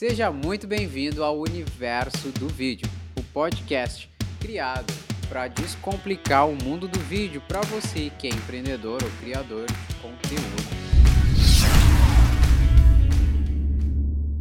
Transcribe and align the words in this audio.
Seja 0.00 0.30
muito 0.30 0.66
bem-vindo 0.66 1.22
ao 1.22 1.38
universo 1.38 2.32
do 2.40 2.48
vídeo, 2.48 2.88
o 3.18 3.32
podcast 3.34 4.08
criado 4.40 4.90
para 5.28 5.46
descomplicar 5.46 6.48
o 6.48 6.56
mundo 6.56 6.88
do 6.88 6.98
vídeo 7.00 7.42
para 7.46 7.60
você 7.60 8.08
que 8.18 8.26
é 8.26 8.30
empreendedor 8.30 9.02
ou 9.04 9.10
criador 9.20 9.66
de 9.66 9.94
conteúdo. 10.00 10.56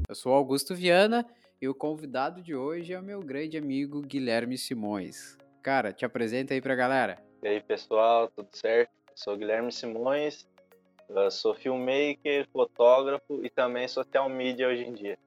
Eu 0.07 0.15
sou 0.15 0.31
Augusto 0.31 0.73
Viana 0.73 1.25
e 1.61 1.67
o 1.67 1.75
convidado 1.75 2.41
de 2.41 2.55
hoje 2.55 2.93
é 2.93 2.97
o 2.97 3.03
meu 3.03 3.19
grande 3.19 3.57
amigo 3.57 4.01
Guilherme 4.01 4.57
Simões. 4.57 5.37
Cara, 5.61 5.91
te 5.91 6.05
apresenta 6.05 6.53
aí 6.53 6.61
pra 6.61 6.73
galera. 6.73 7.21
E 7.43 7.49
aí, 7.49 7.59
pessoal, 7.59 8.29
tudo 8.29 8.47
certo? 8.53 8.91
Eu 9.09 9.13
sou 9.13 9.35
Guilherme 9.35 9.73
Simões, 9.73 10.47
sou 11.31 11.53
filmmaker, 11.53 12.47
fotógrafo 12.49 13.43
e 13.43 13.49
também 13.49 13.89
social 13.89 14.29
media 14.29 14.69
hoje 14.69 14.83
em 14.85 14.93
dia. 14.93 15.19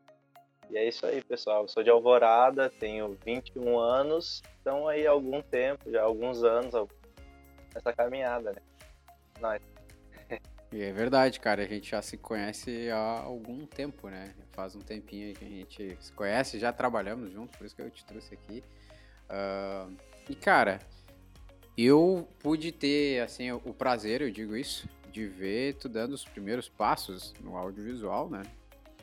E 0.72 0.78
é 0.78 0.88
isso 0.88 1.04
aí, 1.04 1.22
pessoal. 1.22 1.62
Eu 1.62 1.68
sou 1.68 1.82
de 1.82 1.90
Alvorada, 1.90 2.70
tenho 2.70 3.14
21 3.26 3.78
anos, 3.78 4.42
então 4.58 4.88
aí 4.88 5.06
há 5.06 5.10
algum 5.10 5.42
tempo, 5.42 5.90
já 5.90 6.02
alguns 6.02 6.42
anos, 6.42 6.72
nessa 7.74 7.92
caminhada, 7.92 8.52
né? 8.52 8.62
Nós. 9.38 9.60
E 10.72 10.80
é 10.80 10.90
verdade, 10.90 11.38
cara, 11.38 11.62
a 11.62 11.66
gente 11.66 11.90
já 11.90 12.00
se 12.00 12.16
conhece 12.16 12.88
há 12.90 13.20
algum 13.20 13.66
tempo, 13.66 14.08
né? 14.08 14.34
Faz 14.52 14.74
um 14.74 14.80
tempinho 14.80 15.34
que 15.34 15.44
a 15.44 15.48
gente 15.48 15.98
se 16.00 16.10
conhece, 16.14 16.58
já 16.58 16.72
trabalhamos 16.72 17.30
junto, 17.30 17.58
por 17.58 17.66
isso 17.66 17.76
que 17.76 17.82
eu 17.82 17.90
te 17.90 18.02
trouxe 18.06 18.32
aqui. 18.32 18.64
Uh, 19.28 19.94
e, 20.30 20.34
cara, 20.34 20.80
eu 21.76 22.26
pude 22.38 22.72
ter, 22.72 23.20
assim, 23.20 23.52
o 23.52 23.74
prazer, 23.74 24.22
eu 24.22 24.30
digo 24.30 24.56
isso, 24.56 24.88
de 25.10 25.26
ver 25.26 25.74
tu 25.74 25.86
dando 25.86 26.14
os 26.14 26.24
primeiros 26.24 26.70
passos 26.70 27.34
no 27.42 27.58
audiovisual, 27.58 28.30
né? 28.30 28.42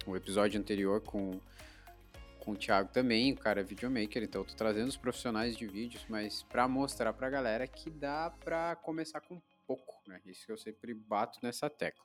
O 0.07 0.15
episódio 0.15 0.59
anterior 0.59 1.01
com, 1.01 1.39
com 2.39 2.51
o 2.51 2.55
Thiago 2.55 2.89
também, 2.91 3.33
o 3.33 3.37
cara 3.37 3.61
é 3.61 3.63
videomaker, 3.63 4.23
então 4.23 4.41
eu 4.41 4.45
tô 4.45 4.55
trazendo 4.55 4.87
os 4.87 4.97
profissionais 4.97 5.55
de 5.55 5.67
vídeos, 5.67 6.05
mas 6.09 6.43
para 6.43 6.67
mostrar 6.67 7.13
pra 7.13 7.29
galera 7.29 7.67
que 7.67 7.89
dá 7.89 8.29
pra 8.43 8.75
começar 8.77 9.21
com 9.21 9.41
pouco, 9.67 10.01
né? 10.07 10.19
Isso 10.25 10.45
que 10.45 10.51
eu 10.51 10.57
sempre 10.57 10.93
bato 10.93 11.39
nessa 11.43 11.69
tecla. 11.69 12.03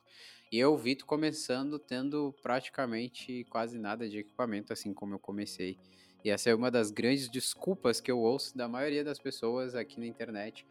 E 0.51 0.59
eu 0.59 0.77
vi 0.77 0.95
tu 0.95 1.05
começando 1.05 1.79
tendo 1.79 2.33
praticamente 2.43 3.43
quase 3.49 3.79
nada 3.79 4.07
de 4.07 4.19
equipamento, 4.19 4.71
assim 4.71 4.93
como 4.93 5.15
eu 5.15 5.19
comecei. 5.19 5.79
E 6.23 6.29
essa 6.29 6.49
é 6.49 6.55
uma 6.55 6.69
das 6.69 6.91
grandes 6.91 7.27
desculpas 7.27 7.99
que 7.99 8.11
eu 8.11 8.19
ouço 8.19 8.55
da 8.55 8.67
maioria 8.67 9.03
das 9.03 9.19
pessoas 9.19 9.75
aqui 9.75 9.99
na 9.99 10.05
internet 10.05 10.65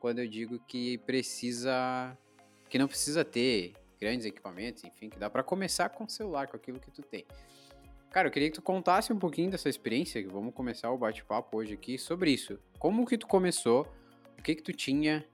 quando 0.00 0.20
eu 0.20 0.28
digo 0.28 0.58
que 0.60 0.98
precisa 0.98 2.16
que 2.68 2.78
não 2.78 2.86
precisa 2.86 3.24
ter 3.24 3.74
grandes 4.00 4.26
equipamentos, 4.26 4.84
enfim, 4.84 5.08
que 5.08 5.18
dá 5.18 5.28
para 5.28 5.42
começar 5.42 5.88
com 5.88 6.04
o 6.04 6.08
celular, 6.08 6.46
com 6.46 6.56
aquilo 6.56 6.78
que 6.78 6.90
tu 6.90 7.02
tem. 7.02 7.26
Cara, 8.10 8.28
eu 8.28 8.32
queria 8.32 8.48
que 8.48 8.54
tu 8.54 8.62
contasse 8.62 9.12
um 9.12 9.18
pouquinho 9.18 9.50
dessa 9.50 9.68
experiência, 9.68 10.22
que 10.22 10.28
vamos 10.28 10.54
começar 10.54 10.90
o 10.90 10.96
bate-papo 10.96 11.58
hoje 11.58 11.74
aqui 11.74 11.98
sobre 11.98 12.30
isso. 12.30 12.58
Como 12.78 13.06
que 13.06 13.18
tu 13.18 13.26
começou, 13.26 13.86
o 14.38 14.42
que 14.42 14.54
que 14.54 14.62
tu 14.62 14.72
tinha 14.72 15.24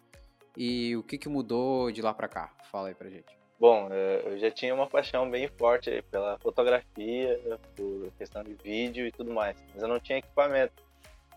e 0.57 0.97
o 0.97 1.03
que 1.03 1.17
que 1.17 1.29
mudou 1.29 1.93
de 1.93 2.03
lá 2.03 2.13
para 2.13 2.27
cá? 2.27 2.53
Fala 2.71 2.89
aí 2.89 2.95
pra 2.95 3.09
gente. 3.09 3.39
Bom, 3.61 3.89
é, 3.93 4.23
eu 4.27 4.39
já 4.39 4.51
tinha 4.51 4.75
uma 4.75 4.89
paixão 4.89 5.31
bem 5.31 5.47
forte 5.47 6.03
pela 6.11 6.37
fotografia, 6.41 7.41
por 7.77 8.11
questão 8.19 8.43
de 8.43 8.55
vídeo 8.55 9.07
e 9.07 9.13
tudo 9.13 9.33
mais, 9.33 9.57
mas 9.73 9.83
eu 9.83 9.89
não 9.89 10.01
tinha 10.01 10.19
equipamento. 10.19 10.83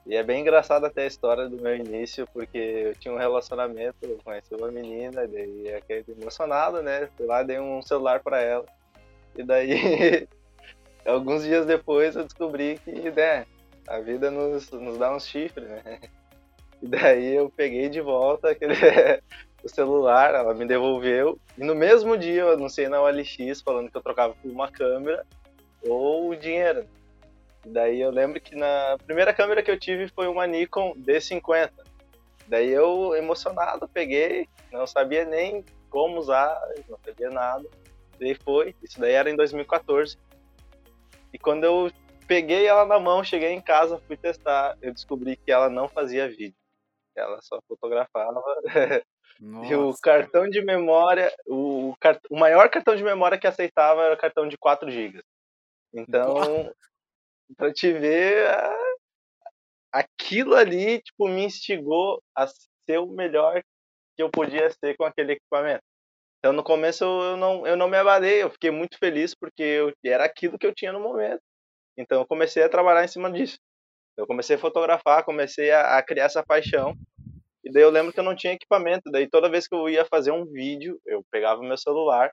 E 0.08 0.16
é 0.16 0.24
bem 0.24 0.42
engraçado 0.42 0.86
até 0.86 1.04
a 1.04 1.08
história 1.08 1.48
do 1.50 1.62
meu 1.62 1.76
início, 1.76 2.26
porque 2.34 2.58
eu 2.58 2.96
tinha 2.96 3.14
um 3.14 3.18
relacionamento, 3.18 3.98
eu 4.02 4.18
conheci 4.24 4.56
uma 4.56 4.72
menina, 4.72 5.28
daí 5.28 5.74
aquele 5.74 6.06
emocionado, 6.20 6.82
né? 6.82 7.10
Fui 7.16 7.26
lá, 7.26 7.44
dei 7.44 7.60
um 7.60 7.82
celular 7.82 8.22
para 8.22 8.42
ela. 8.42 8.66
E 9.36 9.44
daí, 9.44 10.28
alguns 11.10 11.44
dias 11.44 11.66
depois, 11.66 12.16
eu 12.16 12.24
descobri 12.24 12.80
que, 12.84 13.12
né, 13.12 13.46
a 13.88 14.00
vida 14.00 14.30
nos, 14.30 14.70
nos 14.72 14.98
dá 14.98 15.16
uns 15.16 15.28
chifres, 15.28 15.68
né? 15.68 16.00
E 16.82 16.88
daí 16.88 17.36
eu 17.36 17.50
peguei 17.50 17.90
de 17.90 18.02
volta 18.02 18.52
aquele, 18.52 18.74
o 19.64 19.70
celular, 19.70 20.36
ela 20.36 20.54
me 20.54 20.66
devolveu. 20.66 21.40
E 21.58 21.64
no 21.64 21.74
mesmo 21.74 22.18
dia 22.18 22.42
eu 22.42 22.52
anunciei 22.52 22.88
na 22.88 23.02
OLX 23.02 23.62
falando 23.64 23.90
que 23.90 23.98
eu 23.98 24.02
trocava 24.02 24.36
por 24.36 24.52
uma 24.52 24.70
câmera 24.70 25.26
ou 25.88 26.30
o 26.30 26.36
dinheiro. 26.36 26.86
Daí 27.66 28.00
eu 28.00 28.12
lembro 28.12 28.40
que 28.40 28.56
na 28.56 28.98
primeira 29.06 29.34
câmera 29.34 29.64
que 29.64 29.72
eu 29.72 29.80
tive 29.80 30.08
foi 30.08 30.28
uma 30.28 30.46
Nikon 30.46 30.94
D50. 30.96 31.72
Daí 32.48 32.70
eu, 32.70 33.14
emocionado, 33.16 33.90
peguei, 33.90 34.48
não 34.72 34.88
sabia 34.88 35.26
nem 35.26 35.66
como 35.90 36.20
usar, 36.20 36.58
não 36.88 36.98
sabia 37.04 37.30
nada. 37.30 37.68
Daí 38.20 38.36
foi, 38.36 38.74
isso 38.82 39.00
daí 39.00 39.14
era 39.14 39.30
em 39.30 39.36
2014. 39.36 40.18
E 41.34 41.40
quando 41.40 41.64
eu 41.64 41.92
peguei 42.28 42.68
ela 42.68 42.86
na 42.86 43.00
mão, 43.00 43.24
cheguei 43.24 43.52
em 43.52 43.62
casa, 43.62 44.02
fui 44.06 44.18
testar, 44.18 44.78
eu 44.82 44.94
descobri 44.94 45.38
que 45.38 45.52
ela 45.52 45.70
não 45.70 45.88
fazia 45.88 46.28
vídeo. 46.28 46.56
Ela 47.16 47.42
só 47.42 47.60
fotografava. 47.68 48.32
Nossa, 48.32 49.06
e 49.72 49.76
o 49.76 49.94
cartão 50.02 50.48
de 50.50 50.64
memória, 50.64 51.32
o, 51.46 51.94
o, 52.30 52.38
maior 52.38 52.70
cartão 52.70 52.96
de 52.96 53.04
memória 53.04 53.38
que 53.38 53.48
aceitava 53.48 54.04
era 54.04 54.14
o 54.14 54.18
cartão 54.18 54.48
de 54.48 54.58
4 54.58 54.90
GB. 54.90 55.22
Então, 55.94 56.72
para 57.56 57.72
te 57.72 57.92
ver, 57.92 58.48
aquilo 59.92 60.56
ali, 60.56 61.02
tipo, 61.02 61.28
me 61.28 61.46
instigou 61.46 62.22
a 62.36 62.48
ser 62.48 63.00
o 63.00 63.08
melhor 63.08 63.64
que 64.16 64.24
eu 64.24 64.30
podia 64.30 64.70
ser 64.72 64.96
com 64.96 65.06
aquele 65.06 65.34
equipamento. 65.34 65.84
Então, 66.40 66.54
no 66.54 66.64
começo, 66.64 67.04
eu 67.04 67.38
não, 67.38 67.66
eu 67.66 67.76
não 67.76 67.90
me 67.90 67.98
abalei, 67.98 68.44
eu 68.44 68.50
fiquei 68.50 68.72
muito 68.72 68.98
feliz 68.98 69.34
porque 69.34 69.64
eu, 69.64 69.94
era 70.06 70.26
aquilo 70.26 70.58
que 70.58 70.68
eu 70.68 70.74
tinha 70.74 70.94
no 70.94 71.00
momento. 71.00 71.42
Então, 71.98 72.22
eu 72.22 72.28
comecei 72.28 72.64
a 72.64 72.70
trabalhar 72.70 73.04
em 73.04 73.08
cima 73.08 73.32
disso. 73.32 73.58
Eu 74.16 74.28
comecei 74.28 74.56
a 74.56 74.60
fotografar, 74.60 75.26
comecei 75.26 75.72
a, 75.72 75.98
a 75.98 76.04
criar 76.04 76.26
essa 76.26 76.44
paixão. 76.44 76.96
E 77.64 77.72
daí 77.72 77.84
eu 77.84 77.90
lembro 77.90 78.14
que 78.14 78.20
eu 78.20 78.24
não 78.24 78.36
tinha 78.36 78.54
equipamento. 78.54 79.12
Daí 79.12 79.28
toda 79.28 79.50
vez 79.50 79.68
que 79.68 79.76
eu 79.76 79.90
ia 79.90 80.06
fazer 80.06 80.32
um 80.32 80.46
vídeo, 80.46 81.00
eu 81.06 81.24
pegava 81.32 81.62
meu 81.62 81.78
celular 81.78 82.32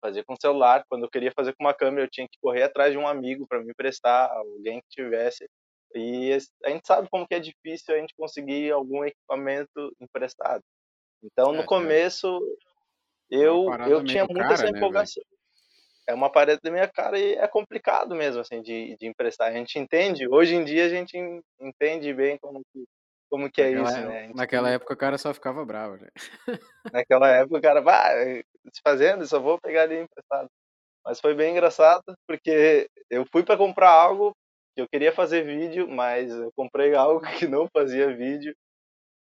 fazia 0.00 0.24
com 0.24 0.34
celular. 0.36 0.84
Quando 0.88 1.04
eu 1.04 1.10
queria 1.10 1.32
fazer 1.32 1.54
com 1.54 1.64
uma 1.64 1.74
câmera, 1.74 2.06
eu 2.06 2.10
tinha 2.10 2.26
que 2.26 2.38
correr 2.40 2.62
atrás 2.62 2.92
de 2.92 2.98
um 2.98 3.06
amigo 3.06 3.46
para 3.46 3.60
me 3.60 3.70
emprestar, 3.70 4.30
alguém 4.32 4.80
que 4.80 5.02
tivesse. 5.02 5.48
E 5.94 6.32
a 6.64 6.70
gente 6.70 6.86
sabe 6.86 7.08
como 7.10 7.26
que 7.26 7.34
é 7.34 7.40
difícil 7.40 7.94
a 7.94 7.98
gente 7.98 8.14
conseguir 8.16 8.70
algum 8.70 9.04
equipamento 9.04 9.94
emprestado. 10.00 10.62
Então, 11.22 11.52
no 11.52 11.62
é, 11.62 11.66
começo, 11.66 12.26
é 12.26 12.69
eu, 13.30 13.72
eu 13.88 14.04
tinha 14.04 14.24
muita 14.24 14.42
cara, 14.42 14.54
essa 14.54 14.70
né, 14.70 14.78
empolgação. 14.78 15.22
Né, 15.22 15.36
é 16.06 16.14
uma 16.14 16.30
parede 16.30 16.60
da 16.62 16.70
minha 16.70 16.88
cara 16.88 17.18
e 17.18 17.34
é 17.34 17.46
complicado 17.46 18.14
mesmo, 18.14 18.40
assim, 18.40 18.60
de, 18.60 18.96
de 18.96 19.06
emprestar. 19.06 19.48
A 19.48 19.52
gente 19.52 19.78
entende, 19.78 20.28
hoje 20.28 20.54
em 20.56 20.64
dia 20.64 20.86
a 20.86 20.88
gente 20.88 21.16
entende 21.60 22.12
bem 22.12 22.36
como 22.38 22.60
que 22.72 22.84
como 23.30 23.48
que 23.48 23.62
é 23.62 23.70
naquela, 23.70 23.90
isso, 23.90 24.08
né? 24.08 24.30
Naquela 24.34 24.70
época 24.70 24.92
o 24.92 24.96
cara 24.96 25.16
só 25.16 25.32
ficava 25.32 25.64
bravo, 25.64 25.96
né? 25.96 26.08
Naquela 26.92 27.28
época 27.28 27.58
o 27.58 27.62
cara, 27.62 27.80
vai, 27.80 28.42
se 28.72 28.80
fazendo, 28.82 29.24
só 29.24 29.38
vou 29.38 29.56
pegar 29.60 29.82
ali 29.82 30.00
emprestado. 30.00 30.48
Mas 31.04 31.20
foi 31.20 31.32
bem 31.32 31.52
engraçado, 31.52 32.02
porque 32.26 32.88
eu 33.08 33.24
fui 33.30 33.44
para 33.44 33.56
comprar 33.56 33.90
algo 33.90 34.34
que 34.74 34.82
eu 34.82 34.88
queria 34.88 35.12
fazer 35.12 35.44
vídeo, 35.44 35.88
mas 35.88 36.32
eu 36.32 36.50
comprei 36.56 36.92
algo 36.96 37.20
que 37.38 37.46
não 37.46 37.68
fazia 37.72 38.14
vídeo. 38.14 38.52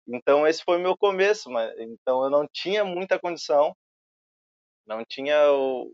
Então 0.06 0.46
esse 0.46 0.62
foi 0.62 0.78
meu 0.78 0.94
começo, 0.94 1.50
mas 1.50 1.72
então 1.78 2.24
eu 2.24 2.30
não 2.30 2.46
tinha 2.52 2.84
muita 2.84 3.18
condição, 3.18 3.74
não 4.86 5.04
tinha 5.04 5.50
o, 5.52 5.92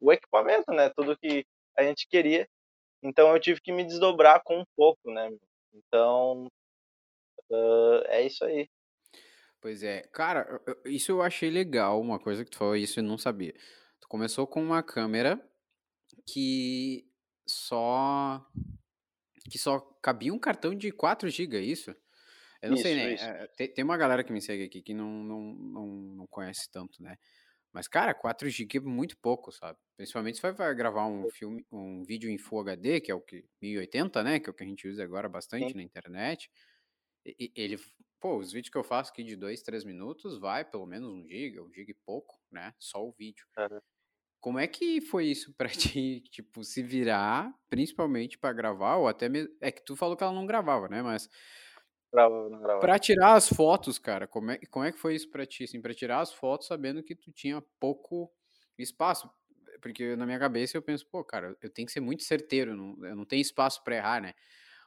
o 0.00 0.12
equipamento, 0.12 0.72
né? 0.72 0.90
Tudo 0.90 1.18
que 1.18 1.44
a 1.76 1.82
gente 1.82 2.06
queria. 2.08 2.48
Então 3.02 3.32
eu 3.32 3.40
tive 3.40 3.60
que 3.60 3.72
me 3.72 3.84
desdobrar 3.84 4.42
com 4.42 4.60
um 4.60 4.64
pouco, 4.76 5.10
né? 5.10 5.30
Então 5.72 6.48
Uh, 7.50 8.04
é 8.06 8.26
isso 8.26 8.44
aí. 8.44 8.68
Pois 9.60 9.82
é. 9.82 10.02
Cara, 10.12 10.60
isso 10.84 11.10
eu 11.10 11.22
achei 11.22 11.50
legal, 11.50 12.00
uma 12.00 12.18
coisa 12.18 12.44
que 12.44 12.50
tu 12.50 12.58
falou, 12.58 12.76
isso 12.76 13.00
eu 13.00 13.04
não 13.04 13.18
sabia. 13.18 13.54
Tu 14.00 14.08
começou 14.08 14.46
com 14.46 14.62
uma 14.62 14.82
câmera 14.82 15.40
que 16.26 17.06
só 17.46 18.46
que 19.50 19.58
só 19.58 19.80
cabia 20.02 20.32
um 20.32 20.38
cartão 20.38 20.74
de 20.74 20.92
4 20.92 21.28
GB, 21.28 21.56
é 21.56 21.60
isso? 21.60 21.90
Eu 22.60 22.70
não 22.70 22.74
isso, 22.74 22.82
sei, 22.82 22.94
né? 22.94 23.14
É, 23.14 23.46
tem, 23.56 23.72
tem, 23.72 23.84
uma 23.84 23.96
galera 23.96 24.22
que 24.22 24.32
me 24.32 24.42
segue 24.42 24.64
aqui 24.64 24.82
que 24.82 24.92
não, 24.92 25.10
não, 25.24 25.40
não, 25.54 25.86
não 25.86 26.26
conhece 26.26 26.68
tanto, 26.70 27.02
né? 27.02 27.16
Mas, 27.72 27.86
cara, 27.86 28.14
4 28.14 28.48
GB 28.48 28.78
é 28.78 28.80
muito 28.80 29.16
pouco, 29.18 29.52
sabe? 29.52 29.78
Principalmente 29.96 30.38
se 30.38 30.52
vai 30.52 30.74
gravar 30.74 31.06
um 31.06 31.28
filme, 31.30 31.66
um 31.70 32.02
vídeo 32.02 32.30
em 32.30 32.38
Full 32.38 32.60
HD, 32.60 33.00
que 33.00 33.10
é 33.10 33.14
o 33.14 33.20
que 33.20 33.44
1080, 33.60 34.22
né? 34.22 34.40
Que 34.40 34.48
é 34.48 34.52
o 34.52 34.54
que 34.54 34.64
a 34.64 34.66
gente 34.66 34.88
usa 34.88 35.04
agora 35.04 35.28
bastante 35.28 35.72
Sim. 35.72 35.76
na 35.76 35.82
internet 35.82 36.50
ele, 37.54 37.78
pô, 38.20 38.38
os 38.38 38.52
vídeos 38.52 38.70
que 38.70 38.78
eu 38.78 38.84
faço 38.84 39.10
aqui 39.10 39.22
de 39.22 39.36
2, 39.36 39.62
3 39.62 39.84
minutos 39.84 40.38
vai 40.38 40.64
pelo 40.64 40.86
menos 40.86 41.10
um 41.10 41.26
giga, 41.26 41.62
um 41.62 41.72
giga 41.72 41.90
e 41.90 41.96
pouco, 42.06 42.40
né? 42.50 42.74
Só 42.78 43.04
o 43.04 43.12
vídeo. 43.12 43.46
Uhum. 43.58 43.80
Como 44.40 44.58
é 44.58 44.66
que 44.66 45.00
foi 45.00 45.26
isso 45.26 45.52
para 45.54 45.68
ti, 45.98 46.22
tipo, 46.30 46.62
se 46.64 46.82
virar, 46.82 47.52
principalmente 47.68 48.38
para 48.38 48.54
gravar, 48.54 48.96
ou 48.96 49.08
até 49.08 49.28
mesmo. 49.28 49.54
É 49.60 49.70
que 49.70 49.84
tu 49.84 49.96
falou 49.96 50.16
que 50.16 50.22
ela 50.22 50.32
não 50.32 50.46
gravava, 50.46 50.88
né? 50.88 51.02
Mas. 51.02 51.28
Gravava, 52.12 52.48
não 52.50 52.60
gravava. 52.60 52.80
Pra 52.80 52.98
tirar 52.98 53.34
as 53.34 53.48
fotos, 53.48 53.98
cara, 53.98 54.26
como 54.28 54.52
é, 54.52 54.58
como 54.70 54.84
é 54.84 54.92
que 54.92 54.98
foi 54.98 55.14
isso 55.16 55.28
pra 55.30 55.44
ti, 55.44 55.64
assim, 55.64 55.80
pra 55.82 55.92
tirar 55.94 56.20
as 56.20 56.32
fotos 56.32 56.68
sabendo 56.68 57.02
que 57.02 57.14
tu 57.14 57.32
tinha 57.32 57.60
pouco 57.80 58.32
espaço? 58.78 59.30
porque 59.80 60.16
na 60.16 60.26
minha 60.26 60.38
cabeça 60.40 60.76
eu 60.76 60.82
penso, 60.82 61.06
pô, 61.08 61.22
cara, 61.24 61.56
eu 61.62 61.70
tenho 61.70 61.86
que 61.86 61.92
ser 61.92 62.00
muito 62.00 62.24
certeiro, 62.24 62.74
não, 62.74 62.96
eu 63.06 63.14
não 63.14 63.24
tenho 63.24 63.40
espaço 63.42 63.82
para 63.84 63.94
errar, 63.96 64.20
né? 64.20 64.34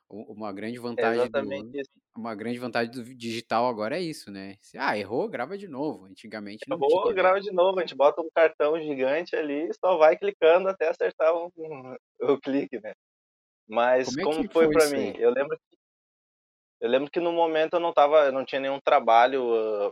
Uma 0.10 0.54
grande 0.54 0.80
É 0.98 1.04
vantagem 1.04 1.32
exatamente 1.44 1.68
do, 1.72 1.78
uma 2.18 2.36
grande 2.36 2.60
vantagem 2.60 2.92
do 2.92 3.04
digital 3.16 3.68
agora 3.70 3.98
é 3.98 4.02
isso, 4.02 4.32
né? 4.32 4.58
Ah, 4.78 4.98
errou, 4.98 5.30
grava 5.30 5.58
de 5.58 5.68
novo. 5.68 6.06
Antigamente 6.08 6.70
não 6.70 6.84
Errou, 6.84 7.14
tinha, 7.14 7.16
né? 7.16 7.24
grava 7.24 7.42
de 7.42 7.52
novo. 7.52 7.80
A 7.80 7.82
gente 7.82 7.96
bota 7.96 8.22
um 8.22 8.30
cartão 8.34 8.80
gigante 8.80 9.36
ali 9.36 9.70
e 9.70 9.74
só 9.74 9.98
vai 9.98 10.18
clicando 10.18 10.70
até 10.70 10.90
acertar 10.90 11.34
um, 11.36 11.50
um- 11.58 11.96
o 12.22 12.40
clique, 12.40 12.80
né? 12.82 12.94
Mas 13.68 14.16
Como 14.16 14.20
é 14.22 14.28
como 14.28 14.46
que 14.48 14.48
foi 14.48 14.68
foi 14.68 14.70
pra 14.70 14.88
isso 14.88 14.90
mim? 14.90 15.00
aí? 15.00 15.16
Eu 15.18 15.32
lembro, 15.34 15.58
eu 16.82 16.90
lembro 16.90 17.12
que 17.12 17.20
no 17.20 17.32
momento 17.32 17.76
eu 17.76 17.80
não 17.80 17.94
tava, 17.94 18.26
eu 18.26 18.32
não 18.32 18.44
tinha 18.44 18.60
nenhum 18.60 18.80
trabalho 18.80 19.54
ah, 19.56 19.92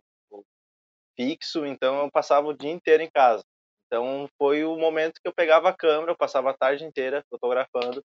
fixo, 1.15 1.65
então 1.65 2.03
eu 2.03 2.11
passava 2.11 2.47
o 2.47 2.53
dia 2.53 2.71
inteiro 2.71 3.03
em 3.03 3.09
casa. 3.11 3.43
Então 3.85 4.27
foi 4.37 4.63
o 4.63 4.77
momento 4.77 5.19
que 5.21 5.27
eu 5.27 5.33
pegava 5.33 5.69
a 5.69 5.75
câmera, 5.75 6.11
eu 6.11 6.17
passava 6.17 6.49
a 6.51 6.57
tarde 6.57 6.83
inteira 6.85 7.23
fotografando, 7.29 8.03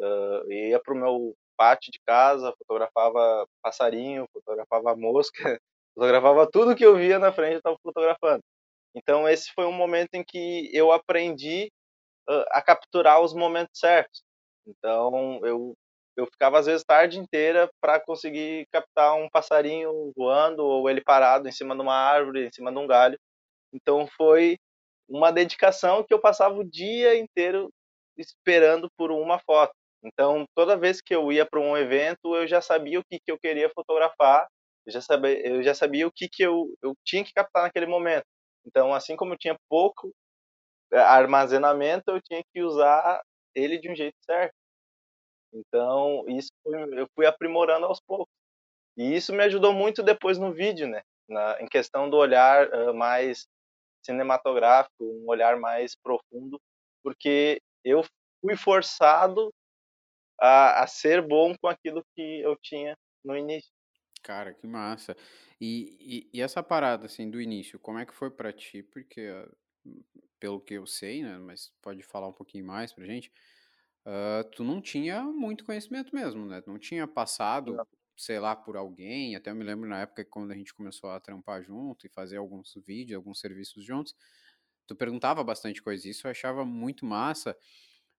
ah, 0.00 0.42
ia 0.48 0.80
pro 0.80 0.96
meu 0.96 1.34
pátio 1.56 1.92
de 1.92 2.00
casa, 2.06 2.54
fotografava 2.58 3.46
passarinho, 3.62 4.28
fotografava 4.32 4.96
mosca, 4.96 5.32
fotografava 5.94 6.50
tudo 6.50 6.76
que 6.76 6.84
eu 6.84 6.96
via 6.96 7.18
na 7.18 7.32
frente, 7.32 7.54
eu 7.54 7.58
estava 7.58 7.78
fotografando. 7.82 8.42
Então 8.94 9.28
esse 9.28 9.52
foi 9.54 9.66
um 9.66 9.72
momento 9.72 10.14
em 10.14 10.24
que 10.24 10.70
eu 10.74 10.90
aprendi 10.92 11.70
ah, 12.28 12.44
a 12.58 12.62
capturar 12.62 13.20
os 13.20 13.32
momentos 13.34 13.78
certos. 13.78 14.22
Então 14.66 15.40
eu 15.44 15.76
eu 16.16 16.26
ficava 16.26 16.58
às 16.58 16.66
vezes 16.66 16.84
tarde 16.84 17.18
inteira 17.18 17.70
para 17.80 18.00
conseguir 18.00 18.66
captar 18.72 19.14
um 19.16 19.28
passarinho 19.30 20.12
voando 20.16 20.64
ou 20.64 20.88
ele 20.90 21.00
parado 21.02 21.48
em 21.48 21.52
cima 21.52 21.74
de 21.74 21.82
uma 21.82 21.94
árvore, 21.94 22.46
em 22.46 22.52
cima 22.52 22.72
de 22.72 22.78
um 22.78 22.86
galho. 22.86 23.18
Então 23.72 24.06
foi 24.16 24.58
uma 25.08 25.30
dedicação 25.32 26.04
que 26.04 26.14
eu 26.14 26.20
passava 26.20 26.54
o 26.58 26.64
dia 26.64 27.16
inteiro 27.18 27.70
esperando 28.16 28.90
por 28.96 29.10
uma 29.12 29.38
foto. 29.40 29.74
Então 30.04 30.44
toda 30.54 30.76
vez 30.76 31.00
que 31.00 31.14
eu 31.14 31.30
ia 31.32 31.46
para 31.46 31.60
um 31.60 31.76
evento, 31.76 32.34
eu 32.36 32.46
já 32.46 32.60
sabia 32.60 33.00
o 33.00 33.04
que 33.04 33.18
que 33.20 33.30
eu 33.32 33.38
queria 33.38 33.70
fotografar, 33.70 34.46
eu 34.86 34.92
já 34.92 35.00
sabia, 35.00 35.46
eu 35.48 35.62
já 35.62 35.74
sabia 35.74 36.06
o 36.06 36.12
que 36.12 36.28
que 36.28 36.42
eu, 36.42 36.74
eu 36.82 36.94
tinha 37.04 37.24
que 37.24 37.32
captar 37.32 37.64
naquele 37.64 37.86
momento. 37.86 38.24
Então 38.66 38.94
assim 38.94 39.16
como 39.16 39.34
eu 39.34 39.38
tinha 39.38 39.56
pouco 39.68 40.12
eh, 40.92 40.98
armazenamento, 40.98 42.10
eu 42.10 42.20
tinha 42.22 42.42
que 42.52 42.62
usar 42.62 43.20
ele 43.54 43.78
de 43.78 43.90
um 43.90 43.96
jeito 43.96 44.16
certo. 44.24 44.54
Então, 45.52 46.24
isso 46.28 46.50
eu 46.64 47.08
fui 47.14 47.26
aprimorando 47.26 47.86
aos 47.86 48.00
poucos. 48.00 48.32
E 48.96 49.14
isso 49.14 49.32
me 49.32 49.42
ajudou 49.44 49.72
muito 49.72 50.02
depois 50.02 50.38
no 50.38 50.52
vídeo, 50.52 50.88
né? 50.88 51.02
Na, 51.28 51.60
em 51.60 51.66
questão 51.66 52.08
do 52.08 52.16
olhar 52.16 52.68
uh, 52.68 52.94
mais 52.94 53.46
cinematográfico, 54.04 54.94
um 55.00 55.24
olhar 55.28 55.58
mais 55.58 55.94
profundo, 55.96 56.60
porque 57.02 57.60
eu 57.84 58.04
fui 58.40 58.56
forçado 58.56 59.52
a, 60.40 60.82
a 60.82 60.86
ser 60.86 61.20
bom 61.20 61.54
com 61.58 61.68
aquilo 61.68 62.04
que 62.14 62.40
eu 62.40 62.56
tinha 62.62 62.96
no 63.24 63.36
início. 63.36 63.70
Cara, 64.22 64.54
que 64.54 64.66
massa. 64.66 65.16
E, 65.60 65.96
e, 66.00 66.38
e 66.38 66.42
essa 66.42 66.62
parada, 66.62 67.06
assim, 67.06 67.30
do 67.30 67.40
início, 67.40 67.78
como 67.78 67.98
é 67.98 68.06
que 68.06 68.14
foi 68.14 68.30
pra 68.30 68.52
ti? 68.52 68.82
Porque, 68.82 69.28
pelo 70.38 70.60
que 70.60 70.74
eu 70.74 70.86
sei, 70.86 71.22
né, 71.22 71.38
mas 71.38 71.72
pode 71.82 72.02
falar 72.02 72.28
um 72.28 72.32
pouquinho 72.32 72.66
mais 72.66 72.92
pra 72.92 73.04
gente, 73.06 73.32
ah, 74.06 74.44
tu 74.52 74.64
não 74.64 74.82
tinha 74.82 75.24
muito 75.24 75.64
conhecimento 75.66 76.14
mesmo, 76.14 76.46
né? 76.46 76.62
Tu 76.62 76.70
não 76.70 76.78
tinha 76.80 77.08
passado, 77.08 77.76
Não, 77.76 77.86
sei 78.16 78.40
lá, 78.40 78.56
por 78.56 78.76
alguém, 78.78 79.36
até 79.36 79.50
eu 79.52 79.56
me 79.56 79.64
lembro 79.64 79.88
na 79.88 80.02
época 80.02 80.24
que 80.24 80.30
quando 80.30 80.52
a 80.52 80.56
gente 80.56 80.74
começou 80.74 81.10
a 81.10 81.20
trampar 81.20 81.62
junto 81.64 82.06
e 82.06 82.10
fazer 82.10 82.38
alguns 82.38 82.74
vídeos, 82.86 83.16
alguns 83.18 83.40
serviços 83.40 83.84
juntos, 83.84 84.14
tu 84.86 84.94
perguntava 84.96 85.42
bastante 85.44 85.82
coisa, 85.82 86.08
isso 86.08 86.26
eu 86.26 86.30
achava 86.30 86.64
muito 86.64 87.04
massa, 87.06 87.56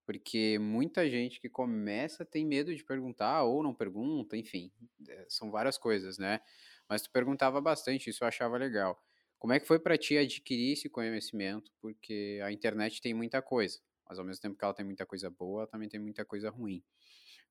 porque 0.05 0.57
muita 0.59 1.09
gente 1.09 1.39
que 1.41 1.49
começa 1.49 2.25
tem 2.25 2.45
medo 2.45 2.73
de 2.75 2.83
perguntar 2.83 3.43
ou 3.43 3.61
não 3.63 3.73
pergunta, 3.75 4.37
enfim, 4.37 4.71
eh, 5.09 5.25
são 5.29 5.51
várias 5.51 5.77
coisas, 5.77 6.17
né? 6.17 6.39
Mas 6.89 7.01
tu 7.03 7.11
perguntava 7.11 7.59
bastante, 7.61 8.09
isso 8.09 8.23
eu 8.23 8.27
achava 8.27 8.57
legal. 8.57 9.03
Como 9.39 9.53
é 9.53 9.59
que 9.59 9.67
foi 9.67 9.79
pra 9.79 9.97
ti 9.97 10.17
adquirir 10.17 10.73
esse 10.73 10.89
conhecimento? 10.89 11.71
Porque 11.81 12.39
a 12.43 12.51
internet 12.51 13.01
tem 13.01 13.13
muita 13.13 13.41
coisa, 13.41 13.79
mas 14.09 14.19
ao 14.19 14.25
mesmo 14.25 14.41
tempo 14.41 14.57
que 14.57 14.63
ela 14.63 14.73
tem 14.73 14.85
muita 14.85 15.05
coisa 15.05 15.29
boa, 15.29 15.61
ela 15.61 15.67
também 15.67 15.89
tem 15.89 15.99
muita 15.99 16.25
coisa 16.25 16.49
ruim. 16.49 16.83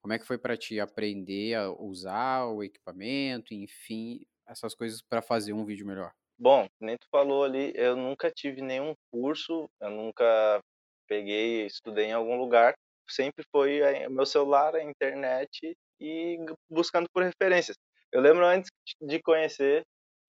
Como 0.01 0.13
é 0.13 0.19
que 0.19 0.27
foi 0.27 0.39
pra 0.39 0.57
ti 0.57 0.79
aprender 0.81 1.55
a 1.55 1.71
usar 1.71 2.47
o 2.47 2.63
equipamento, 2.63 3.55
enfim, 3.55 4.25
essas 4.47 4.75
coisas 4.75 5.03
pra 5.03 5.23
fazer 5.23 5.53
um 5.53 5.65
vídeo 5.65 5.87
melhor? 5.87 6.13
Bom, 6.39 6.67
nem 6.81 6.97
tu 6.97 7.07
falou 7.11 7.45
ali, 7.45 7.73
eu 7.75 7.97
nunca 7.97 8.31
tive 8.31 8.61
nenhum 8.61 8.95
curso, 9.11 9.69
eu 9.81 9.91
nunca 9.91 10.61
peguei, 11.09 11.65
estudei 11.67 12.07
em 12.07 12.13
algum 12.13 12.37
lugar, 12.37 12.75
sempre 13.09 13.45
foi 13.51 13.81
o 14.07 14.11
meu 14.11 14.27
celular, 14.27 14.75
a 14.75 14.83
internet 14.83 15.75
e 16.01 16.37
buscando 16.71 17.09
por 17.13 17.23
referências. 17.23 17.77
Eu 18.13 18.21
lembro 18.21 18.45
antes 18.45 18.71
de 19.01 19.21
conhecer 19.23 19.83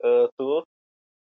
ah, 0.03 0.27
tu, 0.37 0.63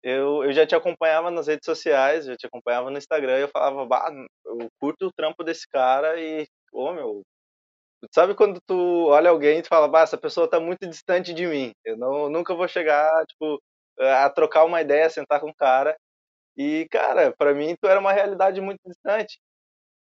eu, 0.04 0.44
eu 0.44 0.52
já 0.52 0.66
te 0.66 0.76
acompanhava 0.76 1.30
nas 1.32 1.48
redes 1.48 1.66
sociais, 1.66 2.26
já 2.26 2.36
te 2.36 2.46
acompanhava 2.46 2.90
no 2.90 2.98
Instagram, 2.98 3.38
e 3.38 3.42
eu 3.42 3.48
falava, 3.48 3.86
bah, 3.86 4.12
eu 4.46 4.68
curto 4.80 5.06
o 5.08 5.12
trampo 5.14 5.44
desse 5.44 5.66
cara 5.68 6.20
e, 6.20 6.46
ô 6.72 6.92
meu, 6.92 7.22
sabe 8.14 8.34
quando 8.34 8.60
tu 8.66 9.08
olha 9.08 9.30
alguém 9.30 9.58
e 9.58 9.62
tu 9.62 9.68
fala, 9.68 9.88
bah, 9.88 10.02
essa 10.02 10.18
pessoa 10.18 10.48
tá 10.50 10.60
muito 10.60 10.86
distante 10.88 11.34
de 11.34 11.46
mim, 11.46 11.72
eu 11.84 11.96
não, 11.98 12.28
nunca 12.30 12.54
vou 12.54 12.68
chegar, 12.68 13.10
tipo, 13.26 13.60
a 14.00 14.30
trocar 14.30 14.64
uma 14.64 14.82
ideia, 14.82 15.10
sentar 15.10 15.40
com 15.40 15.50
o 15.50 15.54
cara, 15.56 15.96
e, 16.56 16.86
cara, 16.90 17.34
pra 17.38 17.54
mim 17.54 17.76
tu 17.80 17.88
era 17.88 18.00
uma 18.00 18.12
realidade 18.12 18.60
muito 18.60 18.80
distante, 18.86 19.38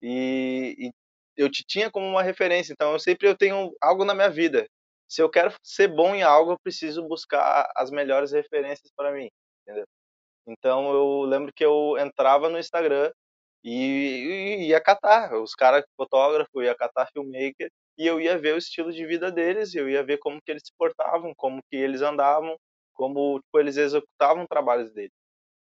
e, 0.03 0.77
e 0.79 0.93
eu 1.37 1.51
te 1.51 1.65
tinha 1.67 1.91
como 1.91 2.07
uma 2.07 2.23
referência, 2.23 2.73
então 2.73 2.93
eu 2.93 2.99
sempre 3.01 3.29
eu 3.29 3.37
tenho 3.37 3.73
algo 3.83 4.05
na 4.05 4.15
minha 4.15 4.31
vida. 4.31 4.67
Se 5.09 5.23
eu 5.23 5.31
quero 5.31 5.55
ser 5.63 5.89
bom 5.89 6.15
em 6.15 6.23
algo, 6.23 6.53
eu 6.53 6.59
preciso 6.63 7.07
buscar 7.09 7.71
as 7.77 7.91
melhores 7.91 8.33
referências 8.33 8.91
para 8.97 9.13
mim, 9.13 9.29
entendeu? 9.69 9.87
Então 10.47 10.93
eu 10.93 11.23
lembro 11.23 11.53
que 11.55 11.65
eu 11.65 11.97
entrava 11.99 12.49
no 12.49 12.59
Instagram 12.59 13.13
e, 13.63 14.63
e 14.63 14.69
ia 14.69 14.81
catar 14.81 15.35
os 15.35 15.55
caras 15.55 15.85
fotógrafo, 15.97 16.63
ia 16.63 16.75
catar 16.75 17.09
filmmaker 17.13 17.71
e 17.99 18.07
eu 18.07 18.21
ia 18.21 18.39
ver 18.39 18.55
o 18.55 18.59
estilo 18.59 18.93
de 18.93 19.05
vida 19.07 19.31
deles, 19.31 19.75
eu 19.75 19.89
ia 19.89 20.03
ver 20.05 20.19
como 20.19 20.41
que 20.43 20.51
eles 20.51 20.63
se 20.65 20.73
portavam, 20.79 21.35
como 21.37 21.61
que 21.71 21.77
eles 21.77 22.01
andavam, 22.03 22.57
como 22.95 23.41
tipo, 23.41 23.61
eles 23.61 23.77
executavam 23.77 24.47
trabalhos 24.47 24.93
deles. 24.93 25.13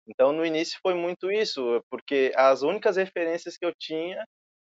Então 0.08 0.32
no 0.32 0.46
início 0.46 0.78
foi 0.82 0.94
muito 0.94 1.30
isso, 1.32 1.82
porque 1.90 2.32
as 2.36 2.62
únicas 2.62 2.96
referências 2.96 3.56
que 3.56 3.66
eu 3.66 3.72
tinha 3.78 4.24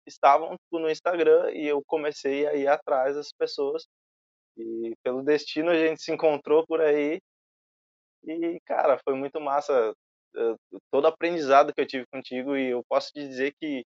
estavam 0.06 0.56
tipo, 0.56 0.78
no 0.80 0.90
Instagram 0.90 1.52
e 1.52 1.66
eu 1.66 1.82
comecei 1.86 2.46
a 2.46 2.54
ir 2.54 2.68
atrás 2.68 3.16
das 3.16 3.32
pessoas 3.32 3.86
e 4.56 4.94
pelo 5.02 5.22
destino 5.22 5.70
a 5.70 5.74
gente 5.76 6.02
se 6.02 6.12
encontrou 6.12 6.66
por 6.66 6.80
aí 6.80 7.20
e 8.24 8.60
cara, 8.66 8.98
foi 9.04 9.14
muito 9.14 9.40
massa 9.40 9.92
eh, 10.36 10.54
todo 10.90 11.06
aprendizado 11.06 11.72
que 11.74 11.80
eu 11.80 11.86
tive 11.86 12.06
contigo 12.12 12.56
e 12.56 12.70
eu 12.70 12.82
posso 12.88 13.10
te 13.12 13.26
dizer 13.26 13.52
que 13.60 13.84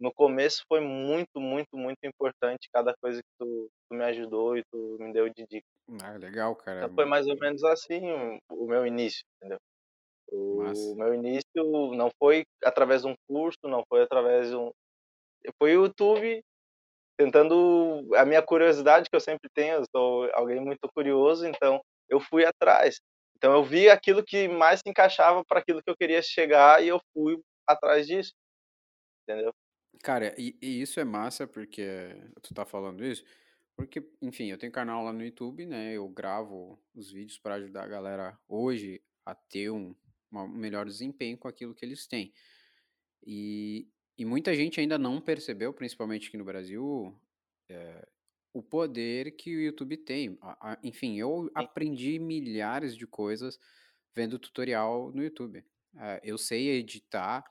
no 0.00 0.12
começo 0.12 0.62
foi 0.68 0.80
muito, 0.80 1.40
muito, 1.40 1.76
muito 1.76 1.98
importante 2.04 2.68
cada 2.72 2.94
coisa 3.02 3.20
que 3.20 3.28
tu, 3.38 3.68
tu 3.88 3.96
me 3.96 4.04
ajudou 4.04 4.56
e 4.56 4.62
tu 4.70 4.96
me 5.00 5.12
deu 5.12 5.28
de 5.28 5.44
dica. 5.48 5.66
Ah, 6.02 6.12
legal, 6.12 6.54
cara, 6.54 6.84
Então 6.84 6.94
foi 6.94 7.04
mais 7.04 7.26
ou 7.26 7.36
menos 7.36 7.64
assim 7.64 8.00
o, 8.10 8.38
o 8.50 8.66
meu 8.66 8.86
início, 8.86 9.24
entendeu? 9.36 9.58
O 10.30 10.62
massa. 10.62 10.94
meu 10.94 11.14
início 11.14 11.94
não 11.94 12.10
foi 12.18 12.44
através 12.62 13.02
de 13.02 13.08
um 13.08 13.14
curso, 13.26 13.58
não 13.64 13.82
foi 13.88 14.02
através 14.02 14.50
de 14.50 14.56
um 14.56 14.70
foi 15.58 15.76
o 15.76 15.84
YouTube 15.84 16.42
tentando 17.16 18.08
a 18.14 18.24
minha 18.24 18.42
curiosidade 18.42 19.08
que 19.10 19.16
eu 19.16 19.20
sempre 19.20 19.48
tenho, 19.52 19.76
eu 19.76 19.84
sou 19.94 20.30
alguém 20.32 20.60
muito 20.60 20.88
curioso, 20.94 21.46
então 21.46 21.80
eu 22.08 22.20
fui 22.20 22.44
atrás. 22.44 23.00
Então 23.38 23.52
eu 23.52 23.64
vi 23.64 23.88
aquilo 23.88 24.22
que 24.24 24.48
mais 24.48 24.80
se 24.80 24.90
encaixava 24.90 25.44
para 25.44 25.60
aquilo 25.60 25.82
que 25.82 25.88
eu 25.88 25.96
queria 25.96 26.20
chegar 26.20 26.82
e 26.82 26.88
eu 26.88 27.00
fui 27.14 27.40
atrás 27.66 28.06
disso, 28.06 28.32
entendeu? 29.22 29.54
Cara, 30.02 30.34
e, 30.38 30.56
e 30.60 30.82
isso 30.82 31.00
é 31.00 31.04
massa 31.04 31.46
porque 31.46 31.86
tu 32.42 32.52
tá 32.52 32.64
falando 32.64 33.04
isso, 33.04 33.24
porque, 33.76 34.04
enfim, 34.20 34.46
eu 34.50 34.58
tenho 34.58 34.72
canal 34.72 35.04
lá 35.04 35.12
no 35.12 35.24
YouTube, 35.24 35.64
né? 35.64 35.92
Eu 35.92 36.08
gravo 36.08 36.76
os 36.92 37.12
vídeos 37.12 37.38
para 37.38 37.54
ajudar 37.54 37.84
a 37.84 37.88
galera 37.88 38.38
hoje 38.48 39.00
a 39.24 39.36
ter 39.36 39.70
um, 39.70 39.94
um 40.32 40.48
melhor 40.48 40.84
desempenho 40.84 41.38
com 41.38 41.46
aquilo 41.46 41.74
que 41.74 41.84
eles 41.84 42.04
têm. 42.08 42.32
E, 43.24 43.88
e 44.16 44.24
muita 44.24 44.52
gente 44.52 44.80
ainda 44.80 44.98
não 44.98 45.20
percebeu, 45.20 45.72
principalmente 45.72 46.26
aqui 46.26 46.36
no 46.36 46.44
Brasil, 46.44 47.16
é, 47.68 48.08
o 48.58 48.62
poder 48.62 49.32
que 49.32 49.54
o 49.56 49.60
YouTube 49.60 49.96
tem. 49.96 50.38
Enfim, 50.82 51.18
eu 51.18 51.50
aprendi 51.54 52.18
milhares 52.18 52.96
de 52.96 53.06
coisas 53.06 53.58
vendo 54.14 54.38
tutorial 54.38 55.12
no 55.12 55.22
YouTube. 55.22 55.64
Ah, 55.96 56.20
eu 56.22 56.36
sei 56.36 56.70
editar, 56.70 57.44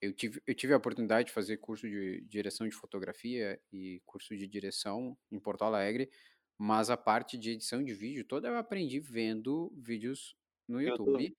eu 0.00 0.12
tive, 0.12 0.40
eu 0.46 0.54
tive 0.54 0.72
a 0.72 0.76
oportunidade 0.76 1.28
de 1.28 1.32
fazer 1.32 1.58
curso 1.58 1.88
de 1.88 2.22
direção 2.22 2.68
de 2.68 2.74
fotografia 2.74 3.60
e 3.72 4.00
curso 4.06 4.36
de 4.36 4.46
direção 4.46 5.16
em 5.30 5.38
Porto 5.38 5.62
Alegre, 5.62 6.10
mas 6.58 6.90
a 6.90 6.96
parte 6.96 7.36
de 7.36 7.50
edição 7.50 7.82
de 7.84 7.92
vídeo 7.92 8.24
toda 8.24 8.48
eu 8.48 8.56
aprendi 8.56 9.00
vendo 9.00 9.72
vídeos 9.76 10.36
no 10.66 10.80
YouTube. 10.80 11.24
YouTube 11.24 11.36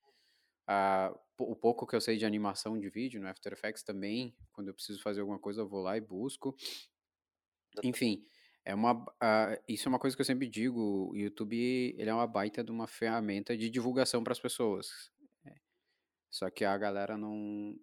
uh, 0.68 1.18
o 1.40 1.56
pouco 1.56 1.88
que 1.88 1.96
eu 1.96 2.02
sei 2.02 2.18
de 2.18 2.26
animação 2.26 2.78
de 2.80 2.90
vídeo 2.90 3.22
no 3.22 3.28
After 3.28 3.54
Effects 3.54 3.84
também, 3.84 4.36
quando 4.52 4.68
eu 4.68 4.74
preciso 4.74 5.02
fazer 5.02 5.22
alguma 5.22 5.40
coisa, 5.40 5.62
eu 5.62 5.68
vou 5.68 5.82
lá 5.82 5.98
e 5.98 6.02
busco. 6.02 6.56
Enfim, 7.84 8.26
é 8.68 8.76
uma, 8.76 8.96
uh, 8.96 9.64
isso 9.66 9.88
é 9.88 9.90
uma 9.90 9.98
coisa 9.98 10.14
que 10.14 10.20
eu 10.20 10.26
sempre 10.26 10.46
digo, 10.46 11.10
o 11.10 11.16
YouTube 11.16 11.96
ele 11.98 12.10
é 12.10 12.14
uma 12.14 12.28
baita 12.28 12.62
de 12.62 12.70
uma 12.70 12.86
ferramenta 12.86 13.58
de 13.58 13.70
divulgação 13.70 14.22
para 14.22 14.34
as 14.34 14.42
pessoas. 14.42 15.10
É. 15.46 15.56
Só 16.30 16.50
que 16.50 16.66
a 16.66 16.78
galera 16.78 17.18
não, 17.18 17.80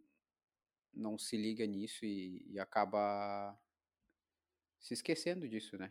não 0.92 1.16
se 1.16 1.38
liga 1.38 1.66
nisso 1.66 2.04
e, 2.04 2.44
e 2.50 2.60
acaba 2.60 3.58
se 4.78 4.92
esquecendo 4.92 5.48
disso, 5.48 5.78
né? 5.78 5.90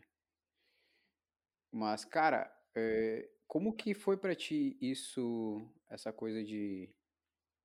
Mas, 1.72 2.04
cara, 2.04 2.48
é, 2.76 3.28
como 3.48 3.74
que 3.74 3.94
foi 3.94 4.16
para 4.16 4.36
ti 4.36 4.78
isso, 4.80 5.68
essa 5.90 6.12
coisa 6.12 6.44
de, 6.44 6.88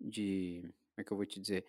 de, 0.02 0.62
como 0.64 1.02
é 1.02 1.04
que 1.04 1.14
eu 1.14 1.18
vou 1.18 1.28
te 1.28 1.40
dizer, 1.40 1.64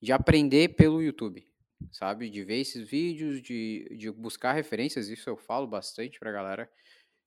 de 0.00 0.12
aprender 0.12 0.76
pelo 0.76 1.02
YouTube, 1.02 1.44
sabe? 1.90 2.30
De 2.30 2.44
ver 2.44 2.60
esses 2.60 2.88
vídeos, 2.88 3.42
de, 3.42 3.88
de 3.96 4.10
buscar 4.10 4.52
referências, 4.52 5.08
isso 5.08 5.28
eu 5.28 5.36
falo 5.36 5.66
bastante 5.66 6.18
pra 6.18 6.32
galera 6.32 6.70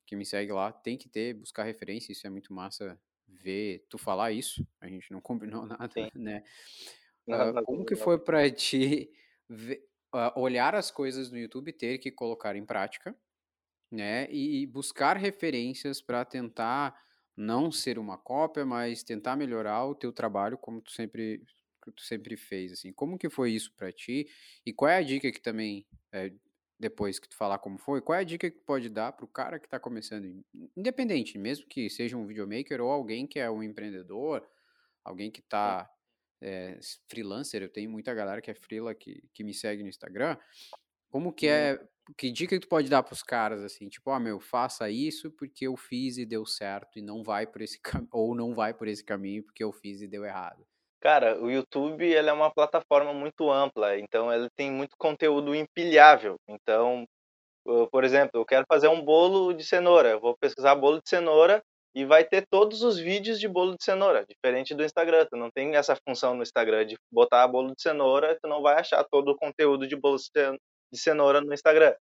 que 0.06 0.16
me 0.16 0.24
segue 0.24 0.52
lá, 0.52 0.72
tem 0.72 0.96
que 0.96 1.08
ter, 1.08 1.34
buscar 1.34 1.64
referência, 1.64 2.12
isso 2.12 2.26
é 2.26 2.30
muito 2.30 2.52
massa 2.54 2.98
ver 3.26 3.84
tu 3.88 3.98
falar 3.98 4.32
isso, 4.32 4.66
a 4.80 4.88
gente 4.88 5.10
não 5.12 5.20
combinou 5.22 5.66
nada, 5.66 5.92
Sim. 5.92 6.08
né? 6.14 6.42
Uh, 7.28 7.64
como 7.64 7.84
que 7.84 7.96
foi 7.96 8.18
para 8.18 8.48
ti 8.50 9.10
ver, 9.48 9.84
uh, 10.14 10.40
olhar 10.40 10.76
as 10.76 10.92
coisas 10.92 11.30
no 11.30 11.36
YouTube, 11.36 11.72
ter 11.72 11.98
que 11.98 12.12
colocar 12.12 12.54
em 12.54 12.64
prática, 12.64 13.16
né? 13.90 14.30
E 14.30 14.64
buscar 14.66 15.16
referências 15.16 16.00
para 16.00 16.24
tentar 16.24 16.96
não 17.36 17.70
ser 17.70 17.98
uma 17.98 18.16
cópia, 18.16 18.64
mas 18.64 19.02
tentar 19.02 19.36
melhorar 19.36 19.84
o 19.84 19.94
teu 19.94 20.12
trabalho 20.12 20.56
como 20.56 20.80
tu 20.80 20.92
sempre 20.92 21.42
tu 21.92 22.02
sempre 22.02 22.36
fez 22.36 22.72
assim. 22.72 22.92
Como 22.92 23.18
que 23.18 23.28
foi 23.28 23.52
isso 23.52 23.72
para 23.76 23.92
ti? 23.92 24.28
E 24.64 24.72
qual 24.72 24.90
é 24.90 24.98
a 24.98 25.02
dica 25.02 25.30
que 25.30 25.40
também 25.40 25.86
é, 26.12 26.32
depois 26.78 27.18
que 27.18 27.28
tu 27.28 27.36
falar 27.36 27.58
como 27.58 27.78
foi, 27.78 28.00
qual 28.00 28.18
é 28.18 28.20
a 28.20 28.24
dica 28.24 28.50
que 28.50 28.58
tu 28.58 28.64
pode 28.64 28.88
dar 28.88 29.12
pro 29.12 29.26
cara 29.26 29.58
que 29.58 29.66
está 29.66 29.80
começando, 29.80 30.44
independente, 30.76 31.38
mesmo 31.38 31.66
que 31.66 31.88
seja 31.88 32.16
um 32.16 32.26
videomaker 32.26 32.80
ou 32.80 32.90
alguém 32.90 33.26
que 33.26 33.38
é 33.38 33.50
um 33.50 33.62
empreendedor, 33.62 34.46
alguém 35.02 35.30
que 35.30 35.40
está 35.40 35.90
é, 36.40 36.78
freelancer, 37.08 37.62
eu 37.62 37.68
tenho 37.68 37.90
muita 37.90 38.12
galera 38.14 38.42
que 38.42 38.50
é 38.50 38.54
freela 38.54 38.94
que, 38.94 39.22
que 39.32 39.42
me 39.42 39.54
segue 39.54 39.82
no 39.82 39.88
Instagram. 39.88 40.36
Como 41.08 41.32
que 41.32 41.48
é, 41.48 41.80
que 42.16 42.30
dica 42.30 42.56
que 42.56 42.66
tu 42.66 42.68
pode 42.68 42.88
dar 42.90 43.02
pros 43.02 43.22
caras 43.22 43.62
assim, 43.62 43.88
tipo, 43.88 44.10
ó, 44.10 44.16
oh, 44.16 44.20
meu, 44.20 44.38
faça 44.38 44.90
isso 44.90 45.30
porque 45.30 45.66
eu 45.66 45.76
fiz 45.76 46.18
e 46.18 46.26
deu 46.26 46.44
certo 46.44 46.98
e 46.98 47.02
não 47.02 47.22
vai 47.22 47.46
por 47.46 47.62
esse 47.62 47.80
ou 48.12 48.34
não 48.34 48.54
vai 48.54 48.74
por 48.74 48.86
esse 48.86 49.04
caminho 49.04 49.42
porque 49.42 49.64
eu 49.64 49.72
fiz 49.72 50.02
e 50.02 50.06
deu 50.06 50.24
errado. 50.24 50.66
Cara, 51.00 51.40
o 51.40 51.50
YouTube 51.50 52.04
ele 52.04 52.28
é 52.28 52.32
uma 52.32 52.50
plataforma 52.50 53.12
muito 53.12 53.50
ampla, 53.50 53.98
então 53.98 54.32
ele 54.32 54.48
tem 54.56 54.70
muito 54.70 54.96
conteúdo 54.98 55.54
empilhável. 55.54 56.36
Então, 56.48 57.04
por 57.90 58.04
exemplo, 58.04 58.40
eu 58.40 58.44
quero 58.46 58.64
fazer 58.68 58.88
um 58.88 59.02
bolo 59.02 59.52
de 59.52 59.64
cenoura, 59.64 60.10
eu 60.10 60.20
vou 60.20 60.36
pesquisar 60.38 60.74
bolo 60.74 61.00
de 61.02 61.08
cenoura 61.08 61.62
e 61.94 62.04
vai 62.04 62.24
ter 62.24 62.46
todos 62.50 62.82
os 62.82 62.98
vídeos 62.98 63.40
de 63.40 63.48
bolo 63.48 63.76
de 63.76 63.84
cenoura, 63.84 64.24
diferente 64.26 64.74
do 64.74 64.84
Instagram. 64.84 65.26
Tu 65.30 65.36
não 65.36 65.50
tem 65.50 65.76
essa 65.76 65.96
função 66.06 66.34
no 66.34 66.42
Instagram 66.42 66.86
de 66.86 66.96
botar 67.12 67.46
bolo 67.48 67.74
de 67.74 67.82
cenoura, 67.82 68.38
tu 68.42 68.48
não 68.48 68.62
vai 68.62 68.78
achar 68.80 69.04
todo 69.10 69.30
o 69.30 69.36
conteúdo 69.36 69.86
de 69.86 69.96
bolo 69.96 70.16
de 70.92 70.98
cenoura 70.98 71.40
no 71.40 71.54
Instagram. 71.54 71.94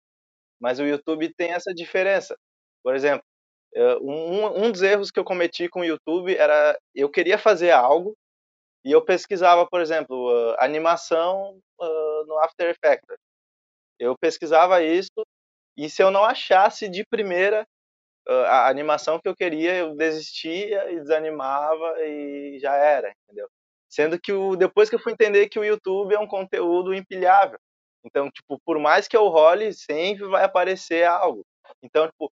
Mas 0.60 0.78
o 0.78 0.84
YouTube 0.84 1.32
tem 1.34 1.52
essa 1.52 1.74
diferença. 1.74 2.36
Por 2.84 2.94
exemplo, 2.94 3.24
um, 4.02 4.64
um 4.66 4.72
dos 4.72 4.82
erros 4.82 5.10
que 5.10 5.18
eu 5.20 5.24
cometi 5.24 5.68
com 5.68 5.80
o 5.80 5.84
YouTube 5.84 6.36
era 6.36 6.78
eu 6.94 7.10
queria 7.10 7.38
fazer 7.38 7.70
algo 7.70 8.14
e 8.84 8.92
eu 8.92 9.04
pesquisava, 9.04 9.66
por 9.66 9.80
exemplo, 9.80 10.54
animação 10.58 11.58
no 11.78 12.38
After 12.40 12.68
Effects. 12.70 13.16
Eu 13.98 14.16
pesquisava 14.18 14.82
isso 14.82 15.24
e 15.76 15.88
se 15.88 16.02
eu 16.02 16.10
não 16.10 16.24
achasse 16.24 16.88
de 16.88 17.04
primeira 17.06 17.66
a 18.28 18.68
animação 18.68 19.18
que 19.18 19.28
eu 19.28 19.34
queria, 19.34 19.74
eu 19.74 19.96
desistia 19.96 20.90
e 20.92 21.00
desanimava 21.00 22.00
e 22.06 22.58
já 22.60 22.74
era, 22.76 23.12
entendeu? 23.24 23.48
Sendo 23.88 24.18
que 24.18 24.32
o, 24.32 24.56
depois 24.56 24.88
que 24.88 24.94
eu 24.94 25.00
fui 25.00 25.12
entender 25.12 25.48
que 25.48 25.58
o 25.58 25.64
YouTube 25.64 26.14
é 26.14 26.18
um 26.18 26.26
conteúdo 26.26 26.94
empilhável. 26.94 27.58
Então, 28.04 28.30
tipo, 28.30 28.58
por 28.64 28.78
mais 28.78 29.06
que 29.06 29.16
eu 29.16 29.28
role, 29.28 29.72
sempre 29.72 30.26
vai 30.28 30.44
aparecer 30.44 31.04
algo. 31.04 31.44
Então, 31.82 32.06
tipo, 32.08 32.32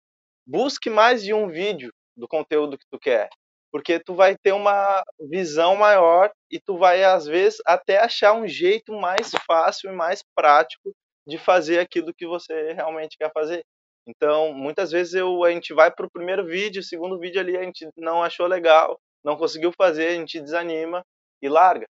busque 0.46 0.90
mais 0.90 1.22
de 1.22 1.32
um 1.32 1.48
vídeo 1.48 1.92
do 2.16 2.26
conteúdo 2.28 2.78
que 2.78 2.86
tu 2.90 2.98
quer, 2.98 3.28
porque 3.74 3.98
tu 3.98 4.14
vai 4.14 4.36
ter 4.38 4.52
uma 4.52 5.02
visão 5.18 5.74
maior 5.74 6.30
e 6.48 6.60
tu 6.60 6.78
vai 6.78 7.02
às 7.02 7.26
vezes 7.26 7.58
até 7.66 7.98
achar 7.98 8.32
um 8.32 8.46
jeito 8.46 8.92
mais 8.92 9.32
fácil 9.44 9.90
e 9.90 9.92
mais 9.92 10.22
prático 10.32 10.92
de 11.26 11.36
fazer 11.38 11.80
aquilo 11.80 12.14
que 12.14 12.24
você 12.24 12.72
realmente 12.72 13.16
quer 13.18 13.32
fazer. 13.32 13.64
Então, 14.06 14.54
muitas 14.54 14.92
vezes 14.92 15.14
eu, 15.14 15.42
a 15.42 15.50
gente 15.50 15.74
vai 15.74 15.90
para 15.90 16.06
o 16.06 16.10
primeiro 16.10 16.46
vídeo, 16.46 16.78
o 16.78 16.84
segundo 16.84 17.18
vídeo 17.18 17.40
ali 17.40 17.56
a 17.56 17.64
gente 17.64 17.88
não 17.96 18.22
achou 18.22 18.46
legal, 18.46 18.96
não 19.24 19.36
conseguiu 19.36 19.72
fazer, 19.72 20.06
a 20.06 20.14
gente 20.14 20.40
desanima 20.40 21.02
e 21.42 21.48
larga. 21.48 21.86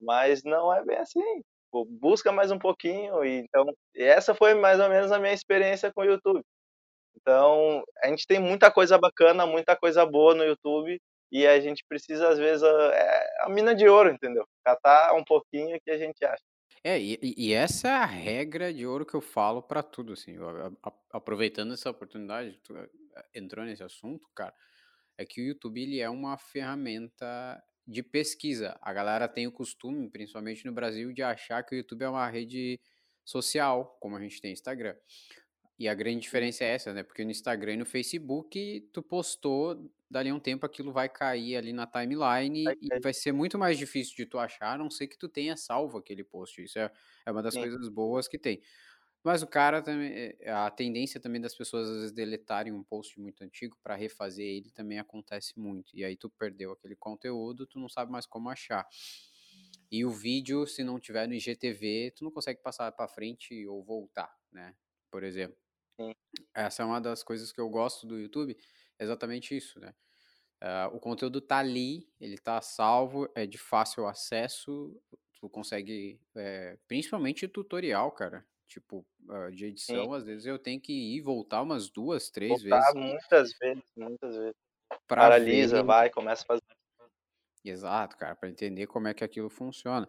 Mas 0.00 0.42
não 0.42 0.74
é 0.74 0.84
bem 0.84 0.96
assim. 0.96 1.22
busca 2.00 2.32
mais 2.32 2.50
um 2.50 2.58
pouquinho. 2.58 3.24
E, 3.24 3.44
então, 3.44 3.64
essa 3.94 4.34
foi 4.34 4.54
mais 4.54 4.80
ou 4.80 4.88
menos 4.88 5.12
a 5.12 5.20
minha 5.20 5.34
experiência 5.34 5.92
com 5.94 6.00
o 6.00 6.04
YouTube. 6.04 6.42
Então, 7.14 7.84
a 8.02 8.08
gente 8.08 8.26
tem 8.26 8.40
muita 8.40 8.72
coisa 8.72 8.98
bacana, 8.98 9.46
muita 9.46 9.76
coisa 9.76 10.04
boa 10.04 10.34
no 10.34 10.42
YouTube 10.42 10.98
e 11.30 11.46
a 11.46 11.60
gente 11.60 11.84
precisa, 11.88 12.28
às 12.28 12.38
vezes, 12.38 12.62
a, 12.62 12.68
é 12.68 13.36
a 13.40 13.48
mina 13.48 13.74
de 13.74 13.88
ouro, 13.88 14.10
entendeu? 14.10 14.46
Catar 14.64 15.14
um 15.14 15.24
pouquinho 15.24 15.80
que 15.80 15.90
a 15.90 15.98
gente 15.98 16.24
acha. 16.24 16.42
É, 16.82 16.98
e, 16.98 17.18
e, 17.22 17.52
essa 17.52 17.88
é 17.88 17.92
a 17.92 18.04
regra 18.06 18.72
de 18.72 18.86
ouro 18.86 19.04
que 19.04 19.14
eu 19.14 19.20
falo 19.20 19.62
para 19.62 19.82
tudo, 19.82 20.12
assim, 20.12 20.36
aproveitando 21.12 21.74
essa 21.74 21.90
oportunidade, 21.90 22.58
tu 22.62 22.76
eh, 22.76 22.88
entrou 23.34 23.64
nesse 23.64 23.82
assunto, 23.82 24.28
cara, 24.34 24.54
é 25.16 25.26
que 25.26 25.40
o 25.40 25.44
YouTube 25.44 25.82
ele 25.82 26.00
é 26.00 26.08
uma 26.08 26.38
ferramenta 26.38 27.60
de 27.86 28.02
pesquisa. 28.02 28.78
A 28.80 28.92
galera 28.92 29.26
tem 29.26 29.46
o 29.46 29.52
costume, 29.52 30.08
principalmente 30.08 30.64
no 30.64 30.72
Brasil, 30.72 31.12
de 31.12 31.22
achar 31.22 31.62
que 31.64 31.74
o 31.74 31.78
YouTube 31.78 32.02
é 32.02 32.08
uma 32.08 32.28
rede 32.28 32.80
social, 33.24 33.96
como 34.00 34.16
a 34.16 34.20
gente 34.20 34.40
tem 34.40 34.52
Instagram. 34.52 34.94
E 35.78 35.88
a 35.88 35.94
grande 35.94 36.20
diferença 36.20 36.64
é 36.64 36.74
essa, 36.74 36.92
né? 36.92 37.02
Porque 37.02 37.24
no 37.24 37.30
Instagram 37.30 37.74
e 37.74 37.76
no 37.78 37.86
Facebook, 37.86 38.88
tu 38.92 39.02
postou, 39.02 39.90
dali 40.10 40.30
a 40.30 40.34
um 40.34 40.40
tempo 40.40 40.64
aquilo 40.66 40.92
vai 40.92 41.08
cair 41.08 41.56
ali 41.56 41.72
na 41.72 41.86
timeline 41.86 42.58
vai 42.64 42.74
e 42.80 42.98
vai 43.00 43.12
ser 43.14 43.32
muito 43.32 43.58
mais 43.58 43.78
difícil 43.78 44.16
de 44.16 44.26
tu 44.26 44.38
achar, 44.38 44.74
a 44.74 44.78
não 44.78 44.90
ser 44.90 45.06
que 45.08 45.18
tu 45.18 45.28
tenha 45.28 45.56
salvo 45.56 45.98
aquele 45.98 46.24
post. 46.24 46.62
Isso 46.62 46.78
é, 46.78 46.90
é 47.26 47.30
uma 47.32 47.42
das 47.42 47.54
Sim. 47.54 47.58
coisas 47.58 47.88
boas 47.88 48.28
que 48.28 48.38
tem. 48.38 48.62
Mas 49.24 49.42
o 49.42 49.46
cara 49.48 49.82
também, 49.82 50.12
eh, 50.40 50.50
a 50.50 50.70
tendência 50.70 51.20
também 51.20 51.40
das 51.40 51.54
pessoas 51.54 51.88
às 51.90 51.96
vezes 51.96 52.12
deletarem 52.12 52.72
um 52.72 52.84
post 52.84 53.20
muito 53.20 53.42
antigo 53.44 53.76
para 53.82 53.96
refazer 53.96 54.46
ele 54.46 54.70
também 54.70 54.98
acontece 54.98 55.58
muito. 55.58 55.96
E 55.96 56.04
aí 56.04 56.16
tu 56.16 56.30
perdeu 56.30 56.72
aquele 56.72 56.96
conteúdo, 56.96 57.66
tu 57.66 57.78
não 57.80 57.88
sabe 57.88 58.12
mais 58.12 58.26
como 58.26 58.48
achar. 58.50 58.86
E 59.90 60.04
o 60.04 60.10
vídeo, 60.10 60.66
se 60.66 60.84
não 60.84 61.00
tiver 61.00 61.26
no 61.26 61.34
IGTV, 61.34 62.12
tu 62.16 62.24
não 62.24 62.30
consegue 62.30 62.60
passar 62.62 62.92
para 62.92 63.08
frente 63.08 63.66
ou 63.66 63.82
voltar, 63.82 64.30
né? 64.52 64.74
Por 65.10 65.24
exemplo. 65.24 65.58
Sim. 65.98 66.12
Essa 66.54 66.82
é 66.82 66.86
uma 66.86 67.00
das 67.00 67.22
coisas 67.22 67.52
que 67.52 67.60
eu 67.60 67.68
gosto 67.70 68.06
do 68.06 68.18
YouTube, 68.18 68.56
exatamente 68.98 69.56
isso, 69.56 69.78
né? 69.80 69.94
Uh, 70.62 70.96
o 70.96 70.98
conteúdo 70.98 71.40
tá 71.40 71.58
ali, 71.58 72.08
ele 72.20 72.36
tá 72.36 72.60
salvo, 72.60 73.30
é 73.34 73.46
de 73.46 73.56
fácil 73.56 74.06
acesso, 74.08 75.00
tu 75.40 75.48
consegue, 75.48 76.20
é, 76.34 76.76
principalmente 76.88 77.46
tutorial, 77.46 78.10
cara, 78.10 78.44
tipo, 78.66 79.06
uh, 79.28 79.52
de 79.52 79.66
edição, 79.66 80.06
Sim. 80.06 80.14
às 80.14 80.24
vezes 80.24 80.46
eu 80.46 80.58
tenho 80.58 80.80
que 80.80 80.92
ir 80.92 81.20
voltar 81.20 81.62
umas 81.62 81.88
duas, 81.88 82.28
três 82.28 82.60
voltar 82.62 82.92
vezes. 82.92 82.94
muitas 82.94 83.52
vezes, 83.58 83.84
muitas 83.96 84.36
vezes. 84.36 84.54
Paralisa, 85.06 85.76
ver... 85.76 85.84
vai, 85.84 86.10
começa 86.10 86.42
a 86.42 86.46
fazer. 86.46 86.62
Exato, 87.64 88.16
cara, 88.16 88.34
para 88.34 88.48
entender 88.48 88.86
como 88.86 89.08
é 89.08 89.14
que 89.14 89.22
aquilo 89.22 89.48
funciona. 89.48 90.08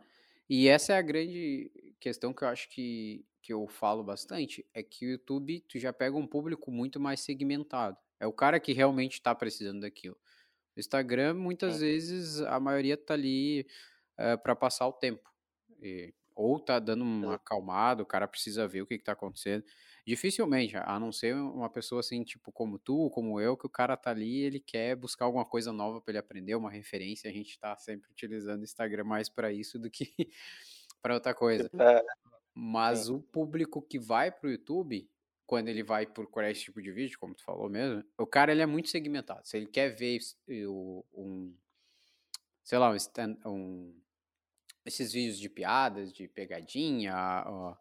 E 0.49 0.67
essa 0.67 0.93
é 0.93 0.97
a 0.97 1.01
grande 1.01 1.71
questão 1.99 2.33
que 2.33 2.43
eu 2.43 2.47
acho 2.47 2.69
que, 2.69 3.23
que 3.41 3.53
eu 3.53 3.67
falo 3.67 4.03
bastante, 4.03 4.65
é 4.73 4.81
que 4.81 5.05
o 5.05 5.11
YouTube, 5.11 5.61
tu 5.67 5.77
já 5.77 5.93
pega 5.93 6.17
um 6.17 6.25
público 6.25 6.71
muito 6.71 6.99
mais 6.99 7.19
segmentado. 7.19 7.97
É 8.19 8.27
o 8.27 8.33
cara 8.33 8.59
que 8.59 8.73
realmente 8.73 9.13
está 9.13 9.33
precisando 9.33 9.81
daquilo. 9.81 10.17
O 10.75 10.79
Instagram, 10.79 11.33
muitas 11.35 11.77
é. 11.77 11.79
vezes, 11.79 12.41
a 12.41 12.59
maioria 12.59 12.97
tá 12.97 13.13
ali 13.13 13.61
uh, 14.17 14.21
eh, 14.21 14.37
para 14.37 14.55
passar 14.55 14.87
o 14.87 14.93
tempo. 14.93 15.29
E, 15.81 16.13
ou 16.35 16.57
tá 16.57 16.79
dando 16.79 17.03
uma 17.03 17.35
acalmada, 17.35 18.01
o 18.01 18.05
cara 18.05 18.25
precisa 18.25 18.65
ver 18.65 18.81
o 18.81 18.87
que, 18.87 18.97
que 18.97 19.03
tá 19.03 19.11
acontecendo. 19.11 19.63
Dificilmente, 20.07 20.77
a 20.77 20.97
não 20.97 21.11
ser 21.11 21.35
uma 21.35 21.69
pessoa 21.69 21.99
assim, 21.99 22.23
tipo, 22.23 22.49
como 22.49 22.79
tu, 22.79 23.09
como 23.09 23.41
eu, 23.41 23.57
que 23.57 23.65
o 23.65 23.69
cara 23.69 23.97
tá 23.97 24.11
ali 24.11 24.39
ele 24.39 24.59
quer 24.59 24.95
buscar 24.95 25.25
alguma 25.25 25.43
coisa 25.43 25.73
nova 25.73 25.99
para 25.99 26.13
ele 26.13 26.17
aprender, 26.17 26.55
uma 26.55 26.71
referência. 26.71 27.29
A 27.29 27.33
gente 27.33 27.59
tá 27.59 27.75
sempre 27.75 28.09
utilizando 28.09 28.61
o 28.61 28.63
Instagram 28.63 29.03
mais 29.03 29.27
para 29.27 29.51
isso 29.51 29.77
do 29.77 29.89
que 29.89 30.09
para 31.01 31.13
outra 31.13 31.33
coisa. 31.33 31.69
É. 31.77 32.03
Mas 32.53 33.09
o 33.09 33.19
público 33.19 33.81
que 33.81 33.99
vai 33.99 34.31
pro 34.31 34.49
YouTube, 34.49 35.09
quando 35.49 35.67
ele 35.67 35.81
vai 35.81 36.05
procurar 36.05 36.51
esse 36.51 36.61
tipo 36.61 36.79
de 36.79 36.91
vídeo, 36.91 37.17
como 37.17 37.33
tu 37.33 37.43
falou 37.43 37.67
mesmo, 37.67 38.03
o 38.19 38.27
cara 38.27 38.51
ele 38.51 38.61
é 38.61 38.67
muito 38.67 38.87
segmentado. 38.87 39.47
Se 39.47 39.57
ele 39.57 39.65
quer 39.65 39.89
ver 39.89 40.19
o, 40.67 41.03
um, 41.11 41.51
sei 42.63 42.77
lá, 42.77 42.91
um, 42.91 43.49
um 43.51 44.01
esses 44.85 45.11
vídeos 45.11 45.39
de 45.39 45.49
piadas, 45.49 46.13
de 46.13 46.27
pegadinha, 46.27 47.15
ó, 47.47 47.75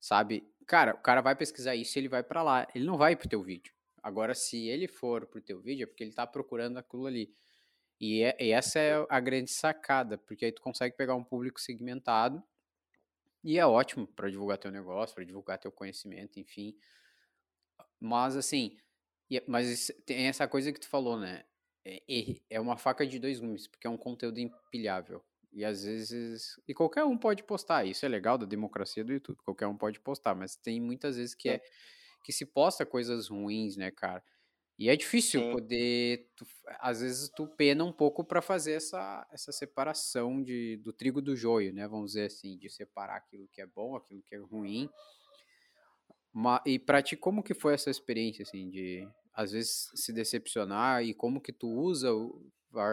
sabe? 0.00 0.52
Cara, 0.66 0.96
o 0.96 0.98
cara 0.98 1.20
vai 1.20 1.36
pesquisar 1.36 1.76
isso 1.76 1.96
e 1.96 2.00
ele 2.00 2.08
vai 2.08 2.24
para 2.24 2.42
lá. 2.42 2.66
Ele 2.74 2.84
não 2.84 2.98
vai 2.98 3.14
pro 3.14 3.28
teu 3.28 3.44
vídeo. 3.44 3.72
Agora, 4.02 4.34
se 4.34 4.66
ele 4.66 4.88
for 4.88 5.24
pro 5.24 5.40
teu 5.40 5.60
vídeo, 5.60 5.84
é 5.84 5.86
porque 5.86 6.02
ele 6.02 6.12
tá 6.12 6.26
procurando 6.26 6.78
aquilo 6.78 7.06
ali. 7.06 7.32
E, 8.00 8.24
é, 8.24 8.36
e 8.40 8.50
essa 8.50 8.80
é 8.80 9.06
a 9.08 9.20
grande 9.20 9.52
sacada, 9.52 10.18
porque 10.18 10.46
aí 10.46 10.52
tu 10.52 10.60
consegue 10.60 10.96
pegar 10.96 11.14
um 11.14 11.22
público 11.22 11.60
segmentado 11.60 12.42
e 13.44 13.56
é 13.56 13.64
ótimo 13.64 14.04
para 14.06 14.28
divulgar 14.28 14.58
teu 14.58 14.72
negócio, 14.72 15.14
para 15.14 15.22
divulgar 15.22 15.58
teu 15.58 15.70
conhecimento, 15.70 16.40
enfim. 16.40 16.74
Mas 18.04 18.36
assim, 18.36 18.76
mas 19.46 19.90
tem 20.04 20.26
essa 20.26 20.46
coisa 20.46 20.70
que 20.72 20.78
tu 20.78 20.88
falou, 20.88 21.18
né? 21.18 21.42
É, 21.86 22.00
é 22.50 22.60
uma 22.60 22.76
faca 22.76 23.06
de 23.06 23.18
dois 23.18 23.40
gumes, 23.40 23.66
porque 23.66 23.86
é 23.86 23.90
um 23.90 23.96
conteúdo 23.96 24.38
empilhável. 24.38 25.24
E 25.52 25.64
às 25.64 25.84
vezes. 25.84 26.60
E 26.68 26.74
qualquer 26.74 27.04
um 27.04 27.16
pode 27.16 27.42
postar. 27.44 27.84
Isso 27.84 28.04
é 28.04 28.08
legal 28.08 28.36
da 28.36 28.44
democracia 28.44 29.04
do 29.04 29.12
YouTube. 29.12 29.38
Qualquer 29.44 29.66
um 29.66 29.76
pode 29.76 30.00
postar. 30.00 30.34
Mas 30.34 30.56
tem 30.56 30.80
muitas 30.80 31.16
vezes 31.16 31.34
que 31.34 31.48
é, 31.48 31.54
é 31.54 31.62
que 32.24 32.32
se 32.32 32.44
posta 32.44 32.84
coisas 32.84 33.28
ruins, 33.28 33.76
né, 33.76 33.90
cara? 33.90 34.22
E 34.76 34.88
é 34.88 34.96
difícil 34.96 35.40
Sim. 35.40 35.52
poder. 35.52 36.28
Tu, 36.36 36.46
às 36.80 37.00
vezes 37.00 37.30
tu 37.30 37.46
pena 37.46 37.84
um 37.84 37.92
pouco 37.92 38.24
para 38.24 38.42
fazer 38.42 38.72
essa, 38.72 39.26
essa 39.30 39.52
separação 39.52 40.42
de, 40.42 40.76
do 40.78 40.92
trigo 40.92 41.22
do 41.22 41.36
joio, 41.36 41.72
né? 41.72 41.86
Vamos 41.86 42.12
dizer 42.12 42.26
assim, 42.26 42.58
de 42.58 42.68
separar 42.68 43.16
aquilo 43.16 43.48
que 43.52 43.60
é 43.60 43.66
bom, 43.66 43.94
aquilo 43.94 44.22
que 44.22 44.34
é 44.34 44.38
ruim. 44.38 44.90
E 46.66 46.78
pra 46.78 47.02
ti, 47.02 47.16
como 47.16 47.42
que 47.42 47.54
foi 47.54 47.74
essa 47.74 47.90
experiência, 47.90 48.42
assim, 48.42 48.68
de 48.70 49.08
às 49.32 49.52
vezes 49.52 49.90
se 49.94 50.12
decepcionar 50.12 51.02
e 51.02 51.12
como 51.12 51.40
que 51.40 51.52
tu 51.52 51.68
usa 51.68 52.08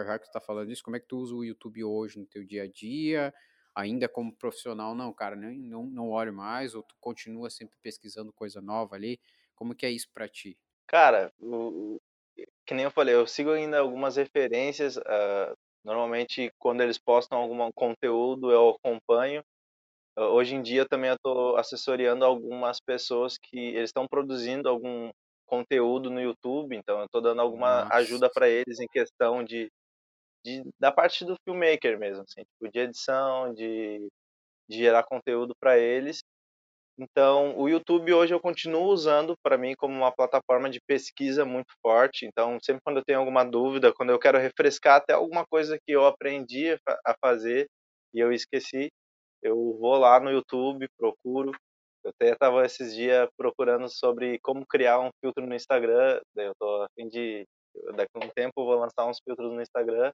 já 0.06 0.18
que 0.18 0.26
tu 0.26 0.32
tá 0.32 0.40
falando 0.40 0.70
isso, 0.70 0.82
como 0.82 0.96
é 0.96 1.00
que 1.00 1.06
tu 1.08 1.18
usa 1.18 1.34
o 1.34 1.44
YouTube 1.44 1.82
hoje 1.82 2.18
no 2.18 2.26
teu 2.26 2.44
dia 2.44 2.64
a 2.64 2.68
dia? 2.68 3.34
Ainda 3.74 4.08
como 4.08 4.34
profissional, 4.36 4.94
não, 4.94 5.12
cara, 5.12 5.34
nem, 5.34 5.58
não, 5.58 5.84
não 5.84 6.10
olho 6.10 6.32
mais, 6.32 6.74
ou 6.74 6.82
tu 6.82 6.94
continua 7.00 7.50
sempre 7.50 7.76
pesquisando 7.82 8.32
coisa 8.32 8.60
nova 8.60 8.94
ali? 8.94 9.18
Como 9.54 9.74
que 9.74 9.86
é 9.86 9.90
isso 9.90 10.08
para 10.12 10.28
ti? 10.28 10.56
Cara, 10.86 11.32
o, 11.40 11.98
que 12.66 12.74
nem 12.74 12.84
eu 12.84 12.90
falei, 12.90 13.14
eu 13.14 13.26
sigo 13.26 13.50
ainda 13.50 13.78
algumas 13.78 14.16
referências. 14.16 14.96
Uh, 14.96 15.56
normalmente, 15.84 16.52
quando 16.58 16.82
eles 16.82 16.98
postam 16.98 17.38
algum 17.38 17.70
conteúdo, 17.72 18.52
eu 18.52 18.70
acompanho. 18.70 19.42
Hoje 20.16 20.54
em 20.54 20.62
dia, 20.62 20.86
também 20.86 21.10
eu 21.10 21.16
estou 21.16 21.56
assessoriando 21.56 22.24
algumas 22.24 22.78
pessoas 22.80 23.38
que 23.38 23.58
eles 23.58 23.88
estão 23.88 24.06
produzindo 24.06 24.68
algum 24.68 25.10
conteúdo 25.46 26.10
no 26.10 26.20
YouTube, 26.20 26.76
então 26.76 26.98
eu 26.98 27.06
estou 27.06 27.20
dando 27.22 27.40
alguma 27.40 27.84
Nossa. 27.84 27.90
ajuda 27.90 28.30
para 28.30 28.48
eles 28.48 28.78
em 28.80 28.86
questão 28.88 29.42
de, 29.42 29.68
de, 30.44 30.62
da 30.80 30.92
parte 30.92 31.24
do 31.24 31.36
filmmaker 31.44 31.98
mesmo, 31.98 32.24
assim, 32.24 32.42
tipo, 32.42 32.72
de 32.72 32.80
edição, 32.80 33.54
de, 33.54 34.08
de 34.68 34.78
gerar 34.78 35.04
conteúdo 35.04 35.54
para 35.60 35.78
eles. 35.78 36.20
Então, 36.98 37.58
o 37.58 37.68
YouTube 37.68 38.12
hoje 38.12 38.34
eu 38.34 38.40
continuo 38.40 38.84
usando 38.88 39.34
para 39.42 39.58
mim 39.58 39.74
como 39.76 39.94
uma 39.94 40.12
plataforma 40.12 40.68
de 40.70 40.80
pesquisa 40.86 41.44
muito 41.44 41.72
forte. 41.82 42.26
Então, 42.26 42.58
sempre 42.62 42.82
quando 42.84 42.98
eu 42.98 43.04
tenho 43.04 43.18
alguma 43.18 43.44
dúvida, 43.44 43.92
quando 43.94 44.10
eu 44.10 44.18
quero 44.18 44.38
refrescar 44.38 44.96
até 44.96 45.14
alguma 45.14 45.44
coisa 45.46 45.78
que 45.78 45.92
eu 45.92 46.06
aprendi 46.06 46.72
a 47.06 47.14
fazer 47.20 47.66
e 48.14 48.20
eu 48.20 48.32
esqueci, 48.32 48.90
eu 49.42 49.76
vou 49.78 49.96
lá 49.98 50.20
no 50.20 50.30
YouTube, 50.30 50.88
procuro, 50.96 51.52
eu 52.04 52.10
até 52.10 52.32
estava 52.32 52.64
esses 52.64 52.94
dias 52.94 53.28
procurando 53.36 53.88
sobre 53.88 54.38
como 54.40 54.66
criar 54.66 54.98
um 55.00 55.10
filtro 55.20 55.46
no 55.46 55.54
Instagram. 55.54 56.20
Daí 56.34 56.46
eu 56.46 56.54
tô 56.58 56.82
a 56.82 56.86
fim 56.94 57.08
de. 57.08 57.46
Daqui 57.94 58.10
a 58.14 58.24
um 58.26 58.28
tempo 58.30 58.52
eu 58.58 58.64
vou 58.64 58.74
lançar 58.74 59.06
uns 59.06 59.18
filtros 59.24 59.52
no 59.52 59.62
Instagram. 59.62 60.12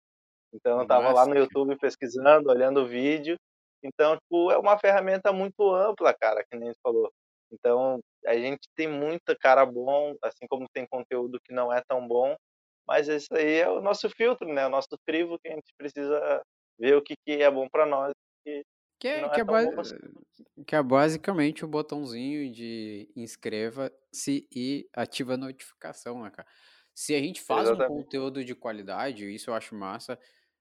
Então 0.52 0.78
eu 0.78 0.82
estava 0.82 1.12
lá 1.12 1.26
no 1.26 1.36
YouTube 1.36 1.76
pesquisando, 1.78 2.50
olhando 2.50 2.82
o 2.82 2.86
vídeo. 2.86 3.36
Então, 3.82 4.16
tipo, 4.16 4.50
é 4.50 4.58
uma 4.58 4.78
ferramenta 4.78 5.32
muito 5.32 5.74
ampla, 5.74 6.12
cara, 6.14 6.44
que 6.44 6.56
nem 6.56 6.72
você 6.72 6.78
falou. 6.82 7.10
Então, 7.50 8.00
a 8.26 8.34
gente 8.34 8.68
tem 8.76 8.88
muita 8.88 9.36
cara 9.36 9.64
bom, 9.64 10.14
assim 10.22 10.46
como 10.48 10.68
tem 10.72 10.86
conteúdo 10.86 11.40
que 11.44 11.52
não 11.52 11.72
é 11.72 11.80
tão 11.88 12.06
bom, 12.06 12.36
mas 12.86 13.08
esse 13.08 13.28
aí 13.32 13.60
é 13.60 13.68
o 13.68 13.80
nosso 13.80 14.10
filtro, 14.10 14.52
né? 14.52 14.66
O 14.66 14.70
nosso 14.70 14.88
crivo 15.06 15.38
que 15.38 15.48
a 15.48 15.54
gente 15.54 15.72
precisa 15.78 16.42
ver 16.78 16.96
o 16.96 17.02
que, 17.02 17.14
que 17.24 17.42
é 17.42 17.50
bom 17.50 17.68
para 17.70 17.86
nós 17.86 18.12
e 18.46 18.62
que 18.98 19.08
é, 19.08 19.28
que, 19.28 19.40
é 19.40 19.44
que 20.66 20.74
é 20.74 20.82
basicamente 20.82 21.64
o 21.64 21.68
botãozinho 21.68 22.52
de 22.52 23.10
inscreva-se 23.14 24.48
e 24.54 24.88
ativa 24.92 25.34
a 25.34 25.36
notificação, 25.36 26.22
né, 26.22 26.30
cara? 26.30 26.48
Se 26.94 27.14
a 27.14 27.20
gente 27.20 27.40
faz 27.40 27.68
Exatamente. 27.68 27.92
um 27.92 28.02
conteúdo 28.02 28.44
de 28.44 28.54
qualidade, 28.54 29.32
isso 29.32 29.50
eu 29.50 29.54
acho 29.54 29.74
massa, 29.74 30.18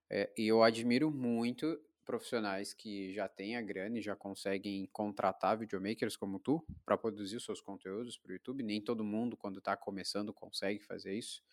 é, 0.10 0.32
e 0.38 0.48
eu 0.48 0.62
admiro 0.62 1.10
muito 1.10 1.80
profissionais 2.06 2.74
que 2.74 3.12
já 3.12 3.28
têm 3.28 3.58
a 3.58 3.62
grana 3.62 3.98
e 4.00 4.02
já 4.02 4.16
conseguem 4.16 4.88
contratar 4.94 5.58
videomakers 5.58 6.16
como 6.16 6.40
tu 6.40 6.66
para 6.86 6.98
produzir 6.98 7.36
os 7.36 7.44
seus 7.44 7.60
conteúdos 7.60 8.18
para 8.18 8.30
o 8.30 8.34
YouTube. 8.34 8.64
Nem 8.64 8.80
todo 8.80 9.04
mundo, 9.04 9.36
quando 9.36 9.60
está 9.60 9.76
começando, 9.76 10.34
consegue 10.34 10.80
fazer 10.80 11.16
isso, 11.16 11.44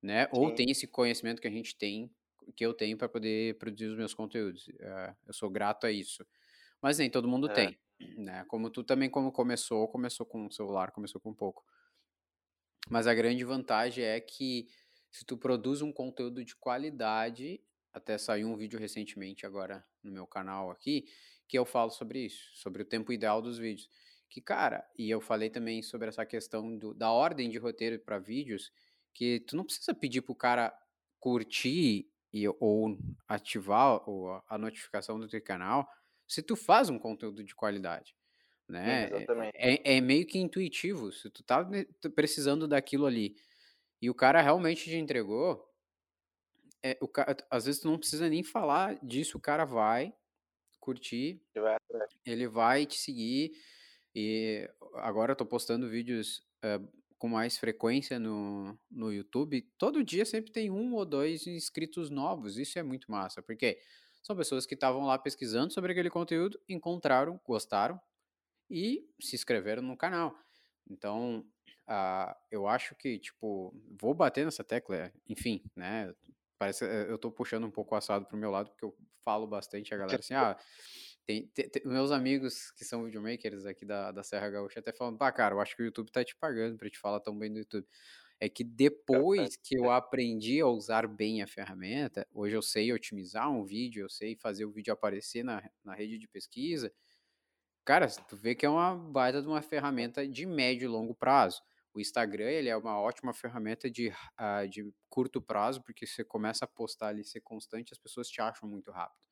né? 0.00 0.24
Sim. 0.24 0.30
Ou 0.32 0.54
tem 0.54 0.70
esse 0.70 0.86
conhecimento 0.86 1.42
que 1.42 1.48
a 1.48 1.50
gente 1.50 1.76
tem 1.76 2.10
que 2.54 2.64
eu 2.64 2.74
tenho 2.74 2.96
para 2.96 3.08
poder 3.08 3.58
produzir 3.58 3.86
os 3.86 3.96
meus 3.96 4.14
conteúdos. 4.14 4.68
Uh, 4.68 5.16
eu 5.26 5.32
sou 5.32 5.50
grato 5.50 5.86
a 5.86 5.92
isso. 5.92 6.26
Mas 6.80 6.98
nem 6.98 7.08
todo 7.08 7.28
mundo 7.28 7.48
é. 7.50 7.54
tem, 7.54 7.78
né? 8.16 8.44
Como 8.48 8.68
tu 8.70 8.82
também, 8.82 9.08
como 9.08 9.30
começou, 9.30 9.86
começou 9.88 10.26
com 10.26 10.46
um 10.46 10.50
celular, 10.50 10.90
começou 10.90 11.20
com 11.20 11.32
pouco. 11.32 11.64
Mas 12.90 13.06
a 13.06 13.14
grande 13.14 13.44
vantagem 13.44 14.04
é 14.04 14.20
que 14.20 14.68
se 15.10 15.24
tu 15.24 15.36
produz 15.36 15.82
um 15.82 15.92
conteúdo 15.92 16.44
de 16.44 16.56
qualidade, 16.56 17.60
até 17.92 18.18
saiu 18.18 18.48
um 18.48 18.56
vídeo 18.56 18.78
recentemente 18.78 19.46
agora 19.46 19.84
no 20.02 20.10
meu 20.10 20.26
canal 20.26 20.70
aqui, 20.70 21.04
que 21.46 21.58
eu 21.58 21.64
falo 21.64 21.90
sobre 21.90 22.26
isso, 22.26 22.50
sobre 22.54 22.82
o 22.82 22.84
tempo 22.84 23.12
ideal 23.12 23.40
dos 23.40 23.58
vídeos. 23.58 23.88
Que, 24.28 24.40
cara, 24.40 24.88
e 24.98 25.10
eu 25.10 25.20
falei 25.20 25.50
também 25.50 25.82
sobre 25.82 26.08
essa 26.08 26.24
questão 26.24 26.76
do, 26.76 26.94
da 26.94 27.12
ordem 27.12 27.50
de 27.50 27.58
roteiro 27.58 27.98
para 27.98 28.18
vídeos, 28.18 28.72
que 29.12 29.40
tu 29.40 29.54
não 29.54 29.64
precisa 29.64 29.94
pedir 29.94 30.22
pro 30.22 30.34
cara 30.34 30.74
curtir 31.20 32.10
e, 32.32 32.48
ou 32.48 32.96
ativar 33.28 34.08
ou 34.08 34.42
a 34.48 34.56
notificação 34.56 35.18
do 35.18 35.28
teu 35.28 35.42
canal 35.42 35.88
se 36.26 36.42
tu 36.42 36.56
faz 36.56 36.88
um 36.88 36.98
conteúdo 36.98 37.44
de 37.44 37.54
qualidade. 37.54 38.16
Né? 38.68 39.10
É, 39.54 39.72
é, 39.72 39.96
é, 39.96 40.00
meio 40.00 40.26
que 40.26 40.38
intuitivo. 40.38 41.12
Se 41.12 41.28
tu 41.28 41.42
tá 41.42 41.68
precisando 42.14 42.66
daquilo 42.66 43.04
ali 43.04 43.36
e 44.00 44.08
o 44.08 44.14
cara 44.14 44.40
realmente 44.40 44.84
te 44.84 44.96
entregou, 44.96 45.68
é, 46.82 46.96
o 47.00 47.06
cara, 47.06 47.36
às 47.50 47.66
vezes 47.66 47.80
tu 47.80 47.88
não 47.88 47.98
precisa 47.98 48.28
nem 48.28 48.42
falar 48.42 48.98
disso, 49.02 49.36
o 49.36 49.40
cara 49.40 49.64
vai 49.64 50.12
curtir, 50.80 51.40
ele 52.24 52.48
vai 52.48 52.86
te 52.86 52.98
seguir. 52.98 53.52
E 54.14 54.68
agora 54.94 55.32
eu 55.32 55.36
tô 55.36 55.46
postando 55.46 55.88
vídeos 55.88 56.38
uh, 56.64 57.01
com 57.22 57.28
mais 57.28 57.56
frequência 57.56 58.18
no, 58.18 58.76
no 58.90 59.12
YouTube, 59.12 59.62
todo 59.78 60.02
dia 60.02 60.24
sempre 60.24 60.50
tem 60.50 60.72
um 60.72 60.92
ou 60.92 61.06
dois 61.06 61.46
inscritos 61.46 62.10
novos. 62.10 62.58
Isso 62.58 62.80
é 62.80 62.82
muito 62.82 63.08
massa, 63.08 63.40
porque 63.40 63.78
são 64.24 64.34
pessoas 64.34 64.66
que 64.66 64.74
estavam 64.74 65.06
lá 65.06 65.16
pesquisando 65.16 65.72
sobre 65.72 65.92
aquele 65.92 66.10
conteúdo, 66.10 66.60
encontraram, 66.68 67.40
gostaram 67.46 67.96
e 68.68 69.08
se 69.20 69.36
inscreveram 69.36 69.82
no 69.82 69.96
canal. 69.96 70.36
Então, 70.90 71.46
uh, 71.88 72.34
eu 72.50 72.66
acho 72.66 72.96
que, 72.96 73.20
tipo, 73.20 73.72
vou 74.00 74.14
bater 74.14 74.44
nessa 74.44 74.64
tecla, 74.64 75.12
enfim, 75.28 75.62
né? 75.76 76.12
Parece 76.58 76.84
eh, 76.84 77.06
eu 77.08 77.18
tô 77.18 77.30
puxando 77.30 77.68
um 77.68 77.70
pouco 77.70 77.94
o 77.94 77.98
assado 77.98 78.26
pro 78.26 78.36
meu 78.36 78.50
lado, 78.50 78.70
porque 78.70 78.84
eu 78.84 78.96
falo 79.24 79.46
bastante 79.46 79.94
a 79.94 79.96
galera 79.96 80.18
assim, 80.18 80.34
ah, 80.34 80.58
tem, 81.24 81.46
tem, 81.48 81.68
tem, 81.68 81.82
meus 81.84 82.10
amigos 82.10 82.70
que 82.72 82.84
são 82.84 83.04
videomakers 83.04 83.64
aqui 83.64 83.84
da, 83.84 84.10
da 84.10 84.22
Serra 84.22 84.50
Gaúcha 84.50 84.80
até 84.80 84.92
falam, 84.92 85.16
pá, 85.16 85.30
cara, 85.30 85.54
eu 85.54 85.60
acho 85.60 85.76
que 85.76 85.82
o 85.82 85.84
YouTube 85.84 86.10
tá 86.10 86.24
te 86.24 86.34
pagando 86.36 86.76
pra 86.76 86.90
te 86.90 86.98
falar 86.98 87.20
tão 87.20 87.38
bem 87.38 87.52
do 87.52 87.58
YouTube. 87.58 87.86
É 88.40 88.48
que 88.48 88.64
depois 88.64 89.56
que 89.56 89.78
eu 89.78 89.88
aprendi 89.90 90.60
a 90.60 90.66
usar 90.66 91.06
bem 91.06 91.42
a 91.42 91.46
ferramenta, 91.46 92.26
hoje 92.32 92.56
eu 92.56 92.62
sei 92.62 92.92
otimizar 92.92 93.48
um 93.48 93.64
vídeo, 93.64 94.02
eu 94.04 94.08
sei 94.08 94.34
fazer 94.34 94.64
o 94.64 94.72
vídeo 94.72 94.92
aparecer 94.92 95.44
na, 95.44 95.62
na 95.84 95.94
rede 95.94 96.18
de 96.18 96.26
pesquisa. 96.26 96.92
Cara, 97.84 98.08
tu 98.08 98.36
vê 98.36 98.54
que 98.56 98.66
é 98.66 98.68
uma 98.68 98.96
baita 98.96 99.40
de 99.40 99.46
uma 99.46 99.62
ferramenta 99.62 100.26
de 100.26 100.44
médio 100.44 100.86
e 100.86 100.88
longo 100.88 101.14
prazo. 101.14 101.62
O 101.94 102.00
Instagram, 102.00 102.48
ele 102.48 102.68
é 102.68 102.76
uma 102.76 102.98
ótima 102.98 103.32
ferramenta 103.32 103.88
de, 103.88 104.08
uh, 104.08 104.68
de 104.68 104.92
curto 105.08 105.40
prazo, 105.40 105.82
porque 105.82 106.06
você 106.06 106.24
começa 106.24 106.64
a 106.64 106.68
postar 106.68 107.08
ali, 107.08 107.22
ser 107.22 107.42
constante, 107.42 107.92
as 107.92 107.98
pessoas 107.98 108.28
te 108.28 108.40
acham 108.40 108.68
muito 108.68 108.90
rápido. 108.90 109.24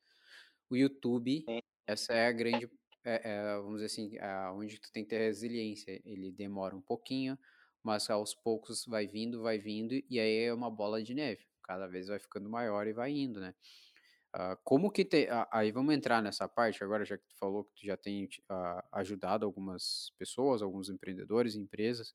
O 0.69 0.77
YouTube, 0.77 1.43
essa 1.91 2.13
é 2.13 2.27
a 2.27 2.31
grande, 2.31 2.69
é, 3.03 3.21
é, 3.23 3.55
vamos 3.57 3.81
dizer 3.81 3.85
assim, 3.85 4.17
é 4.17 4.49
onde 4.51 4.79
tu 4.79 4.91
tem 4.91 5.03
que 5.03 5.09
ter 5.09 5.19
resiliência. 5.19 6.01
Ele 6.05 6.31
demora 6.31 6.75
um 6.75 6.81
pouquinho, 6.81 7.37
mas 7.83 8.09
aos 8.09 8.33
poucos 8.33 8.85
vai 8.85 9.07
vindo, 9.07 9.41
vai 9.41 9.57
vindo, 9.59 9.93
e 10.09 10.19
aí 10.19 10.43
é 10.43 10.53
uma 10.53 10.69
bola 10.69 11.03
de 11.03 11.13
neve. 11.13 11.45
Cada 11.63 11.87
vez 11.87 12.07
vai 12.07 12.19
ficando 12.19 12.49
maior 12.49 12.87
e 12.87 12.93
vai 12.93 13.11
indo, 13.11 13.39
né? 13.39 13.53
Uh, 14.33 14.55
como 14.63 14.89
que 14.89 15.03
te, 15.03 15.25
uh, 15.25 15.45
aí 15.51 15.71
vamos 15.71 15.93
entrar 15.93 16.21
nessa 16.21 16.47
parte 16.47 16.81
agora, 16.81 17.03
já 17.03 17.17
que 17.17 17.27
tu 17.27 17.37
falou 17.37 17.65
que 17.65 17.73
tu 17.81 17.85
já 17.85 17.97
tem 17.97 18.25
uh, 18.49 18.81
ajudado 18.93 19.45
algumas 19.45 20.13
pessoas, 20.17 20.61
alguns 20.61 20.89
empreendedores, 20.89 21.55
empresas. 21.55 22.13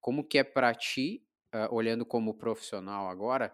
Como 0.00 0.24
que 0.24 0.38
é 0.38 0.44
para 0.44 0.74
ti, 0.74 1.22
olhando 1.70 2.04
como 2.04 2.34
profissional 2.34 3.08
agora, 3.08 3.52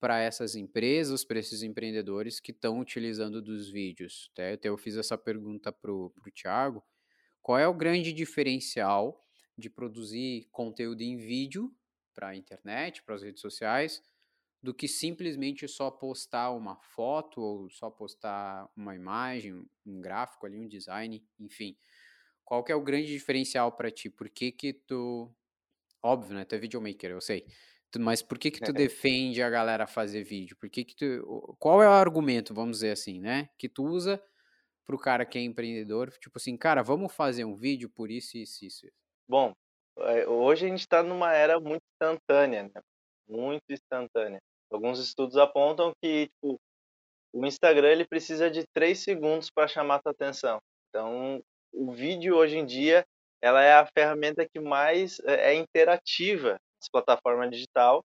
para 0.00 0.18
essas 0.18 0.54
empresas, 0.56 1.24
para 1.24 1.38
esses 1.38 1.62
empreendedores 1.62 2.40
que 2.40 2.50
estão 2.50 2.80
utilizando 2.80 3.42
dos 3.42 3.70
vídeos? 3.70 4.30
Até 4.32 4.58
eu 4.62 4.78
fiz 4.78 4.96
essa 4.96 5.18
pergunta 5.18 5.70
para 5.70 5.92
o 5.92 6.12
Thiago. 6.34 6.82
Qual 7.42 7.58
é 7.58 7.68
o 7.68 7.74
grande 7.74 8.12
diferencial 8.12 9.24
de 9.56 9.68
produzir 9.68 10.48
conteúdo 10.50 11.02
em 11.02 11.16
vídeo 11.16 11.72
para 12.14 12.28
a 12.28 12.36
internet, 12.36 13.02
para 13.02 13.14
as 13.14 13.22
redes 13.22 13.40
sociais, 13.40 14.02
do 14.62 14.74
que 14.74 14.88
simplesmente 14.88 15.66
só 15.68 15.90
postar 15.90 16.50
uma 16.50 16.76
foto 16.76 17.40
ou 17.40 17.70
só 17.70 17.90
postar 17.90 18.70
uma 18.76 18.94
imagem, 18.94 19.64
um 19.86 20.00
gráfico 20.00 20.46
ali, 20.46 20.58
um 20.58 20.68
design, 20.68 21.24
enfim. 21.38 21.76
Qual 22.44 22.64
que 22.64 22.72
é 22.72 22.74
o 22.74 22.82
grande 22.82 23.06
diferencial 23.06 23.72
para 23.72 23.90
ti? 23.90 24.10
Por 24.10 24.28
que 24.28 24.50
que 24.50 24.72
tu... 24.72 25.32
Óbvio, 26.02 26.34
né? 26.34 26.44
Tu 26.44 26.54
é 26.54 26.58
videomaker, 26.58 27.10
eu 27.10 27.20
sei. 27.20 27.46
Mas 27.98 28.22
por 28.22 28.38
que 28.38 28.50
que 28.50 28.60
tu 28.60 28.72
defende 28.72 29.42
a 29.42 29.50
galera 29.50 29.86
fazer 29.86 30.22
vídeo? 30.22 30.56
Por 30.56 30.68
que 30.68 30.84
que 30.84 30.94
tu... 30.94 31.56
Qual 31.58 31.82
é 31.82 31.88
o 31.88 31.92
argumento, 31.92 32.54
vamos 32.54 32.78
dizer 32.78 32.92
assim, 32.92 33.20
né? 33.20 33.48
Que 33.58 33.68
tu 33.68 33.84
usa 33.84 34.22
pro 34.86 34.98
cara 34.98 35.24
que 35.24 35.38
é 35.38 35.42
empreendedor, 35.42 36.10
tipo 36.18 36.36
assim, 36.36 36.56
cara, 36.56 36.82
vamos 36.82 37.12
fazer 37.14 37.44
um 37.44 37.54
vídeo 37.54 37.88
por 37.88 38.10
isso, 38.10 38.36
isso, 38.36 38.64
isso. 38.64 38.86
Bom, 39.28 39.52
é, 39.98 40.26
hoje 40.26 40.66
a 40.66 40.68
gente 40.68 40.80
está 40.80 41.02
numa 41.02 41.32
era 41.32 41.60
muito 41.60 41.82
instantânea, 41.94 42.64
né? 42.64 42.80
Muito 43.28 43.62
instantânea. 43.70 44.40
Alguns 44.70 44.98
estudos 44.98 45.36
apontam 45.36 45.92
que 46.02 46.26
tipo, 46.26 46.60
o 47.32 47.46
Instagram 47.46 47.88
ele 47.88 48.04
precisa 48.04 48.50
de 48.50 48.64
três 48.74 49.00
segundos 49.00 49.50
para 49.50 49.68
chamar 49.68 49.96
a 49.96 50.02
tua 50.02 50.12
atenção. 50.12 50.58
Então, 50.88 51.40
o 51.72 51.92
vídeo 51.92 52.36
hoje 52.36 52.56
em 52.56 52.66
dia 52.66 53.04
ela 53.40 53.62
é 53.62 53.72
a 53.72 53.86
ferramenta 53.86 54.46
que 54.46 54.60
mais 54.60 55.20
é, 55.20 55.52
é 55.52 55.54
interativa 55.54 56.60
plataforma 56.88 57.48
digital, 57.48 58.02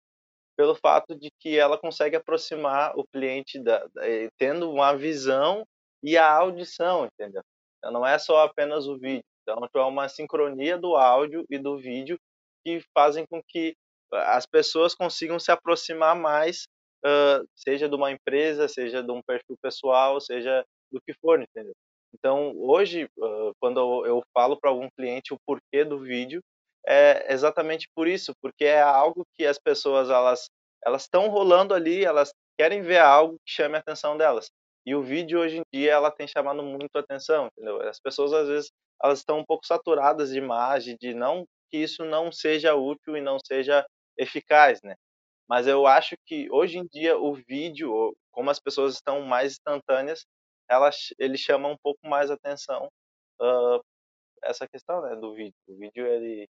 pelo 0.56 0.74
fato 0.74 1.14
de 1.14 1.30
que 1.40 1.56
ela 1.58 1.78
consegue 1.78 2.16
aproximar 2.16 2.92
o 2.94 3.04
cliente 3.06 3.58
da, 3.58 3.86
da, 3.94 4.06
eh, 4.06 4.28
tendo 4.38 4.70
uma 4.70 4.94
visão 4.94 5.64
e 6.02 6.18
a 6.18 6.30
audição, 6.30 7.06
entendeu? 7.06 7.42
Então, 7.78 7.90
não 7.92 8.06
é 8.06 8.18
só 8.18 8.44
apenas 8.44 8.86
o 8.86 8.98
vídeo. 8.98 9.24
Então, 9.42 9.66
é 9.74 9.80
uma 9.80 10.08
sincronia 10.08 10.76
do 10.76 10.96
áudio 10.96 11.44
e 11.50 11.58
do 11.58 11.78
vídeo 11.78 12.18
que 12.62 12.82
fazem 12.94 13.24
com 13.26 13.40
que 13.48 13.74
as 14.12 14.44
pessoas 14.44 14.94
consigam 14.94 15.38
se 15.38 15.50
aproximar 15.50 16.14
mais, 16.14 16.64
uh, 17.04 17.46
seja 17.54 17.88
de 17.88 17.94
uma 17.94 18.10
empresa, 18.10 18.68
seja 18.68 19.02
de 19.02 19.10
um 19.10 19.22
perfil 19.22 19.56
pessoal, 19.62 20.20
seja 20.20 20.64
do 20.92 21.00
que 21.00 21.14
for, 21.20 21.40
entendeu? 21.40 21.74
Então, 22.12 22.52
hoje, 22.56 23.04
uh, 23.18 23.52
quando 23.60 24.04
eu 24.04 24.22
falo 24.34 24.58
para 24.58 24.70
algum 24.70 24.88
cliente 24.96 25.32
o 25.32 25.38
porquê 25.46 25.84
do 25.84 25.98
vídeo, 26.00 26.42
é 26.86 27.32
exatamente 27.32 27.88
por 27.94 28.08
isso, 28.08 28.32
porque 28.40 28.64
é 28.64 28.80
algo 28.80 29.26
que 29.36 29.46
as 29.46 29.58
pessoas 29.58 30.10
elas 30.10 30.48
elas 30.84 31.02
estão 31.02 31.28
rolando 31.28 31.74
ali, 31.74 32.04
elas 32.04 32.32
querem 32.58 32.82
ver 32.82 32.98
algo 32.98 33.34
que 33.44 33.52
chame 33.52 33.76
a 33.76 33.80
atenção 33.80 34.16
delas. 34.16 34.50
E 34.86 34.94
o 34.94 35.02
vídeo 35.02 35.40
hoje 35.40 35.58
em 35.58 35.62
dia 35.72 35.92
ela 35.92 36.10
tem 36.10 36.26
chamado 36.26 36.62
muito 36.62 36.96
a 36.96 37.00
atenção, 37.00 37.48
entendeu? 37.52 37.82
As 37.82 38.00
pessoas 38.00 38.32
às 38.32 38.48
vezes 38.48 38.70
elas 39.02 39.18
estão 39.18 39.38
um 39.38 39.44
pouco 39.44 39.66
saturadas 39.66 40.30
de 40.30 40.38
imagem, 40.38 40.96
de 41.00 41.14
não 41.14 41.44
que 41.70 41.78
isso 41.78 42.04
não 42.04 42.32
seja 42.32 42.74
útil 42.74 43.16
e 43.16 43.20
não 43.20 43.38
seja 43.46 43.86
eficaz, 44.18 44.80
né? 44.82 44.94
Mas 45.48 45.66
eu 45.66 45.86
acho 45.86 46.16
que 46.26 46.48
hoje 46.50 46.78
em 46.78 46.86
dia 46.92 47.18
o 47.18 47.34
vídeo, 47.34 48.14
como 48.32 48.50
as 48.50 48.60
pessoas 48.60 48.94
estão 48.94 49.20
mais 49.22 49.52
instantâneas, 49.52 50.24
elas, 50.68 51.08
ele 51.18 51.36
chama 51.36 51.68
um 51.68 51.76
pouco 51.82 52.06
mais 52.06 52.30
atenção 52.30 52.88
uh, 53.40 53.80
essa 54.44 54.68
questão 54.68 55.02
né, 55.02 55.16
do 55.16 55.34
vídeo. 55.34 55.54
O 55.68 55.76
vídeo 55.76 56.06
ele, 56.06 56.48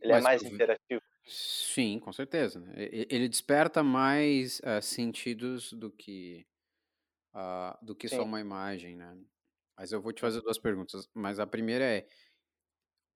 ele 0.00 0.12
é 0.12 0.20
mais 0.20 0.42
interativo. 0.42 1.02
Sim, 1.24 1.98
com 1.98 2.12
certeza. 2.12 2.60
Né? 2.60 2.88
Ele 3.08 3.28
desperta 3.28 3.82
mais 3.82 4.60
uh, 4.60 4.82
sentidos 4.82 5.72
do 5.72 5.90
que 5.90 6.46
uh, 7.34 7.84
do 7.84 7.94
que 7.94 8.08
Sim. 8.08 8.16
só 8.16 8.22
uma 8.22 8.40
imagem, 8.40 8.96
né? 8.96 9.16
Mas 9.76 9.92
eu 9.92 10.00
vou 10.00 10.12
te 10.12 10.20
fazer 10.20 10.40
duas 10.40 10.58
perguntas. 10.58 11.08
Mas 11.14 11.38
a 11.38 11.46
primeira 11.46 11.84
é 11.84 12.06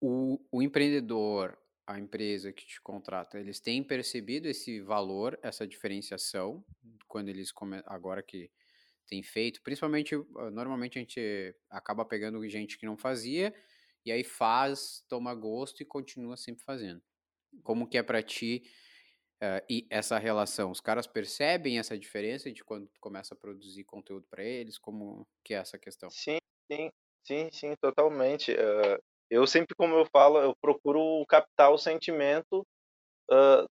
o, 0.01 0.41
o 0.51 0.63
empreendedor 0.63 1.59
a 1.87 1.99
empresa 1.99 2.53
que 2.53 2.65
te 2.65 2.81
contrata, 2.81 3.39
eles 3.39 3.61
têm 3.61 3.83
percebido 3.83 4.47
esse 4.47 4.81
valor, 4.81 5.39
essa 5.43 5.67
diferenciação, 5.67 6.65
quando 7.07 7.29
eles 7.29 7.53
come... 7.53 7.83
agora 7.85 8.23
que 8.23 8.51
tem 9.07 9.23
feito, 9.23 9.63
principalmente, 9.63 10.15
ah, 10.15 10.51
normalmente 10.51 10.99
a 10.99 11.03
gente 11.03 11.55
acaba 11.69 12.05
pegando 12.05 12.47
gente 12.49 12.79
que 12.79 12.87
não 12.87 12.97
fazia, 12.97 13.55
e 14.05 14.13
aí 14.13 14.25
faz, 14.25 15.05
toma 15.09 15.35
gosto 15.35 15.83
e 15.83 15.87
continua 15.87 16.37
sempre 16.37 16.65
fazendo. 16.65 17.03
Como 17.63 17.89
que 17.89 17.97
é 17.97 18.03
para 18.03 18.23
ti 18.23 18.63
uh, 19.43 19.65
e 19.71 19.87
essa 19.91 20.19
relação? 20.19 20.71
Os 20.71 20.81
caras 20.81 21.07
percebem 21.07 21.79
essa 21.79 21.99
diferença 21.99 22.53
de 22.53 22.65
quando 22.65 22.87
tu 22.89 23.01
começa 23.01 23.35
a 23.35 23.37
produzir 23.37 23.85
conteúdo 23.85 24.27
para 24.29 24.43
eles? 24.43 24.79
Como 24.79 25.27
que 25.45 25.55
é 25.55 25.59
essa 25.59 25.79
questão? 25.79 26.11
Sim, 26.11 26.39
sim, 26.71 26.91
sim, 27.25 27.49
sim, 27.53 27.75
totalmente. 27.81 28.53
Uh, 28.53 29.03
eu 29.31 29.47
sempre, 29.47 29.75
como 29.75 29.95
eu 29.95 30.07
falo, 30.13 30.39
eu 30.39 30.55
procuro 30.61 31.25
captar 31.27 31.73
o 31.73 31.79
sentimento 31.79 32.67
uh, 33.31 33.67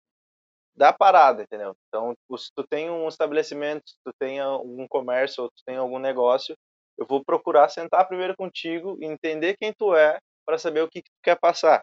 da 0.76 0.92
parada, 0.92 1.42
entendeu? 1.42 1.74
Então, 1.88 2.14
tipo, 2.14 2.38
se 2.38 2.50
tu 2.54 2.64
tem 2.66 2.90
um 2.90 3.08
estabelecimento, 3.08 3.82
se 3.90 3.96
tu 4.04 4.12
tem 4.18 4.40
algum 4.40 4.86
comércio, 4.88 5.44
ou 5.44 5.50
tu 5.50 5.62
tem 5.66 5.76
algum 5.76 5.98
negócio, 5.98 6.56
eu 7.00 7.06
vou 7.06 7.24
procurar 7.24 7.68
sentar 7.70 8.06
primeiro 8.06 8.36
contigo 8.36 8.98
e 9.00 9.06
entender 9.06 9.56
quem 9.56 9.72
tu 9.72 9.94
é 9.94 10.18
para 10.46 10.58
saber 10.58 10.82
o 10.82 10.88
que, 10.88 11.00
que 11.02 11.10
tu 11.10 11.22
quer 11.22 11.38
passar. 11.38 11.82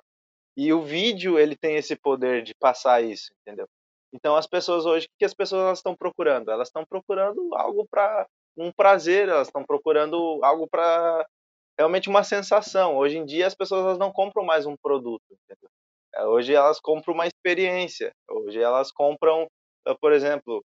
E 0.56 0.71
o 0.71 0.84
vídeo, 0.84 1.39
ele 1.39 1.56
tem 1.56 1.75
esse 1.75 1.95
poder 1.95 2.43
de 2.43 2.53
passar 2.56 3.03
isso, 3.03 3.32
entendeu? 3.41 3.67
Então, 4.13 4.36
as 4.36 4.47
pessoas 4.47 4.86
hoje, 4.86 5.08
o 5.08 5.10
que 5.17 5.25
as 5.25 5.34
pessoas 5.34 5.80
estão 5.80 5.95
procurando? 5.95 6.51
Elas 6.51 6.69
estão 6.69 6.86
procurando 6.86 7.53
algo 7.56 7.86
para 7.89 8.25
um 8.56 8.71
prazer, 8.71 9.27
elas 9.27 9.47
estão 9.47 9.63
procurando 9.63 10.39
algo 10.43 10.67
para 10.69 11.25
realmente 11.77 12.10
uma 12.10 12.23
sensação. 12.23 12.95
Hoje 12.97 13.17
em 13.17 13.25
dia 13.25 13.47
as 13.47 13.56
pessoas 13.56 13.82
elas 13.82 13.97
não 13.97 14.12
compram 14.12 14.43
mais 14.43 14.65
um 14.65 14.75
produto, 14.75 15.23
entendeu? 15.30 15.69
É, 16.15 16.25
hoje 16.25 16.53
elas 16.53 16.80
compram 16.80 17.13
uma 17.13 17.27
experiência. 17.27 18.12
Hoje 18.30 18.60
elas 18.60 18.91
compram, 18.91 19.47
eh, 19.88 19.95
por 20.01 20.12
exemplo, 20.13 20.63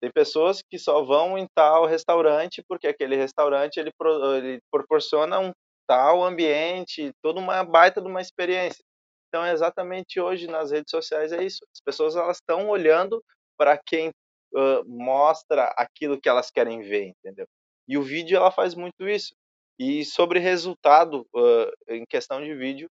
tem 0.00 0.10
pessoas 0.10 0.62
que 0.62 0.78
só 0.78 1.02
vão 1.04 1.36
em 1.36 1.46
tal 1.54 1.86
restaurante 1.86 2.62
porque 2.66 2.86
aquele 2.86 3.16
restaurante 3.16 3.76
ele, 3.76 3.92
ele 4.38 4.60
proporciona 4.70 5.38
um 5.38 5.52
tal 5.86 6.24
ambiente, 6.24 7.12
toda 7.22 7.40
uma 7.40 7.62
baita 7.64 8.00
de 8.00 8.08
uma 8.08 8.20
experiência. 8.20 8.82
Então, 9.28 9.46
exatamente 9.46 10.20
hoje 10.20 10.46
nas 10.46 10.70
redes 10.70 10.90
sociais 10.90 11.32
é 11.32 11.42
isso. 11.44 11.64
As 11.72 11.80
pessoas 11.84 12.16
elas 12.16 12.38
estão 12.38 12.68
olhando 12.68 13.22
para 13.58 13.78
quem 13.78 14.08
uh, 14.08 14.84
mostra 14.86 15.64
aquilo 15.76 16.20
que 16.20 16.28
elas 16.28 16.50
querem 16.50 16.80
ver, 16.80 17.08
entendeu? 17.08 17.46
E 17.86 17.98
o 17.98 18.02
vídeo 18.02 18.36
ela 18.36 18.50
faz 18.50 18.74
muito 18.74 19.08
isso. 19.08 19.34
E 19.78 20.04
sobre 20.04 20.38
resultado, 20.38 21.26
uh, 21.34 21.70
em 21.88 22.04
questão 22.06 22.42
de 22.42 22.54
vídeo, 22.54 22.88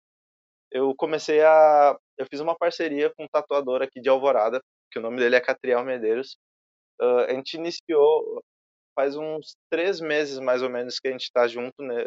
eu 0.71 0.95
comecei 0.97 1.43
a. 1.43 1.97
Eu 2.17 2.27
fiz 2.27 2.41
uma 2.41 2.57
parceria 2.57 3.13
com 3.15 3.25
um 3.25 3.29
tatuador 3.29 3.83
aqui 3.83 4.01
de 4.01 4.09
Alvorada, 4.09 4.61
que 4.91 4.99
o 4.99 5.03
nome 5.03 5.19
dele 5.19 5.37
é 5.37 5.41
Catriel 5.41 5.85
Medeiros. 5.85 6.37
Uh, 7.01 7.21
a 7.29 7.35
gente 7.35 7.55
iniciou 7.55 8.43
faz 8.99 9.17
uns 9.17 9.57
três 9.71 10.01
meses 10.01 10.41
mais 10.41 10.61
ou 10.61 10.69
menos 10.69 10.99
que 10.99 11.07
a 11.07 11.13
gente 11.13 11.23
está 11.23 11.47
junto, 11.47 11.85
né, 11.85 12.05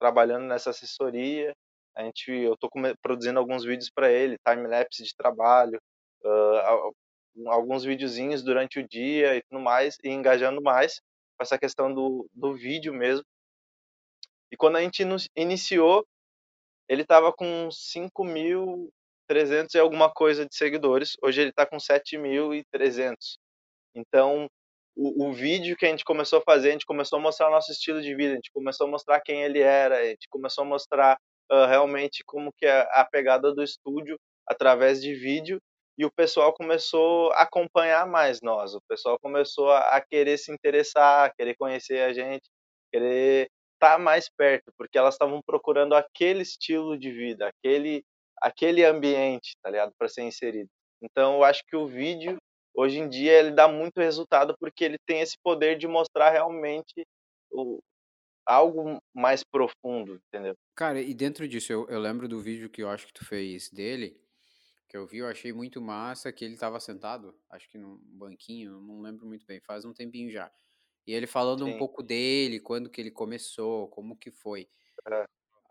trabalhando 0.00 0.44
nessa 0.44 0.70
assessoria. 0.70 1.54
A 1.96 2.02
gente, 2.02 2.32
eu 2.32 2.54
estou 2.54 2.68
produzindo 3.00 3.38
alguns 3.38 3.64
vídeos 3.64 3.88
para 3.88 4.10
ele, 4.10 4.36
time 4.44 4.66
lapse 4.66 5.04
de 5.04 5.14
trabalho, 5.14 5.80
uh, 6.24 6.92
alguns 7.46 7.84
videozinhos 7.84 8.42
durante 8.42 8.80
o 8.80 8.88
dia 8.88 9.36
e 9.36 9.42
tudo 9.42 9.60
mais, 9.60 9.96
e 10.02 10.08
engajando 10.08 10.60
mais 10.60 11.00
com 11.36 11.42
essa 11.42 11.56
questão 11.56 11.94
do, 11.94 12.28
do 12.34 12.54
vídeo 12.54 12.92
mesmo. 12.92 13.24
E 14.50 14.56
quando 14.56 14.76
a 14.76 14.80
gente 14.80 15.04
iniciou, 15.36 16.04
ele 16.88 17.02
estava 17.02 17.32
com 17.32 17.68
5.300 17.68 19.74
e 19.74 19.78
alguma 19.78 20.12
coisa 20.12 20.44
de 20.44 20.56
seguidores. 20.56 21.16
Hoje 21.22 21.40
ele 21.40 21.50
está 21.50 21.64
com 21.64 21.76
7.300. 21.76 23.38
Então, 23.94 24.48
o, 24.96 25.28
o, 25.28 25.32
vídeo 25.32 25.76
que 25.76 25.86
a 25.86 25.88
gente 25.88 26.04
começou 26.04 26.38
a 26.38 26.42
fazer, 26.42 26.68
a 26.68 26.72
gente 26.72 26.86
começou 26.86 27.18
a 27.18 27.22
mostrar 27.22 27.48
o 27.48 27.50
nosso 27.50 27.72
estilo 27.72 28.00
de 28.02 28.14
vida, 28.14 28.32
a 28.32 28.36
gente 28.36 28.50
começou 28.52 28.86
a 28.86 28.90
mostrar 28.90 29.20
quem 29.20 29.42
ele 29.42 29.60
era, 29.60 29.98
a 29.98 30.04
gente 30.04 30.28
começou 30.28 30.64
a 30.64 30.66
mostrar 30.66 31.18
uh, 31.50 31.66
realmente 31.66 32.22
como 32.24 32.52
que 32.52 32.66
é 32.66 32.80
a 32.92 33.06
pegada 33.10 33.54
do 33.54 33.62
estúdio 33.62 34.18
através 34.46 35.00
de 35.00 35.14
vídeo 35.14 35.58
e 35.96 36.04
o 36.04 36.10
pessoal 36.10 36.52
começou 36.52 37.32
a 37.32 37.42
acompanhar 37.42 38.06
mais 38.06 38.40
nós, 38.42 38.74
o 38.74 38.80
pessoal 38.88 39.18
começou 39.20 39.70
a, 39.70 39.96
a 39.96 40.00
querer 40.00 40.38
se 40.38 40.52
interessar, 40.52 41.26
a 41.26 41.30
querer 41.30 41.54
conhecer 41.54 42.00
a 42.00 42.12
gente, 42.12 42.48
querer 42.92 43.48
estar 43.74 43.96
tá 43.96 43.98
mais 43.98 44.28
perto, 44.28 44.72
porque 44.76 44.98
elas 44.98 45.14
estavam 45.14 45.40
procurando 45.44 45.94
aquele 45.94 46.42
estilo 46.42 46.98
de 46.98 47.10
vida, 47.10 47.48
aquele 47.48 48.04
aquele 48.42 48.84
ambiente, 48.84 49.56
tá 49.62 49.70
ligado, 49.70 49.92
para 49.96 50.08
ser 50.08 50.22
inserido. 50.22 50.68
Então, 51.00 51.36
eu 51.36 51.44
acho 51.44 51.62
que 51.64 51.76
o 51.76 51.86
vídeo 51.86 52.36
hoje 52.74 52.98
em 52.98 53.08
dia 53.08 53.32
ele 53.32 53.50
dá 53.50 53.68
muito 53.68 53.98
resultado 53.98 54.54
porque 54.58 54.84
ele 54.84 54.98
tem 55.06 55.20
esse 55.20 55.36
poder 55.42 55.76
de 55.76 55.86
mostrar 55.86 56.30
realmente 56.30 57.06
o, 57.50 57.80
algo 58.46 58.98
mais 59.14 59.42
profundo, 59.44 60.20
entendeu? 60.28 60.54
Cara, 60.74 61.00
e 61.00 61.14
dentro 61.14 61.46
disso, 61.46 61.72
eu, 61.72 61.88
eu 61.88 62.00
lembro 62.00 62.28
do 62.28 62.40
vídeo 62.40 62.70
que 62.70 62.82
eu 62.82 62.88
acho 62.88 63.06
que 63.06 63.12
tu 63.12 63.24
fez 63.24 63.70
dele, 63.70 64.20
que 64.88 64.96
eu 64.96 65.06
vi, 65.06 65.18
eu 65.18 65.28
achei 65.28 65.52
muito 65.52 65.80
massa 65.80 66.32
que 66.32 66.44
ele 66.44 66.56
tava 66.56 66.80
sentado, 66.80 67.34
acho 67.50 67.68
que 67.68 67.78
num 67.78 67.98
banquinho, 68.02 68.80
não 68.80 69.00
lembro 69.00 69.26
muito 69.26 69.46
bem, 69.46 69.60
faz 69.60 69.84
um 69.84 69.92
tempinho 69.92 70.30
já. 70.30 70.50
E 71.06 71.12
ele 71.12 71.26
falando 71.26 71.64
um 71.64 71.72
Sim. 71.72 71.78
pouco 71.78 72.02
dele, 72.02 72.60
quando 72.60 72.90
que 72.90 73.00
ele 73.00 73.10
começou, 73.10 73.88
como 73.88 74.16
que 74.16 74.30
foi. 74.30 74.68
É. 75.08 75.24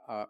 Ah, 0.08 0.30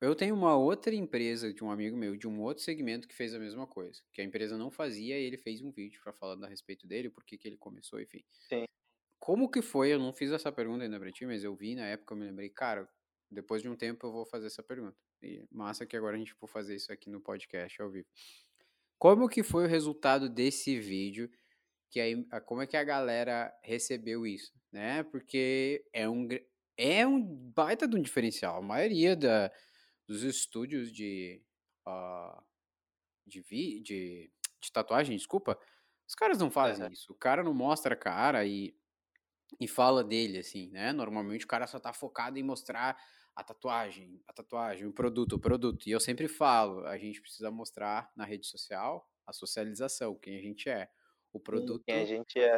eu 0.00 0.14
tenho 0.14 0.34
uma 0.34 0.56
outra 0.56 0.94
empresa 0.94 1.52
de 1.52 1.62
um 1.62 1.70
amigo 1.70 1.96
meu, 1.96 2.16
de 2.16 2.26
um 2.26 2.40
outro 2.40 2.62
segmento, 2.62 3.06
que 3.06 3.14
fez 3.14 3.34
a 3.34 3.38
mesma 3.38 3.66
coisa. 3.66 4.00
Que 4.12 4.22
a 4.22 4.24
empresa 4.24 4.56
não 4.56 4.70
fazia 4.70 5.18
e 5.18 5.24
ele 5.24 5.36
fez 5.36 5.60
um 5.60 5.70
vídeo 5.70 6.00
pra 6.02 6.12
falar 6.12 6.42
a 6.44 6.48
respeito 6.48 6.86
dele, 6.86 7.10
por 7.10 7.24
que 7.24 7.38
ele 7.44 7.56
começou, 7.56 8.00
enfim. 8.00 8.24
Sim. 8.48 8.64
Como 9.18 9.50
que 9.50 9.60
foi? 9.60 9.92
Eu 9.92 9.98
não 9.98 10.12
fiz 10.12 10.32
essa 10.32 10.50
pergunta 10.50 10.84
ainda 10.84 10.98
pra 10.98 11.12
ti, 11.12 11.26
mas 11.26 11.44
eu 11.44 11.54
vi 11.54 11.74
na 11.74 11.86
época, 11.86 12.14
eu 12.14 12.18
me 12.18 12.24
lembrei, 12.24 12.48
cara, 12.48 12.88
depois 13.30 13.62
de 13.62 13.68
um 13.68 13.76
tempo 13.76 14.06
eu 14.06 14.12
vou 14.12 14.24
fazer 14.24 14.46
essa 14.46 14.62
pergunta. 14.62 14.96
E 15.22 15.44
massa 15.50 15.84
que 15.84 15.96
agora 15.96 16.16
a 16.16 16.18
gente 16.18 16.32
for 16.32 16.46
fazer 16.46 16.74
isso 16.74 16.90
aqui 16.90 17.10
no 17.10 17.20
podcast 17.20 17.80
ao 17.82 17.90
vivo. 17.90 18.08
Como 18.98 19.28
que 19.28 19.42
foi 19.42 19.64
o 19.64 19.68
resultado 19.68 20.28
desse 20.28 20.78
vídeo? 20.78 21.30
Que 21.90 22.00
aí, 22.00 22.24
como 22.46 22.62
é 22.62 22.66
que 22.66 22.76
a 22.76 22.84
galera 22.84 23.52
recebeu 23.62 24.26
isso, 24.26 24.52
né? 24.72 25.02
Porque 25.02 25.84
é 25.92 26.08
um 26.08 26.26
é 26.76 27.06
um 27.06 27.22
baita 27.22 27.86
de 27.86 27.96
um 27.96 28.00
diferencial. 28.00 28.56
A 28.56 28.62
maioria 28.62 29.14
da, 29.14 29.52
dos 30.10 30.24
estúdios 30.24 30.92
de 30.92 31.44
ah, 31.86 32.42
de, 33.26 33.40
vi, 33.42 33.80
de 33.82 34.32
de 34.62 34.72
tatuagem, 34.72 35.16
desculpa, 35.16 35.58
os 36.08 36.14
caras 36.14 36.38
não 36.38 36.50
fazem 36.50 36.84
Aham. 36.84 36.92
isso. 36.92 37.12
O 37.12 37.16
cara 37.16 37.42
não 37.44 37.54
mostra 37.54 37.94
a 37.94 37.98
cara 37.98 38.44
e 38.46 38.76
e 39.60 39.68
fala 39.68 40.04
dele, 40.04 40.38
assim, 40.38 40.70
né? 40.70 40.92
Normalmente 40.92 41.44
o 41.44 41.48
cara 41.48 41.66
só 41.66 41.78
tá 41.80 41.92
focado 41.92 42.38
em 42.38 42.42
mostrar 42.42 42.98
a 43.34 43.44
tatuagem, 43.44 44.22
a 44.26 44.32
tatuagem, 44.32 44.86
o 44.86 44.92
produto, 44.92 45.34
o 45.34 45.40
produto. 45.40 45.86
E 45.88 45.92
eu 45.92 46.00
sempre 46.00 46.28
falo, 46.28 46.86
a 46.86 46.98
gente 46.98 47.20
precisa 47.20 47.50
mostrar 47.50 48.12
na 48.16 48.24
rede 48.24 48.46
social 48.46 49.10
a 49.26 49.32
socialização, 49.32 50.16
quem 50.16 50.38
a 50.38 50.42
gente 50.42 50.68
é. 50.68 50.90
O 51.32 51.40
Sim, 51.54 51.78
quem 51.84 51.94
a 52.02 52.04
produto, 52.04 52.06
gente 52.06 52.38
é. 52.40 52.56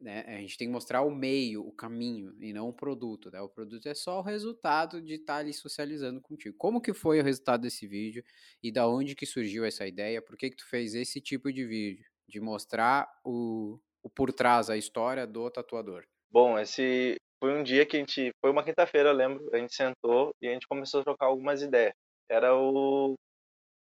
Né? 0.00 0.24
A 0.26 0.40
gente 0.40 0.56
tem 0.56 0.68
que 0.68 0.72
mostrar 0.72 1.02
o 1.02 1.10
meio, 1.10 1.66
o 1.66 1.72
caminho, 1.72 2.34
e 2.40 2.52
não 2.52 2.68
o 2.68 2.72
produto, 2.72 3.30
né? 3.30 3.40
O 3.40 3.48
produto 3.48 3.86
é 3.86 3.94
só 3.94 4.18
o 4.18 4.22
resultado 4.22 5.00
de 5.00 5.14
estar 5.14 5.36
ali 5.36 5.52
socializando 5.52 6.20
contigo. 6.20 6.56
Como 6.58 6.80
que 6.80 6.92
foi 6.92 7.20
o 7.20 7.24
resultado 7.24 7.62
desse 7.62 7.86
vídeo 7.86 8.24
e 8.62 8.72
da 8.72 8.86
onde 8.86 9.14
que 9.14 9.26
surgiu 9.26 9.64
essa 9.64 9.86
ideia? 9.86 10.22
Por 10.22 10.36
que 10.36 10.50
que 10.50 10.56
tu 10.56 10.68
fez 10.68 10.94
esse 10.94 11.20
tipo 11.20 11.52
de 11.52 11.64
vídeo? 11.64 12.04
De 12.28 12.40
mostrar 12.40 13.08
o, 13.24 13.78
o 14.02 14.10
por 14.10 14.32
trás, 14.32 14.68
a 14.68 14.76
história 14.76 15.26
do 15.26 15.50
tatuador. 15.50 16.04
Bom, 16.30 16.58
esse 16.58 17.16
foi 17.38 17.52
um 17.52 17.62
dia 17.62 17.86
que 17.86 17.96
a 17.96 18.00
gente. 18.00 18.32
Foi 18.40 18.50
uma 18.50 18.64
quinta-feira, 18.64 19.10
eu 19.10 19.14
lembro. 19.14 19.48
A 19.52 19.58
gente 19.58 19.74
sentou 19.74 20.34
e 20.40 20.48
a 20.48 20.52
gente 20.52 20.66
começou 20.66 21.00
a 21.00 21.04
trocar 21.04 21.26
algumas 21.26 21.62
ideias. 21.62 21.94
Era 22.28 22.54
o. 22.56 23.14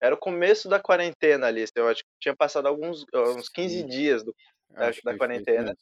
Era 0.01 0.15
o 0.15 0.19
começo 0.19 0.69
da 0.69 0.79
quarentena 0.79 1.47
ali. 1.47 1.65
Eu 1.75 1.89
acho 1.89 2.03
que 2.03 2.11
tinha 2.21 2.37
passado 2.37 2.67
alguns 2.67 3.05
uns 3.15 3.49
15 3.49 3.81
Sim, 3.81 3.87
dias 3.87 4.23
do, 4.23 4.35
da, 4.71 4.91
da 4.91 4.93
foi 4.93 5.17
quarentena. 5.17 5.75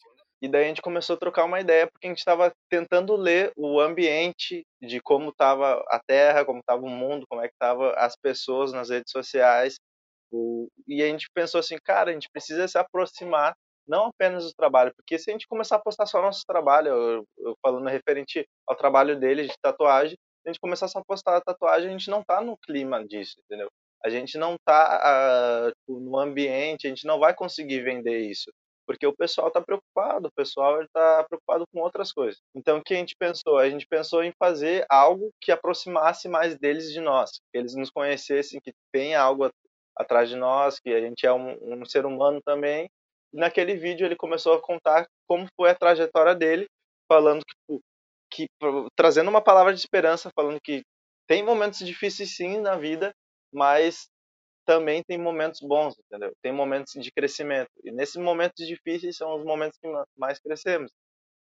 E 0.45 0.49
daí 0.49 0.67
a 0.67 0.69
gente 0.69 0.83
começou 0.83 1.17
a 1.17 1.19
trocar 1.19 1.47
uma 1.47 1.59
ideia, 1.59 1.89
porque 1.91 2.07
a 2.07 2.11
gente 2.11 2.19
estava 2.19 2.53
tentando 2.69 3.17
ler 3.17 3.51
o 3.57 3.81
ambiente 3.81 4.63
de 4.79 5.01
como 5.01 5.31
estava 5.31 5.83
a 5.89 5.99
Terra, 6.07 6.45
como 6.45 6.59
estava 6.59 6.83
o 6.83 6.91
mundo, 6.91 7.25
como 7.31 7.41
é 7.41 7.49
que 7.49 7.55
estavam 7.55 7.91
as 7.97 8.15
pessoas 8.15 8.71
nas 8.71 8.91
redes 8.91 9.11
sociais. 9.11 9.77
E 10.87 11.03
a 11.03 11.07
gente 11.07 11.31
pensou 11.35 11.61
assim, 11.61 11.79
cara, 11.83 12.11
a 12.11 12.13
gente 12.13 12.29
precisa 12.31 12.69
se 12.69 12.77
aproximar 12.77 13.55
não 13.89 14.09
apenas 14.09 14.45
do 14.45 14.53
trabalho, 14.53 14.93
porque 14.95 15.19
se 15.19 15.31
a 15.31 15.33
gente 15.33 15.49
começar 15.49 15.77
a 15.77 15.83
postar 15.83 16.05
só 16.05 16.21
nosso 16.21 16.43
trabalho, 16.47 16.89
eu, 16.89 17.25
eu 17.39 17.55
falando 17.63 17.89
referente 17.89 18.47
ao 18.69 18.77
trabalho 18.77 19.19
dele 19.19 19.45
de 19.45 19.55
tatuagem, 19.63 20.19
a 20.45 20.51
gente 20.51 20.61
começar 20.61 20.89
só 20.89 20.99
a 20.99 21.05
postar 21.07 21.39
a 21.39 21.41
tatuagem, 21.41 21.89
a 21.89 21.93
gente 21.93 22.11
não 22.11 22.23
tá 22.23 22.43
no 22.43 22.59
clima 22.59 23.03
disso, 23.03 23.37
entendeu? 23.47 23.69
A 24.05 24.11
gente 24.11 24.37
não 24.37 24.57
tá 24.63 25.73
uh, 25.89 25.99
no 25.99 26.19
ambiente, 26.19 26.87
a 26.87 26.91
gente 26.91 27.07
não 27.07 27.19
vai 27.19 27.35
conseguir 27.35 27.81
vender 27.81 28.19
isso 28.29 28.51
porque 28.87 29.07
o 29.07 29.15
pessoal 29.15 29.49
está 29.49 29.61
preocupado, 29.61 30.29
o 30.29 30.33
pessoal 30.33 30.83
está 30.83 31.25
preocupado 31.25 31.65
com 31.73 31.81
outras 31.81 32.13
coisas. 32.13 32.41
Então, 32.55 32.79
o 32.79 32.83
que 32.83 32.95
a 32.95 32.97
gente 32.97 33.15
pensou? 33.19 33.59
A 33.59 33.69
gente 33.69 33.87
pensou 33.87 34.23
em 34.23 34.33
fazer 34.39 34.85
algo 34.89 35.31
que 35.41 35.51
aproximasse 35.51 36.29
mais 36.29 36.57
deles 36.59 36.93
de 36.93 37.01
nós, 37.01 37.31
que 37.53 37.59
eles 37.59 37.75
nos 37.75 37.91
conhecessem, 37.91 38.61
que 38.61 38.73
tem 38.93 39.15
algo 39.15 39.51
atrás 39.97 40.29
de 40.29 40.37
nós, 40.37 40.79
que 40.79 40.91
a 40.93 41.01
gente 41.01 41.27
é 41.27 41.33
um, 41.33 41.81
um 41.81 41.85
ser 41.85 42.05
humano 42.07 42.41
também. 42.45 42.89
E 43.33 43.39
naquele 43.39 43.75
vídeo 43.77 44.07
ele 44.07 44.17
começou 44.17 44.55
a 44.55 44.61
contar 44.61 45.07
como 45.27 45.47
foi 45.57 45.71
a 45.71 45.75
trajetória 45.75 46.35
dele, 46.35 46.67
falando 47.09 47.43
que, 47.69 47.81
que 48.31 48.47
trazendo 48.97 49.29
uma 49.29 49.43
palavra 49.43 49.73
de 49.73 49.81
esperança, 49.81 50.31
falando 50.35 50.61
que 50.63 50.83
tem 51.27 51.43
momentos 51.43 51.79
difíceis 51.79 52.37
sim 52.37 52.61
na 52.61 52.77
vida, 52.77 53.13
mas 53.53 54.09
também 54.65 55.03
tem 55.03 55.19
momentos 55.19 55.61
bons, 55.61 55.95
entendeu? 55.99 56.33
Tem 56.43 56.53
momentos 56.53 56.93
de 56.95 57.11
crescimento. 57.13 57.71
E 57.83 57.91
nesses 57.91 58.17
momentos 58.17 58.67
difíceis 58.67 59.17
são 59.17 59.37
os 59.37 59.45
momentos 59.45 59.79
que 59.79 59.89
mais 60.17 60.39
crescemos. 60.39 60.91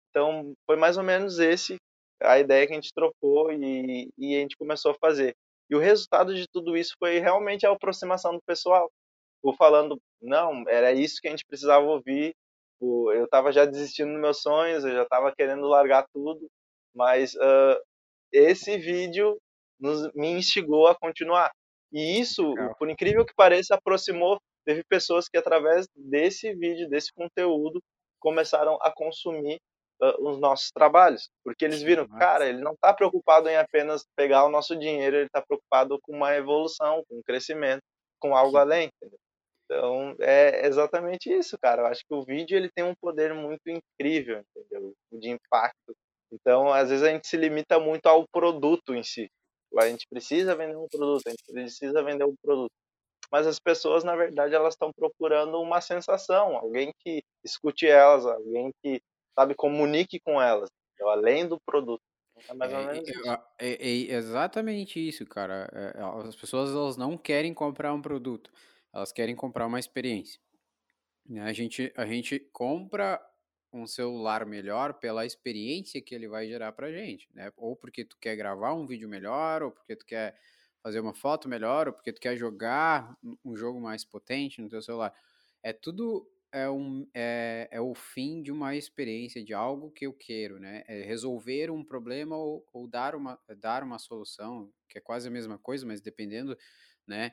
Então, 0.10 0.54
foi 0.66 0.76
mais 0.76 0.98
ou 0.98 1.04
menos 1.04 1.40
esse 1.40 1.78
a 2.22 2.40
ideia 2.40 2.68
que 2.68 2.74
a 2.74 2.76
gente 2.76 2.94
trocou 2.94 3.52
e, 3.52 4.10
e 4.18 4.36
a 4.36 4.40
gente 4.40 4.58
começou 4.58 4.92
a 4.92 4.96
fazer. 4.96 5.36
E 5.70 5.76
o 5.76 5.80
resultado 5.80 6.36
de 6.36 6.46
tudo 6.48 6.78
isso 6.78 6.94
foi 7.00 7.20
realmente 7.20 7.66
a 7.66 7.72
aproximação 7.72 8.34
do 8.34 8.42
pessoal. 8.46 8.92
O 9.42 9.54
falando, 9.54 10.00
não, 10.22 10.64
era 10.68 10.92
isso 10.92 11.20
que 11.22 11.28
a 11.28 11.32
gente 11.32 11.46
precisava 11.46 11.86
ouvir. 11.86 12.36
Eu 12.82 13.26
estava 13.26 13.52
já 13.52 13.66
desistindo 13.66 14.12
dos 14.12 14.22
meus 14.22 14.42
sonhos, 14.42 14.84
eu 14.84 14.92
já 14.92 15.04
estava 15.04 15.34
querendo 15.36 15.68
largar 15.68 16.06
tudo, 16.14 16.48
mas 16.96 17.34
uh, 17.36 17.82
esse 18.32 18.78
vídeo 18.78 19.38
nos, 19.80 20.12
me 20.14 20.30
instigou 20.32 20.88
a 20.88 20.96
continuar. 20.96 21.52
E 21.92 22.20
isso, 22.20 22.50
Legal. 22.50 22.76
por 22.78 22.90
incrível 22.90 23.26
que 23.26 23.34
pareça, 23.36 23.76
aproximou. 23.76 24.40
Teve 24.66 24.84
pessoas 24.84 25.28
que, 25.28 25.38
através 25.38 25.88
desse 25.96 26.54
vídeo, 26.54 26.90
desse 26.90 27.12
conteúdo, 27.14 27.82
começaram 28.20 28.78
a 28.82 28.92
consumir 28.92 29.58
uh, 30.02 30.30
os 30.30 30.40
nossos 30.40 30.72
trabalhos. 30.72 31.30
Porque 31.44 31.66
eles 31.66 31.82
viram, 31.82 32.08
massa. 32.08 32.20
cara, 32.20 32.48
ele 32.48 32.62
não 32.62 32.74
está 32.74 32.94
preocupado 32.94 33.50
em 33.50 33.56
apenas 33.56 34.06
pegar 34.16 34.46
o 34.46 34.50
nosso 34.50 34.76
dinheiro, 34.76 35.18
ele 35.18 35.26
está 35.26 35.42
preocupado 35.42 36.00
com 36.02 36.16
uma 36.16 36.36
evolução, 36.36 37.04
com 37.10 37.18
um 37.18 37.24
crescimento, 37.24 37.82
com 38.20 38.36
algo 38.36 38.58
além. 38.58 38.90
Entendeu? 38.96 39.20
Então, 39.66 40.16
é 40.20 40.68
exatamente 40.68 41.32
isso, 41.32 41.58
cara. 41.58 41.84
Eu 41.84 41.86
acho 41.88 42.02
que 42.06 42.14
o 42.14 42.24
vídeo 42.26 42.58
ele 42.58 42.70
tem 42.70 42.84
um 42.84 42.94
poder 43.02 43.34
muito 43.34 43.62
incrível, 43.68 44.44
entendeu? 44.56 44.94
De 45.14 45.30
impacto. 45.30 45.96
Então, 46.32 46.72
às 46.72 46.90
vezes 46.90 47.04
a 47.04 47.12
gente 47.12 47.28
se 47.28 47.38
limita 47.38 47.80
muito 47.80 48.06
ao 48.08 48.26
produto 48.32 48.94
em 48.94 49.04
si. 49.04 49.30
A 49.80 49.88
gente 49.90 50.08
precisa 50.10 50.56
vender 50.56 50.76
um 50.78 50.88
produto, 50.90 51.28
a 51.28 51.30
gente 51.32 51.44
precisa 51.52 52.04
vender 52.04 52.26
um 52.26 52.36
produto. 52.42 52.72
Mas 53.32 53.48
as 53.48 53.60
pessoas, 53.60 54.04
na 54.04 54.16
verdade, 54.16 54.56
elas 54.56 54.74
estão 54.76 54.92
procurando 54.94 55.60
uma 55.62 55.82
sensação, 55.82 56.58
alguém 56.58 56.92
que 57.00 57.24
escute 57.44 57.88
elas, 57.88 58.26
alguém 58.26 58.72
que, 58.84 59.02
sabe, 59.38 59.56
comunique 59.56 60.20
com 60.20 60.42
elas, 60.42 60.70
entendeu? 60.96 61.12
além 61.12 61.48
do 61.48 61.60
produto. 61.66 62.02
É 62.50 62.54
mais 62.54 62.74
ou 62.74 62.80
É, 62.80 62.86
menos 62.86 63.10
é, 63.60 63.68
é, 63.68 64.12
é 64.12 64.16
exatamente 64.16 65.00
isso, 65.00 65.26
cara. 65.26 65.70
É, 65.74 66.28
as 66.28 66.36
pessoas 66.36 66.72
elas 66.72 66.98
não 66.98 67.18
querem 67.18 67.54
comprar 67.54 67.94
um 67.94 68.02
produto, 68.02 68.52
elas 68.94 69.12
querem 69.12 69.36
comprar 69.36 69.66
uma 69.68 69.80
experiência. 69.80 70.40
Né? 71.28 71.42
A 71.44 71.54
gente, 71.54 71.94
a 71.98 72.06
gente 72.06 72.40
compra 72.54 73.22
um 73.74 73.88
celular 73.88 74.46
melhor 74.46 74.96
pela 74.96 75.26
experiência 75.26 76.02
que 76.02 76.14
ele 76.14 76.28
vai 76.28 76.48
gerar 76.48 76.72
pra 76.74 76.92
gente, 76.92 77.30
né? 77.34 77.52
Ou 77.56 77.76
porque 77.76 78.04
tu 78.06 78.18
quer 78.20 78.36
gravar 78.36 78.74
um 78.74 78.86
vídeo 78.86 79.08
melhor, 79.08 79.64
ou 79.64 79.72
porque 79.72 79.96
tu 79.96 80.06
quer 80.06 80.36
fazer 80.84 81.00
uma 81.00 81.14
foto 81.14 81.48
melhor, 81.48 81.88
ou 81.88 81.94
porque 81.94 82.12
tu 82.12 82.20
quer 82.20 82.36
jogar 82.36 83.18
um 83.46 83.56
jogo 83.56 83.80
mais 83.80 84.04
potente 84.04 84.62
no 84.62 84.70
teu 84.70 84.82
celular. 84.82 85.14
É 85.64 85.72
tudo 85.72 86.28
é, 86.52 86.70
um, 86.70 87.08
é, 87.14 87.68
é 87.72 87.80
o 87.80 87.94
fim 87.96 88.42
de 88.42 88.52
uma 88.52 88.76
experiência, 88.76 89.44
de 89.44 89.54
algo 89.54 89.90
que 89.92 90.06
eu 90.06 90.14
quero, 90.14 90.60
né? 90.60 90.84
É 90.88 91.02
resolver 91.04 91.72
um 91.72 91.84
problema 91.84 92.36
ou, 92.36 92.68
ou 92.74 92.88
dar, 92.88 93.16
uma, 93.16 93.40
dar 93.58 93.84
uma 93.84 93.98
solução, 93.98 94.72
que 94.90 94.98
é 94.98 95.02
quase 95.02 95.28
a 95.28 95.32
mesma 95.32 95.58
coisa, 95.58 95.86
mas 95.86 96.02
dependendo, 96.02 96.58
né? 97.08 97.32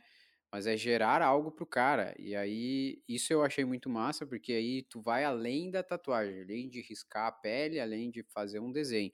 Mas 0.52 0.66
é 0.66 0.76
gerar 0.76 1.22
algo 1.22 1.50
pro 1.52 1.66
cara. 1.66 2.14
E 2.18 2.34
aí, 2.34 3.02
isso 3.08 3.32
eu 3.32 3.42
achei 3.42 3.64
muito 3.64 3.88
massa, 3.90 4.26
porque 4.26 4.52
aí 4.52 4.82
tu 4.84 5.00
vai 5.00 5.24
além 5.24 5.70
da 5.70 5.82
tatuagem, 5.82 6.42
além 6.42 6.68
de 6.68 6.80
riscar 6.80 7.26
a 7.26 7.32
pele, 7.32 7.80
além 7.80 8.10
de 8.10 8.22
fazer 8.24 8.58
um 8.60 8.72
desenho. 8.72 9.12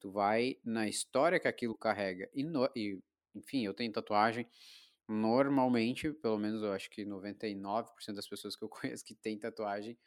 Tu 0.00 0.10
vai 0.10 0.56
na 0.64 0.88
história 0.88 1.40
que 1.40 1.48
aquilo 1.48 1.76
carrega. 1.76 2.28
E, 2.34 2.44
no, 2.44 2.70
e 2.76 3.00
enfim, 3.34 3.64
eu 3.66 3.74
tenho 3.74 3.92
tatuagem. 3.92 4.46
Normalmente, 5.08 6.12
pelo 6.12 6.38
menos 6.38 6.62
eu 6.62 6.72
acho 6.72 6.90
que 6.90 7.04
99% 7.04 8.16
das 8.16 8.28
pessoas 8.28 8.56
que 8.56 8.64
eu 8.64 8.68
conheço 8.70 9.04
que 9.04 9.14
tem 9.14 9.38
tatuagem 9.38 9.98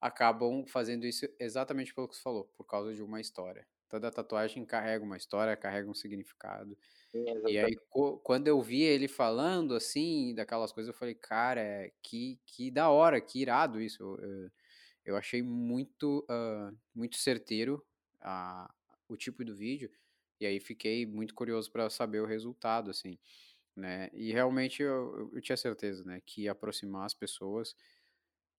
acabam 0.00 0.64
fazendo 0.66 1.06
isso 1.06 1.26
exatamente 1.38 1.94
pelo 1.94 2.08
que 2.08 2.16
você 2.16 2.22
falou, 2.22 2.44
por 2.56 2.64
causa 2.64 2.94
de 2.94 3.02
uma 3.02 3.20
história. 3.20 3.66
Toda 3.88 4.10
tatuagem 4.10 4.64
carrega 4.64 5.04
uma 5.04 5.16
história, 5.16 5.56
carrega 5.56 5.88
um 5.90 5.94
significado. 5.94 6.76
E 7.48 7.58
aí, 7.58 7.76
quando 8.22 8.48
eu 8.48 8.60
vi 8.60 8.82
ele 8.82 9.08
falando 9.08 9.74
assim, 9.74 10.34
daquelas 10.34 10.72
coisas, 10.72 10.92
eu 10.92 10.98
falei, 10.98 11.14
cara, 11.14 11.90
que, 12.02 12.38
que 12.44 12.70
da 12.70 12.90
hora, 12.90 13.20
que 13.20 13.40
irado 13.40 13.80
isso. 13.80 14.02
Eu, 14.02 14.50
eu 15.04 15.16
achei 15.16 15.40
muito, 15.40 16.26
uh, 16.28 16.76
muito 16.94 17.16
certeiro 17.16 17.84
a, 18.20 18.72
o 19.08 19.16
tipo 19.16 19.44
do 19.44 19.54
vídeo. 19.54 19.90
E 20.40 20.46
aí 20.46 20.60
fiquei 20.60 21.06
muito 21.06 21.34
curioso 21.34 21.70
para 21.70 21.88
saber 21.88 22.20
o 22.20 22.26
resultado, 22.26 22.90
assim. 22.90 23.18
né? 23.74 24.10
E 24.12 24.32
realmente 24.32 24.82
eu, 24.82 25.30
eu 25.32 25.40
tinha 25.40 25.56
certeza, 25.56 26.04
né, 26.04 26.20
que 26.24 26.42
ia 26.42 26.52
aproximar 26.52 27.06
as 27.06 27.14
pessoas. 27.14 27.74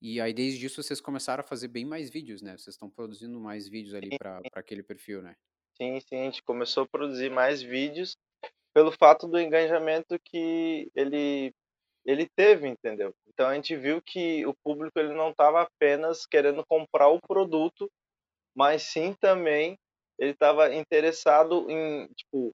E 0.02 0.22
aí 0.22 0.34
desde 0.34 0.66
isso 0.66 0.82
vocês 0.82 1.02
começaram 1.02 1.42
a 1.42 1.48
fazer 1.48 1.68
bem 1.68 1.84
mais 1.84 2.10
vídeos, 2.10 2.42
né? 2.42 2.52
Vocês 2.52 2.76
estão 2.76 2.90
produzindo 2.90 3.40
mais 3.40 3.68
vídeos 3.68 3.96
ali 3.96 4.16
para 4.18 4.42
aquele 4.54 4.84
perfil, 4.84 5.22
né? 5.22 5.36
Sim, 5.76 6.00
sim, 6.00 6.22
a 6.22 6.24
gente 6.24 6.44
começou 6.44 6.84
a 6.84 6.88
produzir 6.88 7.30
mais 7.30 7.62
vídeos 7.62 8.18
pelo 8.78 8.92
fato 8.92 9.28
do 9.28 9.40
engajamento 9.40 10.20
que 10.24 10.88
ele 10.94 11.52
ele 12.06 12.30
teve, 12.38 12.68
entendeu? 12.68 13.12
Então 13.28 13.48
a 13.48 13.56
gente 13.56 13.76
viu 13.76 14.00
que 14.00 14.46
o 14.46 14.54
público 14.64 15.00
ele 15.00 15.16
não 15.16 15.32
estava 15.32 15.64
apenas 15.64 16.28
querendo 16.28 16.64
comprar 16.64 17.08
o 17.08 17.20
produto, 17.20 17.90
mas 18.56 18.84
sim 18.84 19.16
também 19.20 19.80
ele 20.20 20.30
estava 20.30 20.72
interessado 20.76 21.66
em 21.72 22.08
tipo 22.10 22.54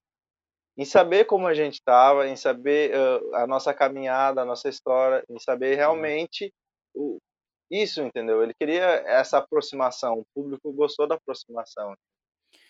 em 0.78 0.84
saber 0.86 1.26
como 1.26 1.46
a 1.46 1.52
gente 1.52 1.74
estava, 1.74 2.26
em 2.26 2.36
saber 2.36 2.92
uh, 2.96 3.34
a 3.34 3.46
nossa 3.46 3.74
caminhada, 3.74 4.40
a 4.40 4.46
nossa 4.46 4.70
história, 4.70 5.22
em 5.28 5.38
saber 5.38 5.72
uhum. 5.72 5.76
realmente 5.76 6.50
o, 6.94 7.18
isso, 7.70 8.00
entendeu? 8.00 8.42
Ele 8.42 8.54
queria 8.58 8.86
essa 9.06 9.36
aproximação, 9.36 10.20
o 10.20 10.26
público 10.34 10.72
gostou 10.72 11.06
da 11.06 11.16
aproximação. 11.16 11.94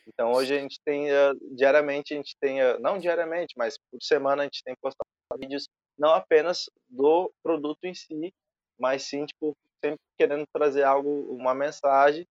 Então 0.06 0.32
hoje 0.32 0.54
a 0.54 0.60
gente 0.60 0.78
tem 0.84 1.10
uh, 1.10 1.34
diariamente 1.56 2.12
a 2.12 2.16
gente 2.16 2.36
tem 2.40 2.62
uh, 2.62 2.78
não 2.80 2.98
diariamente, 2.98 3.54
mas 3.56 3.76
por 3.90 4.02
semana 4.02 4.42
a 4.42 4.44
gente 4.44 4.62
tem 4.64 4.74
postado 4.80 5.08
vídeos 5.38 5.66
não 5.98 6.12
apenas 6.12 6.66
do 6.88 7.32
produto 7.42 7.84
em 7.84 7.94
si, 7.94 8.32
mas 8.78 9.04
sim 9.04 9.24
tipo 9.24 9.56
sempre 9.84 10.00
querendo 10.18 10.44
trazer 10.52 10.82
algo, 10.82 11.34
uma 11.34 11.54
mensagem, 11.54 12.26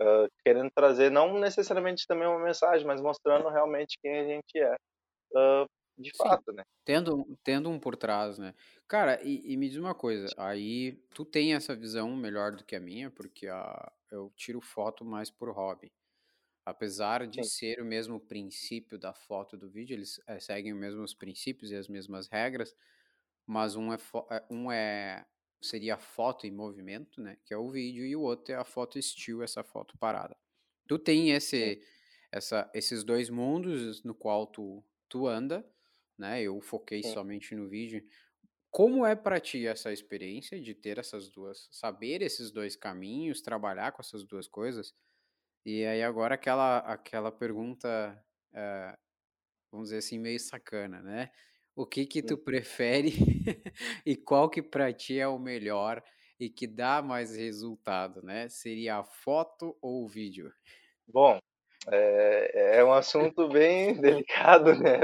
uh, 0.00 0.28
querendo 0.44 0.70
trazer 0.74 1.10
não 1.10 1.38
necessariamente 1.38 2.06
também 2.06 2.26
uma 2.26 2.38
mensagem, 2.38 2.86
mas 2.86 3.00
mostrando 3.00 3.48
realmente 3.48 3.98
quem 4.02 4.18
a 4.18 4.24
gente 4.24 4.58
é, 4.58 4.76
de 5.98 6.16
fato, 6.16 6.52
né? 6.52 6.62
Tendo, 6.84 7.26
tendo 7.42 7.68
um 7.68 7.78
por 7.78 7.96
trás, 7.96 8.38
né? 8.38 8.54
Cara, 8.86 9.20
e, 9.22 9.52
e, 9.52 9.56
me 9.56 9.68
diz 9.68 9.78
uma 9.78 9.94
coisa, 9.94 10.28
aí 10.36 10.92
tu 11.12 11.24
tem 11.24 11.54
essa 11.54 11.74
visão 11.74 12.14
melhor 12.14 12.52
do 12.54 12.64
que 12.64 12.76
a 12.76 12.80
minha, 12.80 13.10
porque 13.10 13.48
a, 13.48 13.92
eu 14.10 14.32
tiro 14.36 14.60
foto 14.60 15.04
mais 15.04 15.28
por 15.28 15.50
hobby. 15.50 15.90
Apesar 16.68 17.26
de 17.26 17.42
Sim. 17.42 17.44
ser 17.44 17.80
o 17.80 17.84
mesmo 17.84 18.20
princípio 18.20 18.98
da 18.98 19.14
foto 19.14 19.56
do 19.56 19.70
vídeo, 19.70 19.94
eles 19.94 20.20
é, 20.26 20.38
seguem 20.40 20.72
os 20.74 20.78
mesmos 20.78 21.14
princípios 21.14 21.70
e 21.70 21.76
as 21.76 21.88
mesmas 21.88 22.28
regras, 22.28 22.74
mas 23.46 23.76
um 23.76 23.92
é, 23.92 23.96
é, 24.30 24.46
um 24.50 24.70
é 24.70 25.26
seria 25.60 25.96
foto 25.98 26.46
em 26.46 26.52
movimento, 26.52 27.20
né, 27.20 27.36
que 27.44 27.52
é 27.52 27.56
o 27.56 27.70
vídeo, 27.70 28.04
e 28.06 28.14
o 28.14 28.20
outro 28.20 28.54
é 28.54 28.56
a 28.56 28.64
foto 28.64 29.00
still, 29.02 29.42
essa 29.42 29.64
foto 29.64 29.96
parada. 29.98 30.36
Tu 30.86 30.98
tem 30.98 31.30
esse, 31.30 31.82
essa, 32.30 32.70
esses 32.74 33.02
dois 33.02 33.28
mundos 33.30 34.02
no 34.04 34.14
qual 34.14 34.46
tu, 34.46 34.84
tu 35.08 35.26
anda, 35.26 35.68
né? 36.16 36.42
Eu 36.42 36.60
foquei 36.60 37.02
Sim. 37.02 37.14
somente 37.14 37.54
no 37.54 37.68
vídeo. 37.68 38.04
Como 38.70 39.06
é 39.06 39.16
para 39.16 39.40
ti 39.40 39.66
essa 39.66 39.92
experiência 39.92 40.60
de 40.60 40.74
ter 40.74 40.98
essas 40.98 41.30
duas, 41.30 41.68
saber 41.72 42.22
esses 42.22 42.50
dois 42.50 42.76
caminhos, 42.76 43.40
trabalhar 43.42 43.92
com 43.92 44.02
essas 44.02 44.24
duas 44.24 44.48
coisas? 44.48 44.94
E 45.64 45.84
aí 45.84 46.02
agora 46.02 46.34
aquela, 46.34 46.78
aquela 46.78 47.30
pergunta, 47.30 48.18
uh, 48.52 48.96
vamos 49.70 49.88
dizer 49.88 49.98
assim, 49.98 50.18
meio 50.18 50.40
sacana, 50.40 51.00
né? 51.02 51.30
O 51.76 51.86
que 51.86 52.06
que 52.06 52.22
tu 52.22 52.36
prefere 52.36 53.12
e 54.04 54.16
qual 54.16 54.48
que 54.50 54.62
para 54.62 54.92
ti 54.92 55.18
é 55.18 55.28
o 55.28 55.38
melhor 55.38 56.02
e 56.40 56.48
que 56.48 56.66
dá 56.66 57.02
mais 57.02 57.36
resultado, 57.36 58.22
né? 58.22 58.48
Seria 58.48 58.96
a 58.96 59.04
foto 59.04 59.76
ou 59.80 60.04
o 60.04 60.08
vídeo? 60.08 60.52
Bom, 61.06 61.38
é, 61.90 62.78
é 62.78 62.84
um 62.84 62.92
assunto 62.92 63.48
bem 63.48 63.94
delicado, 64.00 64.74
né? 64.74 64.98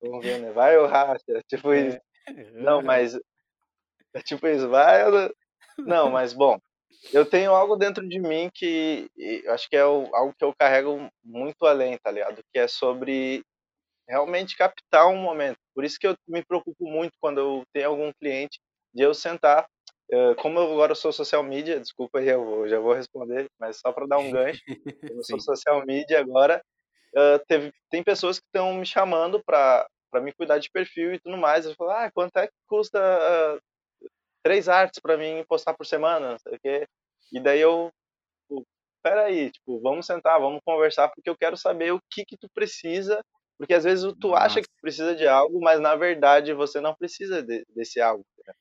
Vamos 0.00 0.24
ver, 0.24 0.40
né? 0.40 0.52
Vai 0.52 0.76
ou 0.76 0.86
racha? 0.86 1.42
Tipo 1.48 1.72
é. 1.72 1.88
isso. 1.88 2.00
Não, 2.54 2.82
mas. 2.82 3.18
É 4.12 4.20
tipo 4.20 4.46
isso, 4.48 4.68
vai 4.68 5.08
ou... 5.08 5.32
Não, 5.78 6.10
mas 6.10 6.32
bom, 6.32 6.58
eu 7.12 7.24
tenho 7.24 7.52
algo 7.52 7.76
dentro 7.76 8.06
de 8.06 8.18
mim 8.18 8.50
que 8.52 9.10
acho 9.48 9.68
que 9.68 9.76
é 9.76 9.80
algo 9.80 10.34
que 10.36 10.44
eu 10.44 10.54
carrego 10.58 11.10
muito 11.24 11.66
além, 11.66 11.96
tá 11.98 12.10
ligado? 12.10 12.42
Que 12.52 12.60
é 12.60 12.68
sobre 12.68 13.42
realmente 14.08 14.56
captar 14.56 15.06
um 15.06 15.16
momento. 15.16 15.58
Por 15.74 15.84
isso 15.84 15.98
que 15.98 16.06
eu 16.06 16.14
me 16.28 16.44
preocupo 16.44 16.84
muito 16.88 17.12
quando 17.20 17.38
eu 17.38 17.62
tenho 17.72 17.88
algum 17.88 18.12
cliente 18.12 18.58
de 18.92 19.02
eu 19.02 19.14
sentar. 19.14 19.66
Como 20.38 20.58
eu 20.58 20.72
agora 20.72 20.94
sou 20.94 21.12
social 21.12 21.42
media, 21.42 21.78
desculpa 21.78 22.18
aí, 22.18 22.28
eu 22.28 22.68
já 22.68 22.80
vou 22.80 22.92
responder, 22.92 23.46
mas 23.58 23.78
só 23.78 23.92
para 23.92 24.06
dar 24.06 24.18
um 24.18 24.30
gancho. 24.30 24.60
Eu 25.16 25.22
sou 25.22 25.38
social 25.38 25.86
media 25.86 26.18
agora, 26.18 26.60
teve, 27.46 27.72
tem 27.88 28.02
pessoas 28.02 28.40
que 28.40 28.46
estão 28.46 28.74
me 28.74 28.84
chamando 28.84 29.40
para 29.44 29.86
me 30.20 30.32
cuidar 30.32 30.58
de 30.58 30.68
perfil 30.68 31.14
e 31.14 31.20
tudo 31.20 31.36
mais. 31.36 31.64
Eu 31.64 31.76
falo, 31.76 31.90
ah, 31.90 32.10
quanto 32.12 32.36
é 32.38 32.48
que 32.48 32.52
custa 32.66 32.98
uh, 32.98 33.60
três 34.42 34.68
artes 34.68 35.00
para 35.00 35.16
mim 35.16 35.44
postar 35.48 35.74
por 35.74 35.86
semana, 35.86 36.32
não 36.32 36.38
sei 36.38 36.54
o 36.54 36.60
quê. 36.60 36.88
E 37.32 37.40
daí 37.40 37.60
eu, 37.60 37.90
tipo, 38.48 38.66
peraí, 39.02 39.50
tipo, 39.50 39.80
vamos 39.80 40.06
sentar, 40.06 40.40
vamos 40.40 40.60
conversar, 40.64 41.08
porque 41.08 41.30
eu 41.30 41.36
quero 41.36 41.56
saber 41.56 41.92
o 41.92 42.00
que 42.10 42.24
que 42.24 42.36
tu 42.36 42.48
precisa, 42.54 43.22
porque 43.58 43.74
às 43.74 43.84
vezes 43.84 44.04
tu 44.20 44.28
Nossa. 44.28 44.44
acha 44.44 44.62
que 44.62 44.68
precisa 44.80 45.14
de 45.14 45.26
algo, 45.26 45.60
mas 45.60 45.80
na 45.80 45.94
verdade 45.94 46.52
você 46.54 46.80
não 46.80 46.94
precisa 46.94 47.42
de, 47.42 47.64
desse 47.74 48.00
algo. 48.00 48.24
Né? 48.46 48.54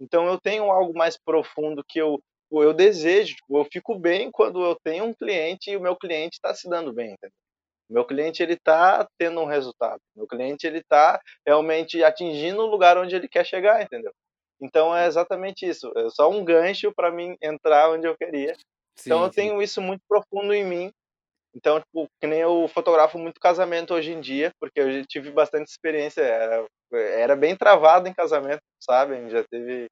Então 0.00 0.26
eu 0.26 0.40
tenho 0.40 0.70
algo 0.70 0.96
mais 0.96 1.16
profundo 1.16 1.84
que 1.86 1.98
eu 2.00 2.20
eu 2.50 2.72
desejo, 2.72 3.36
tipo, 3.36 3.58
eu 3.58 3.64
fico 3.70 3.98
bem 3.98 4.30
quando 4.30 4.64
eu 4.64 4.74
tenho 4.82 5.04
um 5.04 5.12
cliente 5.12 5.70
e 5.70 5.76
o 5.76 5.80
meu 5.82 5.94
cliente 5.94 6.36
está 6.36 6.54
se 6.54 6.66
dando 6.66 6.92
bem, 6.94 7.12
entendeu? 7.12 7.36
Meu 7.90 8.04
cliente 8.04 8.42
ele 8.42 8.54
está 8.54 9.06
tendo 9.18 9.40
um 9.40 9.46
resultado. 9.46 10.00
O 10.14 10.20
meu 10.20 10.26
cliente 10.26 10.66
ele 10.66 10.78
está 10.78 11.20
realmente 11.46 12.02
atingindo 12.02 12.62
o 12.62 12.66
lugar 12.66 12.98
onde 12.98 13.14
ele 13.14 13.28
quer 13.28 13.44
chegar, 13.44 13.82
entendeu? 13.82 14.12
Então 14.60 14.96
é 14.96 15.06
exatamente 15.06 15.66
isso. 15.66 15.92
É 15.96 16.10
só 16.10 16.30
um 16.30 16.44
gancho 16.44 16.92
para 16.94 17.10
mim 17.10 17.36
entrar 17.42 17.90
onde 17.90 18.06
eu 18.06 18.16
queria. 18.16 18.54
Sim, 18.96 19.10
então 19.10 19.22
eu 19.22 19.28
sim. 19.28 19.34
tenho 19.34 19.62
isso 19.62 19.80
muito 19.80 20.02
profundo 20.08 20.52
em 20.52 20.64
mim. 20.64 20.92
Então, 21.54 21.80
tipo, 21.80 22.06
que 22.20 22.26
nem 22.26 22.40
eu 22.40 22.68
fotografo 22.68 23.18
muito 23.18 23.40
casamento 23.40 23.94
hoje 23.94 24.12
em 24.12 24.20
dia, 24.20 24.50
porque 24.60 24.80
eu 24.80 25.06
tive 25.06 25.30
bastante 25.30 25.68
experiência. 25.68 26.20
Era, 26.22 26.66
era 26.92 27.36
bem 27.36 27.56
travado 27.56 28.08
em 28.08 28.14
casamento, 28.14 28.60
sabe? 28.80 29.30
Já 29.30 29.42
teve 29.44 29.86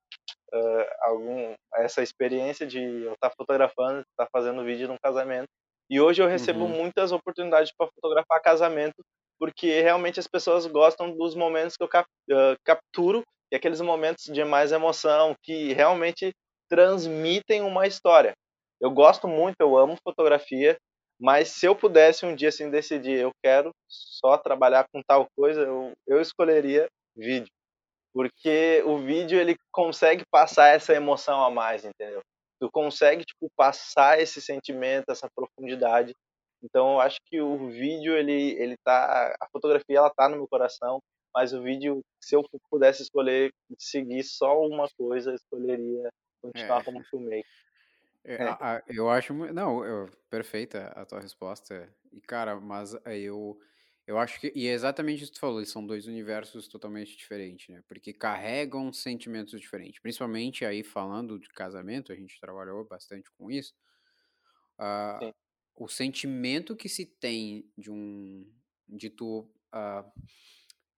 uh, 0.52 0.87
algum 1.02 1.55
essa 1.76 2.02
experiência 2.02 2.66
de 2.66 2.81
eu 2.81 3.14
estar 3.14 3.31
tá 3.31 3.35
fotografando, 3.37 4.00
estar 4.00 4.26
tá 4.26 4.29
fazendo 4.33 4.64
vídeo 4.64 4.88
num 4.88 4.98
casamento. 5.02 5.48
E 5.88 6.00
hoje 6.00 6.22
eu 6.22 6.26
recebo 6.26 6.64
uhum. 6.64 6.68
muitas 6.68 7.12
oportunidades 7.12 7.72
para 7.76 7.88
fotografar 7.94 8.42
casamento, 8.42 8.96
porque 9.38 9.81
realmente 9.81 10.18
as 10.18 10.26
pessoas 10.26 10.66
gostam 10.66 11.11
dos 11.16 11.35
momentos 11.35 11.76
que 11.76 11.83
eu 11.83 11.88
cap 11.88 12.09
uh, 12.31 12.57
capturo 12.64 13.22
e 13.50 13.56
aqueles 13.56 13.80
momentos 13.80 14.24
de 14.24 14.44
mais 14.44 14.72
emoção 14.72 15.35
que 15.42 15.72
realmente 15.72 16.32
transmitem 16.68 17.62
uma 17.62 17.87
história. 17.87 18.32
Eu 18.80 18.90
gosto 18.90 19.26
muito, 19.26 19.56
eu 19.61 19.76
amo 19.76 19.96
fotografia, 20.02 20.76
mas 21.18 21.48
se 21.48 21.66
eu 21.66 21.74
pudesse 21.74 22.26
um 22.26 22.35
dia 22.35 22.50
assim 22.50 22.70
decidir, 22.70 23.18
eu 23.18 23.30
quero 23.42 23.70
só 23.88 24.37
trabalhar 24.37 24.87
com 24.92 25.00
tal 25.06 25.26
coisa, 25.37 25.62
eu, 25.62 25.92
eu 26.06 26.20
escolheria 26.20 26.87
vídeo, 27.16 27.48
porque 28.12 28.82
o 28.85 28.98
vídeo 28.98 29.38
ele 29.40 29.56
consegue 29.72 30.24
passar 30.30 30.68
essa 30.68 30.94
emoção 30.94 31.42
a 31.42 31.50
mais, 31.50 31.85
entendeu? 31.85 32.20
Tu 32.61 32.70
consegue 32.70 33.24
tipo 33.24 33.48
passar 33.56 34.20
esse 34.20 34.40
sentimento, 34.40 35.11
essa 35.11 35.28
profundidade. 35.35 36.12
Então 36.62 36.94
eu 36.94 37.00
acho 37.00 37.18
que 37.26 37.40
o 37.40 37.68
vídeo 37.70 38.16
ele 38.16 38.52
ele 38.59 38.76
tá, 38.85 39.35
a 39.40 39.46
fotografia 39.50 39.98
ela 39.98 40.11
tá 40.11 40.28
no 40.28 40.37
meu 40.37 40.48
coração 40.48 41.00
mas 41.37 41.53
o 41.53 41.62
vídeo, 41.62 42.03
se 42.18 42.35
eu 42.35 42.42
pudesse 42.70 43.03
escolher 43.03 43.53
seguir 43.77 44.22
só 44.22 44.59
uma 44.59 44.88
coisa, 44.96 45.33
eu 45.33 45.35
escolheria 45.35 46.11
continuar 46.40 46.81
é. 46.81 46.85
como 46.85 47.05
filmmaker. 47.05 47.44
É, 48.25 48.35
é. 48.37 48.42
A, 48.42 48.77
a, 48.77 48.83
eu 48.88 49.11
acho. 49.11 49.35
Não, 49.35 49.85
eu, 49.85 50.09
perfeita 50.31 50.87
a 50.96 51.05
tua 51.05 51.20
resposta. 51.20 51.94
E, 52.11 52.22
cara, 52.22 52.59
mas 52.59 52.96
eu. 53.05 53.61
Eu 54.07 54.18
acho 54.18 54.40
que. 54.40 54.51
E 54.57 54.66
é 54.66 54.72
exatamente 54.72 55.25
isso 55.25 55.33
que 55.33 55.37
tu 55.37 55.40
falou, 55.40 55.59
eles 55.59 55.70
são 55.70 55.87
dois 55.87 56.07
universos 56.07 56.68
totalmente 56.68 57.14
diferentes, 57.14 57.68
né? 57.68 57.83
Porque 57.87 58.14
carregam 58.14 58.90
sentimentos 58.90 59.61
diferentes. 59.61 60.01
Principalmente 60.01 60.64
aí 60.64 60.83
falando 60.83 61.38
de 61.38 61.51
casamento, 61.51 62.12
a 62.12 62.16
gente 62.16 62.40
trabalhou 62.40 62.83
bastante 62.83 63.31
com 63.33 63.51
isso. 63.51 63.75
Uh, 64.81 65.35
o 65.75 65.87
sentimento 65.87 66.75
que 66.75 66.88
se 66.88 67.04
tem 67.04 67.71
de 67.77 67.90
um. 67.90 68.50
de 68.88 69.10
tu. 69.10 69.40
Uh, 69.71 70.10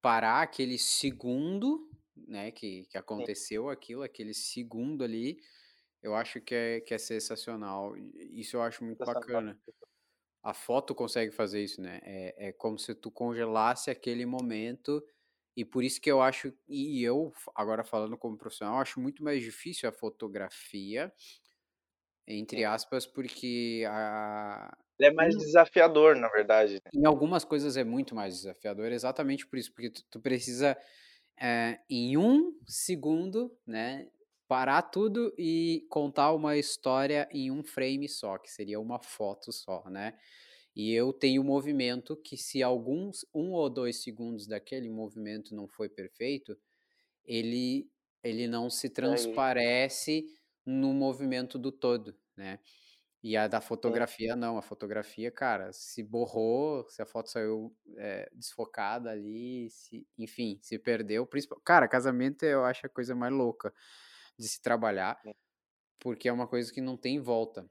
parar 0.01 0.43
aquele 0.43 0.79
segundo, 0.79 1.91
né, 2.17 2.51
que, 2.51 2.87
que 2.87 2.99
aconteceu 2.99 3.65
Sim. 3.65 3.71
aquilo, 3.71 4.03
aquele 4.03 4.35
segundo 4.35 5.05
ali, 5.05 5.39
eu 6.03 6.15
acho 6.15 6.41
que 6.41 6.55
é, 6.55 6.81
que 6.81 6.95
é 6.95 6.99
sensacional. 6.99 7.97
Isso 7.97 8.57
eu 8.57 8.63
acho 8.63 8.85
muito 8.85 9.05
bacana. 9.05 9.59
A 10.43 10.55
foto 10.55 10.95
consegue 10.95 11.33
fazer 11.33 11.63
isso, 11.63 11.81
né? 11.81 12.01
É, 12.03 12.49
é 12.49 12.53
como 12.53 12.79
se 12.79 12.95
tu 12.95 13.11
congelasse 13.11 13.91
aquele 13.91 14.25
momento. 14.25 15.05
E 15.57 15.65
por 15.65 15.83
isso 15.83 16.01
que 16.01 16.11
eu 16.11 16.23
acho, 16.23 16.53
e 16.69 17.03
eu, 17.03 17.33
agora 17.53 17.83
falando 17.83 18.17
como 18.17 18.39
profissional, 18.39 18.79
acho 18.79 19.01
muito 19.01 19.25
mais 19.25 19.43
difícil 19.43 19.89
a 19.89 19.93
fotografia, 19.93 21.13
entre 22.25 22.65
aspas, 22.65 23.05
porque 23.05 23.85
a, 23.89 24.79
Ele 24.99 25.09
é 25.11 25.13
mais 25.15 25.37
Hum. 25.37 25.39
desafiador, 25.39 26.17
na 26.17 26.29
verdade. 26.29 26.81
né? 26.85 26.91
Em 26.93 27.05
algumas 27.07 27.45
coisas 27.45 27.77
é 27.77 27.85
muito 27.85 28.15
mais 28.15 28.35
desafiador, 28.37 28.91
exatamente 28.93 29.47
por 29.47 29.59
isso, 29.59 29.73
porque 29.73 29.91
tu, 29.91 30.05
tu 30.11 30.21
precisa, 30.21 30.77
é, 31.41 31.81
em 31.91 32.17
um 32.17 32.59
segundo, 32.67 33.57
né, 33.67 34.09
parar 34.49 34.83
tudo 34.83 35.35
e 35.39 35.87
contar 35.91 36.33
uma 36.35 36.57
história 36.57 37.29
em 37.33 37.51
um 37.51 37.63
frame 37.65 38.09
só, 38.09 38.39
que 38.39 38.51
seria 38.51 38.81
uma 38.81 38.99
foto 39.03 39.53
só, 39.53 39.85
né? 39.91 40.19
E 40.77 40.93
eu 40.95 41.13
tenho 41.13 41.43
um 41.43 41.45
movimento 41.47 42.17
que 42.17 42.37
se 42.37 42.63
alguns 42.63 43.27
um 43.35 43.53
ou 43.53 43.71
dois 43.71 44.03
segundos 44.03 44.47
daquele 44.47 44.91
movimento 44.91 45.55
não 45.55 45.69
foi 45.69 45.89
perfeito, 45.89 46.57
ele 47.25 47.91
ele 48.23 48.49
não 48.49 48.69
se 48.71 48.91
transparece 48.91 50.27
no 50.67 50.93
movimento 50.93 51.59
do 51.59 51.71
todo, 51.73 52.17
né? 52.37 52.59
E 53.23 53.37
a 53.37 53.49
da 53.49 53.61
fotografia 53.61 54.37
não, 54.37 54.59
a 54.59 54.63
fotografia, 54.63 55.31
cara, 55.31 55.73
se 55.73 56.05
borrou, 56.05 56.89
se 56.89 57.03
a 57.03 57.07
foto 57.07 57.29
saiu 57.29 57.77
é, 57.97 58.31
desfocada 58.33 59.11
ali, 59.11 59.69
se, 59.71 60.07
enfim, 60.17 60.59
se 60.63 60.79
perdeu. 60.79 61.27
Principal... 61.27 61.61
Cara, 61.65 61.89
casamento 61.89 62.45
eu 62.45 62.65
acho 62.65 62.87
a 62.87 62.89
coisa 62.89 63.17
mais 63.17 63.33
louca 63.33 63.75
de 64.39 64.47
se 64.47 64.63
trabalhar, 64.63 65.21
porque 65.99 66.29
é 66.29 66.33
uma 66.33 66.47
coisa 66.47 66.73
que 66.73 66.81
não 66.81 66.97
tem 66.97 67.19
volta. 67.21 67.69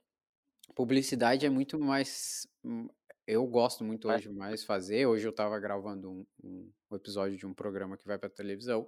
Publicidade 0.76 1.46
é 1.46 1.50
muito 1.50 1.80
mais. 1.80 2.46
Hum, 2.64 2.90
eu 3.26 3.48
gosto 3.48 3.86
muito 3.86 4.10
hoje 4.10 4.30
mais 4.30 4.66
fazer. 4.66 5.06
Hoje 5.06 5.26
eu 5.26 5.34
tava 5.34 5.58
gravando 5.60 6.12
um, 6.12 6.26
um, 6.44 6.72
um 6.92 6.96
episódio 6.96 7.38
de 7.38 7.46
um 7.46 7.54
programa 7.54 7.98
que 7.98 8.06
vai 8.06 8.20
pra 8.20 8.30
televisão. 8.30 8.86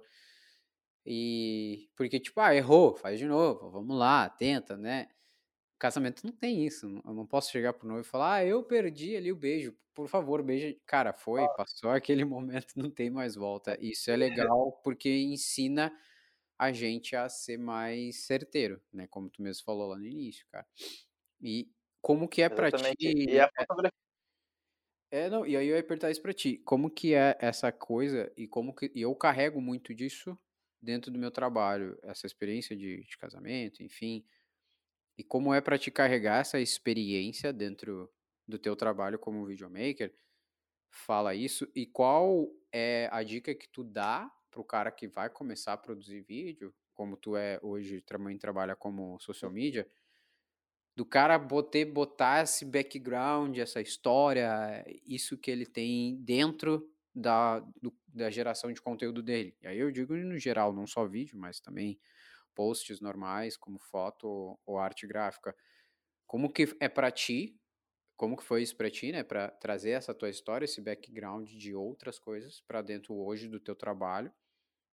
E. 1.06 1.88
Porque, 1.96 2.20
tipo, 2.20 2.38
ah, 2.40 2.54
errou, 2.54 2.94
faz 2.94 3.18
de 3.18 3.26
novo, 3.26 3.70
vamos 3.70 3.96
lá, 3.96 4.28
tenta, 4.28 4.76
né? 4.76 5.08
Casamento 5.80 6.26
não 6.26 6.32
tem 6.32 6.66
isso. 6.66 6.86
Eu 7.06 7.14
não 7.14 7.26
posso 7.26 7.50
chegar 7.50 7.72
pro 7.72 7.88
noivo 7.88 8.06
e 8.06 8.10
falar, 8.10 8.34
ah, 8.34 8.44
eu 8.44 8.62
perdi 8.62 9.16
ali 9.16 9.32
o 9.32 9.36
beijo. 9.36 9.74
Por 9.94 10.08
favor, 10.08 10.42
beija. 10.42 10.76
Cara, 10.86 11.14
foi, 11.14 11.40
passou 11.56 11.90
aquele 11.96 12.22
momento, 12.22 12.74
não 12.76 12.90
tem 12.90 13.08
mais 13.08 13.34
volta. 13.34 13.78
Isso 13.80 14.10
é 14.10 14.16
legal 14.16 14.72
porque 14.84 15.08
ensina 15.08 15.90
a 16.58 16.70
gente 16.70 17.16
a 17.16 17.30
ser 17.30 17.56
mais 17.56 18.26
certeiro, 18.26 18.78
né? 18.92 19.06
Como 19.06 19.30
tu 19.30 19.40
mesmo 19.40 19.64
falou 19.64 19.88
lá 19.88 19.96
no 19.96 20.06
início, 20.06 20.46
cara. 20.52 20.66
E 21.40 21.70
como 22.02 22.28
que 22.28 22.42
é 22.42 22.50
para 22.50 22.70
ti? 22.70 22.96
E 23.00 23.40
a 23.40 23.48
fotografia. 23.48 23.90
É, 25.10 25.30
não, 25.30 25.46
e 25.46 25.56
aí 25.56 25.66
eu 25.66 25.76
ia 25.76 25.82
perguntar 25.82 26.10
isso 26.10 26.20
pra 26.20 26.34
ti. 26.34 26.58
Como 26.58 26.90
que 26.90 27.14
é 27.14 27.38
essa 27.40 27.72
coisa 27.72 28.30
e 28.36 28.46
como 28.46 28.74
que 28.74 28.92
e 28.94 29.00
eu 29.00 29.14
carrego 29.14 29.62
muito 29.62 29.94
disso 29.94 30.38
dentro 30.80 31.10
do 31.10 31.18
meu 31.18 31.30
trabalho, 31.30 31.98
essa 32.02 32.26
experiência 32.26 32.76
de, 32.76 33.02
de 33.02 33.16
casamento, 33.16 33.82
enfim. 33.82 34.22
E 35.20 35.22
como 35.22 35.52
é 35.52 35.60
para 35.60 35.76
te 35.76 35.90
carregar 35.90 36.40
essa 36.40 36.58
experiência 36.58 37.52
dentro 37.52 38.10
do 38.48 38.58
teu 38.58 38.74
trabalho 38.74 39.18
como 39.18 39.44
videomaker? 39.44 40.14
Fala 40.88 41.34
isso. 41.34 41.70
E 41.74 41.84
qual 41.84 42.48
é 42.72 43.06
a 43.12 43.22
dica 43.22 43.54
que 43.54 43.68
tu 43.68 43.84
dá 43.84 44.32
pro 44.50 44.64
cara 44.64 44.90
que 44.90 45.06
vai 45.06 45.28
começar 45.28 45.74
a 45.74 45.76
produzir 45.76 46.22
vídeo, 46.22 46.74
como 46.94 47.18
tu 47.18 47.36
é 47.36 47.58
hoje, 47.60 48.00
também 48.00 48.38
trabalha 48.38 48.74
como 48.74 49.20
social 49.20 49.50
media, 49.50 49.86
do 50.96 51.04
cara 51.04 51.38
botar, 51.38 51.84
botar 51.84 52.44
esse 52.44 52.64
background, 52.64 53.58
essa 53.58 53.82
história, 53.82 54.82
isso 55.04 55.36
que 55.36 55.50
ele 55.50 55.66
tem 55.66 56.16
dentro 56.16 56.90
da, 57.14 57.60
do, 57.82 57.94
da 58.08 58.30
geração 58.30 58.72
de 58.72 58.80
conteúdo 58.80 59.22
dele. 59.22 59.54
E 59.60 59.66
aí 59.66 59.78
eu 59.78 59.90
digo 59.90 60.16
no 60.16 60.38
geral, 60.38 60.72
não 60.72 60.86
só 60.86 61.06
vídeo, 61.06 61.36
mas 61.38 61.60
também 61.60 62.00
posts 62.54 63.00
normais, 63.00 63.56
como 63.56 63.78
foto 63.78 64.58
ou 64.66 64.78
arte 64.78 65.06
gráfica. 65.06 65.54
Como 66.26 66.52
que 66.52 66.76
é 66.80 66.88
para 66.88 67.10
ti? 67.10 67.56
Como 68.16 68.36
que 68.36 68.44
foi 68.44 68.62
isso 68.62 68.76
para 68.76 68.90
ti, 68.90 69.12
né? 69.12 69.22
Para 69.22 69.50
trazer 69.50 69.90
essa 69.90 70.14
tua 70.14 70.28
história, 70.28 70.64
esse 70.64 70.80
background 70.80 71.48
de 71.48 71.74
outras 71.74 72.18
coisas 72.18 72.60
para 72.60 72.82
dentro 72.82 73.14
hoje 73.14 73.48
do 73.48 73.58
teu 73.58 73.74
trabalho? 73.74 74.32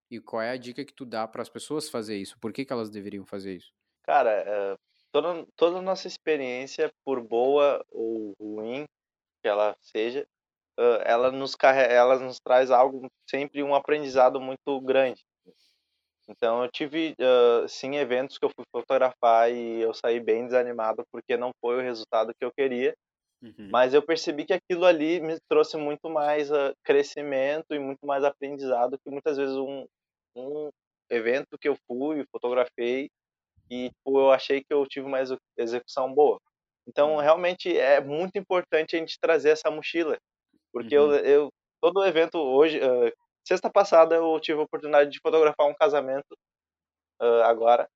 E 0.09 0.19
qual 0.21 0.41
é 0.41 0.51
a 0.51 0.57
dica 0.57 0.85
que 0.85 0.93
tu 0.93 1.05
dá 1.05 1.27
para 1.27 1.41
as 1.41 1.49
pessoas 1.49 1.89
fazer 1.89 2.17
isso? 2.17 2.39
Por 2.39 2.53
que, 2.53 2.63
que 2.63 2.71
elas 2.71 2.89
deveriam 2.89 3.25
fazer 3.25 3.55
isso? 3.55 3.73
Cara, 4.03 4.73
uh, 4.73 4.79
toda, 5.11 5.45
toda 5.55 5.81
nossa 5.81 6.07
experiência, 6.07 6.89
por 7.03 7.21
boa 7.21 7.83
ou 7.91 8.33
ruim 8.39 8.85
que 9.41 9.49
ela 9.49 9.75
seja, 9.81 10.25
ela, 11.05 11.31
nos 11.31 11.55
ela 11.89 12.19
nos 12.19 12.39
traz 12.39 12.69
algo, 12.69 13.07
sempre 13.29 13.63
um 13.63 13.73
aprendizado 13.73 14.39
muito 14.39 14.79
grande. 14.81 15.23
Então, 16.29 16.63
eu 16.63 16.69
tive, 16.69 17.15
uh, 17.19 17.67
sim, 17.67 17.95
eventos 17.95 18.37
que 18.37 18.45
eu 18.45 18.49
fui 18.49 18.65
fotografar 18.71 19.51
e 19.51 19.81
eu 19.81 19.93
saí 19.93 20.19
bem 20.19 20.45
desanimado 20.45 21.03
porque 21.11 21.37
não 21.37 21.51
foi 21.61 21.77
o 21.77 21.81
resultado 21.81 22.33
que 22.37 22.43
eu 22.43 22.51
queria. 22.51 22.93
Uhum. 23.41 23.69
Mas 23.71 23.93
eu 23.93 24.01
percebi 24.01 24.45
que 24.45 24.53
aquilo 24.53 24.85
ali 24.85 25.21
me 25.21 25.37
trouxe 25.47 25.77
muito 25.77 26.09
mais 26.09 26.51
uh, 26.51 26.73
crescimento 26.83 27.67
e 27.71 27.79
muito 27.79 28.05
mais 28.05 28.23
aprendizado 28.23 28.97
que 28.97 29.11
muitas 29.11 29.37
vezes 29.37 29.55
um, 29.55 29.85
um 30.35 30.69
evento 31.09 31.57
que 31.59 31.69
eu 31.69 31.77
fui, 31.87 32.25
fotografei 32.31 33.09
e 33.69 33.89
tipo, 33.89 34.19
eu 34.19 34.31
achei 34.31 34.61
que 34.61 34.73
eu 34.73 34.85
tive 34.87 35.05
uma 35.05 35.19
execução 35.57 36.13
boa. 36.13 36.39
Então, 36.87 37.15
uhum. 37.15 37.21
realmente 37.21 37.77
é 37.77 38.01
muito 38.01 38.37
importante 38.37 38.95
a 38.95 38.99
gente 38.99 39.19
trazer 39.19 39.49
essa 39.49 39.69
mochila, 39.69 40.17
porque 40.71 40.97
uhum. 40.97 41.13
eu, 41.13 41.25
eu 41.25 41.49
todo 41.81 42.05
evento 42.05 42.37
hoje, 42.37 42.79
uh, 42.79 43.11
sexta 43.47 43.69
passada 43.69 44.15
eu 44.15 44.39
tive 44.39 44.59
a 44.59 44.63
oportunidade 44.63 45.09
de 45.09 45.19
fotografar 45.19 45.67
um 45.67 45.73
casamento 45.73 46.37
uh, 47.21 47.43
agora. 47.43 47.87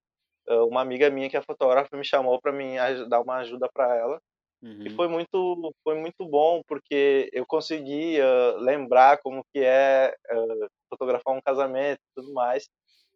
Uh, 0.47 0.65
uma 0.65 0.81
amiga 0.81 1.09
minha 1.09 1.29
que 1.29 1.37
é 1.37 1.41
fotógrafa 1.41 1.95
me 1.95 2.05
chamou 2.05 2.39
para 2.41 2.51
mim 2.51 2.75
dar 3.09 3.21
uma 3.21 3.37
ajuda 3.37 3.69
para 3.71 3.95
ela. 3.95 4.19
Uhum. 4.61 4.83
E 4.85 4.89
foi 4.91 5.07
muito, 5.07 5.73
foi 5.83 5.95
muito 5.95 6.25
bom 6.25 6.61
porque 6.67 7.29
eu 7.33 7.45
consegui 7.45 8.17
lembrar 8.59 9.17
como 9.17 9.43
que 9.51 9.59
é 9.59 10.15
fotografar 10.87 11.33
um 11.35 11.41
casamento 11.41 11.99
e 11.99 12.13
tudo 12.15 12.31
mais 12.33 12.69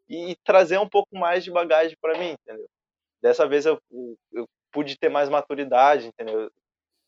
e 0.10 0.36
trazer 0.44 0.80
um 0.80 0.90
pouco 0.90 1.16
mais 1.16 1.44
de 1.44 1.52
bagagem 1.52 1.96
para 2.02 2.18
mim, 2.18 2.32
entendeu? 2.32 2.68
Dessa 3.22 3.48
vez 3.48 3.66
eu, 3.66 3.80
eu 4.32 4.48
pude 4.72 4.98
ter 4.98 5.10
mais 5.10 5.30
maturidade, 5.30 6.08
entendeu? 6.08 6.50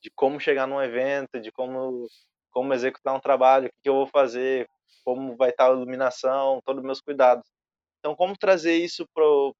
De 0.02 0.10
como 0.16 0.40
chegar 0.40 0.68
num 0.68 0.82
evento, 0.82 1.40
de 1.40 1.52
como 1.52 2.08
como 2.52 2.74
executar 2.74 3.14
um 3.14 3.20
trabalho, 3.20 3.68
o 3.68 3.82
que, 3.84 3.88
eu 3.88 3.94
vou 3.94 4.08
fazer, 4.08 4.68
como 5.04 5.36
vai 5.36 5.50
estar 5.50 5.70
a 5.70 5.74
iluminação, 5.74 6.62
todos 6.66 6.82
os 6.82 6.86
meus 6.86 7.02
cuidados. 7.02 7.48
Então, 8.00 8.16
como 8.16 8.38
trazer 8.38 8.76
isso 8.76 9.06
pro, 9.14 9.56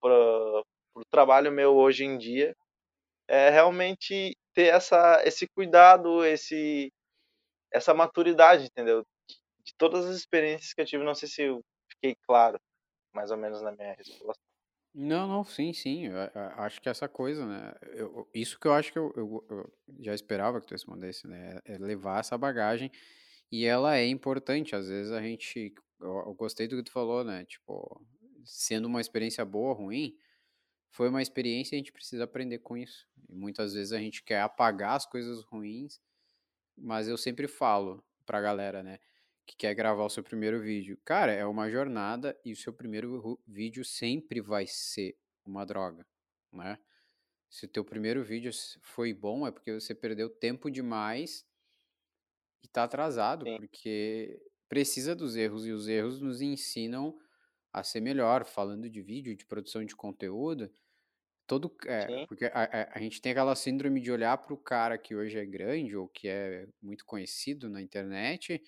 pro 0.00 0.64
trabalho 1.10 1.52
meu 1.52 1.76
hoje 1.76 2.04
em 2.04 2.18
dia 2.18 2.54
é 3.28 3.50
realmente 3.50 4.36
ter 4.54 4.74
essa 4.74 5.22
esse 5.24 5.46
cuidado, 5.48 6.24
esse 6.24 6.92
essa 7.72 7.92
maturidade, 7.94 8.64
entendeu? 8.64 9.04
De 9.64 9.74
todas 9.76 10.06
as 10.06 10.16
experiências 10.16 10.72
que 10.72 10.80
eu 10.80 10.86
tive, 10.86 11.04
não 11.04 11.14
sei 11.14 11.28
se 11.28 11.42
eu 11.42 11.60
fiquei 11.90 12.16
claro 12.26 12.58
mais 13.14 13.30
ou 13.30 13.36
menos 13.36 13.60
na 13.62 13.72
minha 13.72 13.94
resposta. 13.94 14.42
Não, 14.94 15.28
não, 15.28 15.44
sim, 15.44 15.72
sim. 15.72 16.06
Eu, 16.06 16.16
eu, 16.16 16.30
acho 16.56 16.80
que 16.80 16.88
essa 16.88 17.08
coisa, 17.08 17.44
né? 17.46 17.74
Isso 18.34 18.58
que 18.58 18.66
eu 18.66 18.72
acho 18.72 18.92
que 18.92 18.98
eu, 18.98 19.72
já 20.00 20.14
esperava 20.14 20.60
que 20.60 20.66
tu 20.66 20.72
respondesse, 20.72 21.26
né? 21.26 21.60
É 21.64 21.78
levar 21.78 22.20
essa 22.20 22.38
bagagem 22.38 22.90
e 23.50 23.64
ela 23.64 23.96
é 23.96 24.06
importante. 24.06 24.74
Às 24.74 24.88
vezes 24.88 25.12
a 25.12 25.20
gente. 25.20 25.74
Eu, 26.00 26.34
gostei 26.34 26.68
do 26.68 26.76
que 26.76 26.84
tu 26.84 26.92
falou, 26.92 27.24
né? 27.24 27.44
Tipo, 27.44 28.04
sendo 28.44 28.86
uma 28.86 29.00
experiência 29.00 29.44
boa 29.44 29.74
ruim, 29.74 30.16
foi 30.90 31.08
uma 31.08 31.22
experiência 31.22 31.74
e 31.74 31.76
a 31.76 31.78
gente 31.78 31.92
precisa 31.92 32.24
aprender 32.24 32.58
com 32.58 32.76
isso. 32.76 33.06
E 33.28 33.34
muitas 33.34 33.74
vezes 33.74 33.92
a 33.92 33.98
gente 33.98 34.22
quer 34.22 34.40
apagar 34.40 34.96
as 34.96 35.06
coisas 35.06 35.42
ruins, 35.44 36.00
mas 36.76 37.08
eu 37.08 37.16
sempre 37.16 37.48
falo 37.48 38.04
pra 38.24 38.40
galera, 38.40 38.82
né? 38.82 38.98
que 39.48 39.56
quer 39.56 39.74
gravar 39.74 40.04
o 40.04 40.10
seu 40.10 40.22
primeiro 40.22 40.60
vídeo. 40.60 40.98
Cara, 41.04 41.32
é 41.32 41.44
uma 41.46 41.70
jornada 41.70 42.38
e 42.44 42.52
o 42.52 42.56
seu 42.56 42.70
primeiro 42.70 43.40
vídeo 43.46 43.82
sempre 43.82 44.42
vai 44.42 44.66
ser 44.66 45.16
uma 45.44 45.64
droga, 45.64 46.06
né? 46.52 46.78
Se 47.48 47.64
o 47.64 47.68
teu 47.68 47.82
primeiro 47.82 48.22
vídeo 48.22 48.50
foi 48.82 49.14
bom, 49.14 49.46
é 49.46 49.50
porque 49.50 49.72
você 49.72 49.94
perdeu 49.94 50.28
tempo 50.28 50.70
demais 50.70 51.46
e 52.62 52.68
tá 52.68 52.84
atrasado, 52.84 53.44
Sim. 53.44 53.56
porque 53.56 54.40
precisa 54.68 55.14
dos 55.14 55.36
erros 55.36 55.66
e 55.66 55.72
os 55.72 55.88
erros 55.88 56.20
nos 56.20 56.40
ensinam 56.40 57.16
a 57.72 57.82
ser 57.82 58.00
melhor. 58.00 58.44
Falando 58.44 58.88
de 58.88 59.00
vídeo, 59.02 59.36
de 59.36 59.46
produção 59.46 59.84
de 59.84 59.94
conteúdo, 59.94 60.70
todo 61.46 61.74
é, 61.86 62.26
porque 62.26 62.44
a, 62.46 62.50
a, 62.52 62.98
a, 62.98 62.98
gente 63.00 63.20
tem 63.20 63.32
aquela 63.32 63.56
síndrome 63.56 64.00
de 64.00 64.12
olhar 64.12 64.36
para 64.38 64.52
o 64.52 64.58
cara 64.58 64.98
que 64.98 65.16
hoje 65.16 65.38
é 65.38 65.46
grande 65.46 65.96
ou 65.96 66.06
que 66.06 66.28
é 66.28 66.68
muito 66.82 67.04
conhecido 67.04 67.68
na 67.68 67.80
internet 67.80 68.62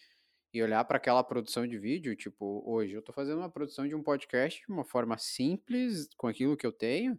e 0.53 0.62
olhar 0.62 0.84
para 0.84 0.97
aquela 0.97 1.22
produção 1.22 1.66
de 1.66 1.78
vídeo, 1.78 2.16
tipo, 2.16 2.62
hoje 2.66 2.95
eu 2.95 3.01
estou 3.01 3.14
fazendo 3.14 3.38
uma 3.38 3.51
produção 3.51 3.86
de 3.86 3.95
um 3.95 4.03
podcast 4.03 4.61
de 4.66 4.72
uma 4.72 4.84
forma 4.84 5.16
simples, 5.16 6.09
com 6.16 6.26
aquilo 6.26 6.57
que 6.57 6.66
eu 6.66 6.72
tenho, 6.72 7.16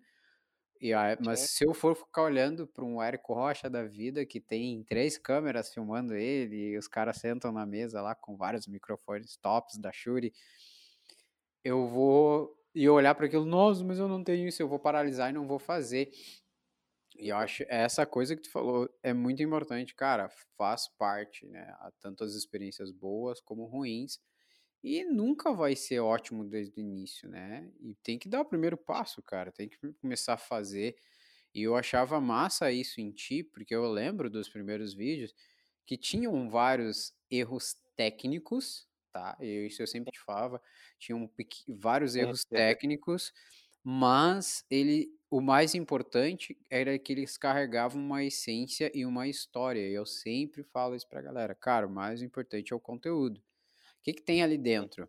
e 0.82 0.92
mas 1.24 1.42
se 1.42 1.64
eu 1.66 1.74
for 1.74 1.96
ficar 1.96 2.24
olhando 2.24 2.66
para 2.66 2.84
um 2.84 3.02
Érico 3.02 3.34
Rocha 3.34 3.70
da 3.70 3.84
vida, 3.84 4.26
que 4.26 4.42
tem 4.42 4.84
três 4.84 5.18
câmeras 5.18 5.72
filmando 5.72 6.16
ele, 6.16 6.72
e 6.72 6.78
os 6.78 6.88
caras 6.88 7.18
sentam 7.18 7.52
na 7.52 7.66
mesa 7.66 8.02
lá 8.02 8.16
com 8.16 8.36
vários 8.36 8.66
microfones 8.68 9.38
tops 9.38 9.78
da 9.78 9.92
Shure, 9.92 10.34
eu 11.64 11.88
vou 11.88 12.58
e 12.74 12.90
olhar 12.90 13.14
para 13.14 13.26
aquilo, 13.26 13.46
nossa, 13.46 13.84
mas 13.84 14.00
eu 14.00 14.08
não 14.08 14.24
tenho 14.24 14.48
isso, 14.48 14.62
eu 14.62 14.68
vou 14.68 14.80
paralisar 14.80 15.30
e 15.30 15.34
não 15.34 15.46
vou 15.46 15.60
fazer. 15.60 16.10
E 17.16 17.30
eu 17.30 17.38
acho 17.38 17.64
essa 17.68 18.06
coisa 18.06 18.36
que 18.36 18.42
tu 18.42 18.52
falou 18.52 18.90
é 19.04 19.14
muito 19.14 19.44
importante, 19.44 19.94
cara. 19.94 20.30
Faz 20.58 20.88
parte, 20.98 21.46
né? 21.46 21.76
Há 21.80 21.92
tanto 22.00 22.24
as 22.24 22.34
experiências 22.34 22.92
boas 22.92 23.42
como 23.42 23.66
ruins. 23.66 24.20
E 24.84 25.04
nunca 25.04 25.54
vai 25.54 25.76
ser 25.76 26.00
ótimo 26.00 26.44
desde 26.44 26.80
o 26.80 26.82
início, 26.82 27.30
né? 27.30 27.72
E 27.80 27.94
tem 27.96 28.18
que 28.18 28.28
dar 28.28 28.42
o 28.42 28.46
primeiro 28.46 28.76
passo, 28.78 29.22
cara. 29.22 29.52
Tem 29.52 29.70
que 29.70 29.78
começar 30.02 30.34
a 30.34 30.38
fazer. 30.38 30.96
E 31.54 31.64
eu 31.64 31.76
achava 31.76 32.20
massa 32.20 32.72
isso 32.72 33.00
em 33.02 33.12
ti, 33.12 33.44
porque 33.44 33.76
eu 33.76 33.92
lembro 33.92 34.30
dos 34.30 34.50
primeiros 34.50 34.94
vídeos 34.94 35.34
que 35.86 35.98
tinham 35.98 36.50
vários 36.50 37.14
erros 37.30 37.76
técnicos, 37.96 38.88
tá? 39.12 39.38
Eu, 39.40 39.68
isso 39.68 39.82
eu 39.82 39.88
sempre 39.88 40.12
te 40.12 40.20
falava. 40.20 40.62
Tinham 40.98 41.30
vários 41.68 42.16
erros 42.16 42.44
técnicos, 42.46 43.34
mas 43.84 44.66
ele 44.70 45.12
o 45.30 45.40
mais 45.42 45.74
importante 45.76 46.58
era 46.70 47.00
que 47.00 47.14
eles 47.14 47.38
carregavam 47.38 48.02
uma 48.02 48.22
essência 48.24 48.92
e 48.94 49.06
uma 49.06 49.28
história. 49.30 49.88
E 49.88 49.94
eu 49.94 50.06
sempre 50.06 50.62
falo 50.64 50.94
isso 50.96 51.08
pra 51.08 51.22
galera. 51.22 51.56
Cara, 51.56 51.88
o 51.88 51.90
mais 51.90 52.22
importante 52.22 52.74
é 52.74 52.76
o 52.76 52.80
conteúdo. 52.82 53.42
O 54.02 54.04
que, 54.04 54.14
que 54.14 54.24
tem 54.24 54.41
ali 54.41 54.58
dentro? 54.58 55.08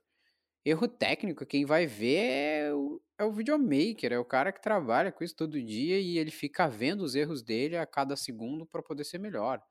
Erro 0.65 0.87
técnico, 0.89 1.47
quem 1.47 1.65
vai 1.65 1.87
ver 1.87 2.19
é 2.19 2.75
o, 2.75 3.03
é 3.19 3.25
o 3.25 3.33
videomaker, 3.33 4.13
é 4.13 4.19
o 4.19 4.25
cara 4.25 4.53
que 4.53 4.63
trabalha 4.63 5.13
com 5.13 5.25
isso 5.25 5.35
todo 5.37 5.63
dia 5.63 5.99
e 5.99 6.19
ele 6.19 6.31
fica 6.31 6.69
vendo 6.69 7.03
os 7.03 7.15
erros 7.15 7.43
dele 7.43 7.77
a 7.77 7.87
cada 7.87 8.17
segundo 8.17 8.67
para 8.67 8.83
poder 8.83 9.05
ser 9.05 9.19
melhor. 9.19 9.63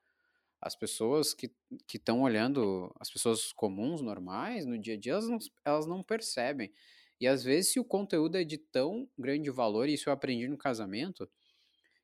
As 0.62 0.76
pessoas 0.76 1.34
que 1.34 1.52
estão 1.94 2.22
olhando, 2.22 2.94
as 3.00 3.12
pessoas 3.12 3.54
comuns, 3.54 4.02
normais, 4.02 4.66
no 4.66 4.78
dia 4.78 4.96
a 4.96 4.98
dia, 4.98 5.14
elas 5.14 5.28
não, 5.28 5.38
elas 5.66 5.88
não 5.88 6.04
percebem. 6.04 6.72
E 7.20 7.28
às 7.28 7.44
vezes, 7.44 7.74
se 7.74 7.80
o 7.80 7.86
conteúdo 7.86 8.38
é 8.38 8.44
de 8.44 8.58
tão 8.58 9.10
grande 9.18 9.50
valor, 9.52 9.88
e 9.88 9.94
isso 9.94 10.10
eu 10.10 10.14
aprendi 10.14 10.48
no 10.48 10.58
casamento, 10.58 11.30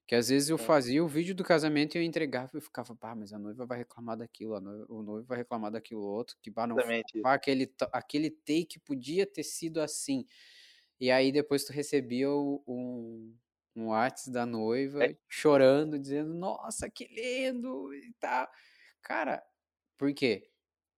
que 0.07 0.15
às 0.15 0.29
vezes 0.29 0.49
eu 0.49 0.57
fazia 0.57 1.03
o 1.03 1.07
vídeo 1.07 1.35
do 1.35 1.43
casamento 1.43 1.95
e 1.95 1.97
eu 1.97 2.03
entregava 2.03 2.57
e 2.57 2.61
ficava, 2.61 2.95
pá, 2.95 3.13
mas 3.13 3.33
a 3.33 3.37
noiva 3.37 3.65
vai 3.65 3.79
reclamar 3.79 4.15
daquilo, 4.15 4.57
noiva, 4.61 4.85
o 4.87 5.03
noivo 5.03 5.27
vai 5.27 5.39
reclamar 5.39 5.69
daquilo 5.69 6.01
outro, 6.01 6.37
que 6.41 6.49
pá, 6.49 6.65
não, 6.65 6.77
pá, 7.21 7.33
aquele, 7.33 7.69
aquele 7.91 8.29
take 8.29 8.79
podia 8.79 9.27
ter 9.27 9.43
sido 9.43 9.81
assim. 9.81 10.25
E 10.97 11.11
aí 11.11 11.29
depois 11.29 11.65
tu 11.65 11.73
recebia 11.73 12.31
um, 12.31 13.35
um 13.75 13.87
WhatsApp 13.87 14.31
da 14.31 14.45
noiva 14.45 15.03
é. 15.03 15.17
chorando, 15.27 15.99
dizendo, 15.99 16.33
nossa, 16.33 16.89
que 16.89 17.05
lindo 17.07 17.93
e 17.93 18.13
tal. 18.13 18.47
Cara, 19.01 19.43
por 19.97 20.13
quê? 20.13 20.49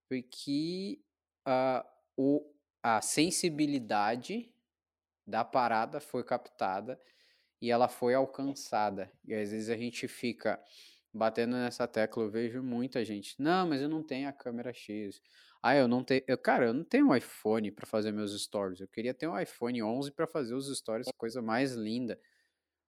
Porque 0.08 1.00
uh, 1.48 1.84
o, 2.16 2.48
a 2.80 3.02
sensibilidade 3.02 4.54
da 5.26 5.44
parada 5.44 6.00
foi 6.00 6.22
captada 6.22 7.00
e 7.60 7.70
ela 7.70 7.88
foi 7.88 8.14
alcançada. 8.14 9.10
E 9.24 9.34
às 9.34 9.50
vezes 9.50 9.68
a 9.68 9.76
gente 9.76 10.08
fica 10.08 10.60
batendo 11.12 11.56
nessa 11.56 11.86
tecla, 11.86 12.22
eu 12.22 12.30
vejo 12.30 12.62
muita 12.62 13.04
gente, 13.04 13.34
não, 13.40 13.68
mas 13.68 13.82
eu 13.82 13.88
não 13.88 14.02
tenho 14.02 14.28
a 14.28 14.32
câmera 14.32 14.72
X. 14.72 15.20
Ah, 15.62 15.76
eu 15.76 15.86
não 15.86 16.02
tenho, 16.02 16.22
eu, 16.26 16.38
cara, 16.38 16.66
eu 16.66 16.72
não 16.72 16.84
tenho 16.84 17.08
um 17.08 17.14
iPhone 17.14 17.70
para 17.70 17.86
fazer 17.86 18.12
meus 18.12 18.32
stories. 18.40 18.80
Eu 18.80 18.88
queria 18.88 19.12
ter 19.12 19.26
um 19.26 19.38
iPhone 19.38 19.82
11 19.82 20.12
para 20.12 20.26
fazer 20.26 20.54
os 20.54 20.74
stories, 20.74 21.06
coisa 21.18 21.42
mais 21.42 21.72
linda. 21.72 22.18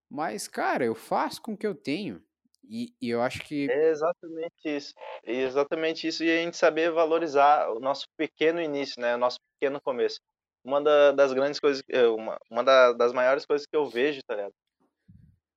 Mas, 0.08 0.48
cara, 0.48 0.84
eu 0.84 0.94
faço 0.94 1.42
com 1.42 1.52
o 1.52 1.56
que 1.56 1.66
eu 1.66 1.74
tenho. 1.74 2.22
E, 2.64 2.94
e, 3.00 3.10
eu 3.10 3.20
acho 3.20 3.42
que. 3.42 3.70
É 3.70 3.90
exatamente 3.90 4.54
isso. 4.64 4.94
É 5.24 5.32
exatamente 5.32 6.06
isso. 6.06 6.24
E 6.24 6.30
a 6.30 6.42
gente 6.42 6.56
saber 6.56 6.90
valorizar 6.90 7.68
o 7.70 7.80
nosso 7.80 8.06
pequeno 8.16 8.60
início, 8.60 9.00
né? 9.00 9.14
O 9.14 9.18
nosso 9.18 9.38
pequeno 9.54 9.80
começo. 9.80 10.20
Uma 10.64 10.80
da, 10.80 11.12
das 11.12 11.32
grandes 11.32 11.58
coisas, 11.58 11.82
eh, 11.88 12.06
uma, 12.06 12.38
uma 12.48 12.62
da, 12.62 12.92
das 12.92 13.12
maiores 13.12 13.44
coisas 13.44 13.66
que 13.66 13.76
eu 13.76 13.84
vejo, 13.86 14.20
tá 14.26 14.36
ligado? 14.36 14.54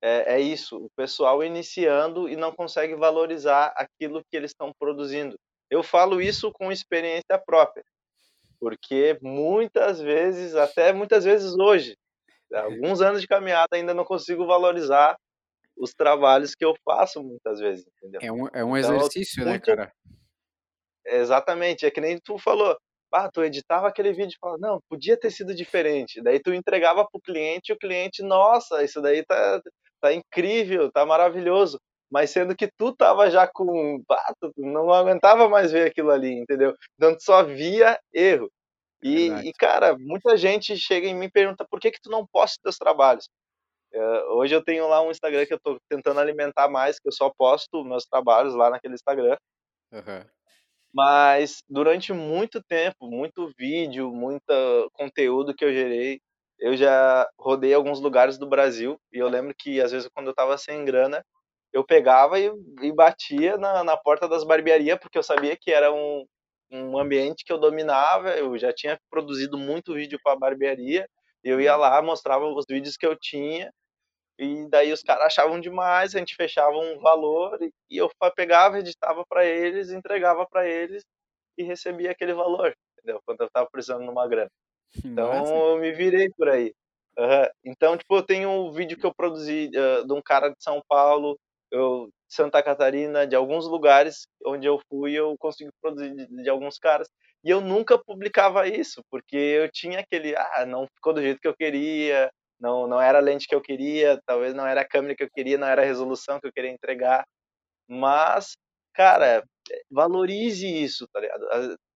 É, 0.06 0.36
é 0.36 0.40
isso. 0.40 0.78
O 0.78 0.90
pessoal 0.96 1.44
iniciando 1.44 2.30
e 2.30 2.36
não 2.36 2.52
consegue 2.52 2.94
valorizar 2.94 3.74
aquilo 3.76 4.24
que 4.30 4.38
eles 4.38 4.52
estão 4.52 4.72
produzindo. 4.78 5.36
Eu 5.68 5.82
falo 5.82 6.22
isso 6.22 6.52
com 6.52 6.72
experiência 6.72 7.42
própria. 7.44 7.84
Porque 8.60 9.18
muitas 9.20 10.00
vezes, 10.00 10.54
até 10.54 10.94
muitas 10.94 11.26
vezes 11.26 11.56
hoje, 11.58 11.98
alguns 12.54 13.02
anos 13.02 13.20
de 13.20 13.28
caminhada 13.28 13.76
ainda 13.76 13.96
não 13.96 14.06
consigo 14.06 14.46
valorizar 14.46 15.18
os 15.76 15.92
trabalhos 15.92 16.54
que 16.54 16.64
eu 16.64 16.76
faço 16.86 17.24
muitas 17.24 17.60
vezes, 17.60 17.88
entendeu? 17.98 18.22
É 18.22 18.32
um, 18.32 18.48
é 18.54 18.64
um 18.64 18.78
então, 18.78 18.96
exercício, 18.96 19.44
né, 19.44 19.54
né, 19.54 19.60
cara? 19.60 19.92
Exatamente, 21.04 21.84
é 21.84 21.90
que 21.90 22.00
nem 22.00 22.20
tu 22.20 22.38
falou. 22.38 22.78
Ah, 23.12 23.30
tu 23.32 23.44
editava 23.44 23.88
aquele 23.88 24.14
vídeo 24.14 24.36
e 24.36 24.40
falava, 24.40 24.60
não, 24.60 24.80
podia 24.88 25.18
ter 25.18 25.32
sido 25.32 25.56
diferente. 25.56 26.22
Daí 26.22 26.40
tu 26.40 26.54
entregava 26.54 27.08
pro 27.10 27.22
cliente 27.22 27.72
e 27.72 27.74
o 27.74 27.78
cliente, 27.78 28.22
nossa, 28.22 28.84
isso 28.84 29.02
daí 29.02 29.24
tá, 29.26 29.62
tá 30.02 30.14
incrível, 30.14 30.92
tá 30.92 31.06
maravilhoso. 31.06 31.80
Mas 32.12 32.30
sendo 32.30 32.56
que 32.56 32.70
tu 32.78 32.96
tava 32.96 33.30
já 33.30 33.48
com. 33.48 34.02
Ah, 34.10 34.34
tu 34.40 34.52
não 34.58 34.94
aguentava 34.94 35.50
mais 35.50 35.72
ver 35.72 35.88
aquilo 35.88 36.12
ali, 36.12 36.34
entendeu? 36.34 36.74
Então 36.96 37.16
tu 37.16 37.24
só 37.24 37.44
via 37.44 38.00
erro. 38.14 38.50
E, 39.04 39.28
e, 39.28 39.54
cara, 39.54 39.96
muita 40.00 40.36
gente 40.36 40.76
chega 40.78 41.08
e 41.08 41.32
pergunta 41.32 41.66
por 41.70 41.80
que, 41.80 41.92
que 41.92 42.02
tu 42.02 42.10
não 42.10 42.26
posta 42.26 42.58
teus 42.64 42.78
trabalhos? 42.78 43.28
Uh, 43.94 44.38
hoje 44.38 44.56
eu 44.56 44.64
tenho 44.64 44.88
lá 44.88 45.02
um 45.02 45.12
Instagram 45.12 45.46
que 45.46 45.54
eu 45.54 45.60
tô 45.60 45.78
tentando 45.88 46.20
alimentar 46.20 46.68
mais, 46.68 47.00
que 47.00 47.08
eu 47.08 47.12
só 47.12 47.32
posto 47.38 47.86
meus 47.86 48.06
trabalhos 48.06 48.56
lá 48.56 48.70
naquele 48.70 48.96
Instagram. 48.96 49.38
Uhum. 49.92 50.26
Mas 50.94 51.62
durante 51.70 52.14
muito 52.14 52.64
tempo, 52.64 53.08
muito 53.08 53.52
vídeo, 53.58 54.12
muito 54.12 54.90
conteúdo 54.94 55.54
que 55.54 55.64
eu 55.64 55.72
gerei, 55.72 56.20
eu 56.60 56.76
já 56.76 57.30
rodei 57.40 57.74
alguns 57.74 58.00
lugares 58.00 58.38
do 58.38 58.48
Brasil 58.48 59.00
e 59.12 59.18
eu 59.18 59.28
lembro 59.28 59.54
que 59.58 59.82
às 59.82 59.92
vezes 59.92 60.10
quando 60.14 60.28
eu 60.28 60.34
tava 60.34 60.58
sem 60.58 60.86
grana, 60.86 61.24
eu 61.74 61.84
pegava 61.84 62.40
e, 62.40 62.52
e 62.82 62.92
batia 62.92 63.58
na, 63.58 63.84
na 63.84 63.98
porta 63.98 64.28
das 64.28 64.44
barbearias 64.44 64.98
porque 65.00 65.18
eu 65.18 65.24
sabia 65.24 65.58
que 65.58 65.72
era 65.72 65.92
um, 65.94 66.26
um 66.72 66.98
ambiente 66.98 67.44
que 67.46 67.52
eu 67.52 67.60
dominava, 67.60 68.32
eu 68.38 68.58
já 68.58 68.74
tinha 68.74 69.00
produzido 69.10 69.58
muito 69.58 69.94
vídeo 69.94 70.20
para 70.24 70.38
barbearia, 70.38 71.08
eu 71.44 71.60
ia 71.62 71.76
uhum. 71.76 71.82
lá, 71.82 72.02
mostrava 72.02 72.46
os 72.46 72.66
vídeos 72.70 72.98
que 72.98 73.06
eu 73.06 73.16
tinha 73.16 73.72
e 74.38 74.68
daí 74.70 74.92
os 74.92 75.02
caras 75.02 75.28
achavam 75.28 75.60
demais, 75.60 76.16
a 76.16 76.20
gente 76.20 76.36
fechava 76.36 76.76
um 76.78 77.00
valor 77.00 77.58
e 77.90 77.98
eu 77.98 78.10
pegava, 78.36 78.80
editava 78.80 79.26
para 79.28 79.46
eles, 79.46 79.92
entregava 79.92 80.46
para 80.46 80.68
eles 80.68 81.04
e 81.58 81.64
recebia 81.64 82.12
aquele 82.12 82.34
valor, 82.34 82.76
entendeu? 82.98 83.22
Quando 83.26 83.42
eu 83.42 83.50
tava 83.50 83.70
precisando 83.72 84.04
numa 84.04 84.28
grana. 84.28 84.52
Então 85.04 85.34
Nossa. 85.34 85.54
eu 85.54 85.78
me 85.80 85.92
virei 85.92 86.30
por 86.38 86.50
aí. 86.50 86.74
Uhum. 87.18 87.48
Então, 87.64 87.98
tipo, 87.98 88.16
eu 88.16 88.24
tenho 88.24 88.50
um 88.50 88.72
vídeo 88.72 88.98
que 88.98 89.06
eu 89.06 89.14
produzi 89.14 89.70
uh, 89.70 90.06
de 90.06 90.14
um 90.14 90.22
cara 90.22 90.50
de 90.50 90.62
São 90.62 90.82
Paulo, 90.88 91.38
eu, 91.72 92.10
Santa 92.30 92.62
Catarina, 92.62 93.26
de 93.26 93.36
alguns 93.36 93.68
lugares 93.68 94.28
onde 94.46 94.68
eu 94.68 94.80
fui, 94.90 95.14
eu 95.14 95.36
consegui 95.40 95.70
produzir 95.82 96.14
de, 96.14 96.44
de 96.44 96.50
alguns 96.50 96.78
caras. 96.78 97.08
E 97.44 97.50
eu 97.50 97.62
nunca 97.62 97.98
publicava 97.98 98.68
isso, 98.68 99.02
porque 99.10 99.38
eu 99.38 99.72
tinha 99.72 100.00
aquele, 100.00 100.36
ah, 100.36 100.66
não 100.66 100.88
ficou 100.96 101.14
do 101.14 101.22
jeito 101.22 101.40
que 101.40 101.48
eu 101.48 101.56
queria, 101.56 102.30
não, 102.60 102.88
não 102.88 103.00
era 103.00 103.20
a 103.20 103.22
lente 103.22 103.48
que 103.48 103.56
eu 103.56 103.62
queria, 103.62 104.20
talvez 104.26 104.54
não 104.54 104.66
era 104.66 104.82
a 104.82 104.88
câmera 104.88 105.16
que 105.16 105.24
eu 105.24 105.30
queria, 105.30 105.58
não 105.58 105.68
era 105.68 105.82
a 105.82 105.86
resolução 105.86 106.40
que 106.40 106.48
eu 106.48 106.54
queria 106.54 106.72
entregar. 106.72 107.24
Mas, 107.88 108.56
cara, 108.94 109.44
valorize 109.92 110.68
isso, 110.68 111.08
tá 111.14 111.20
ligado? 111.20 111.46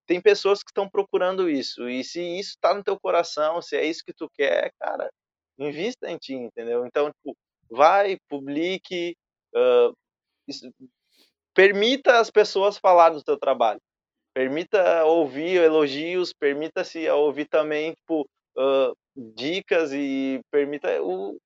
Tem 0.09 0.19
pessoas 0.19 0.63
que 0.63 0.71
estão 0.71 0.89
procurando 0.89 1.47
isso. 1.47 1.87
E 1.87 2.03
se 2.03 2.19
isso 2.19 2.57
tá 2.59 2.73
no 2.73 2.83
teu 2.83 2.99
coração, 2.99 3.61
se 3.61 3.77
é 3.77 3.85
isso 3.85 4.03
que 4.03 4.11
tu 4.11 4.27
quer, 4.33 4.71
cara, 4.79 5.07
invista 5.59 6.09
em 6.09 6.17
ti, 6.17 6.33
entendeu? 6.33 6.83
Então, 6.83 7.11
tipo, 7.11 7.37
vai, 7.69 8.17
publique, 8.27 9.15
uh, 9.55 9.93
isso, 10.47 10.67
permita 11.53 12.19
as 12.19 12.31
pessoas 12.31 12.79
falar 12.79 13.11
do 13.11 13.23
teu 13.23 13.37
trabalho. 13.37 13.79
Permita 14.33 15.05
ouvir 15.05 15.61
elogios, 15.61 16.33
permita-se 16.33 17.07
ouvir 17.11 17.45
também, 17.45 17.93
tipo, 17.93 18.27
uh, 18.57 18.95
dicas 19.35 19.93
e 19.93 20.41
permita 20.51 21.03
o 21.03 21.37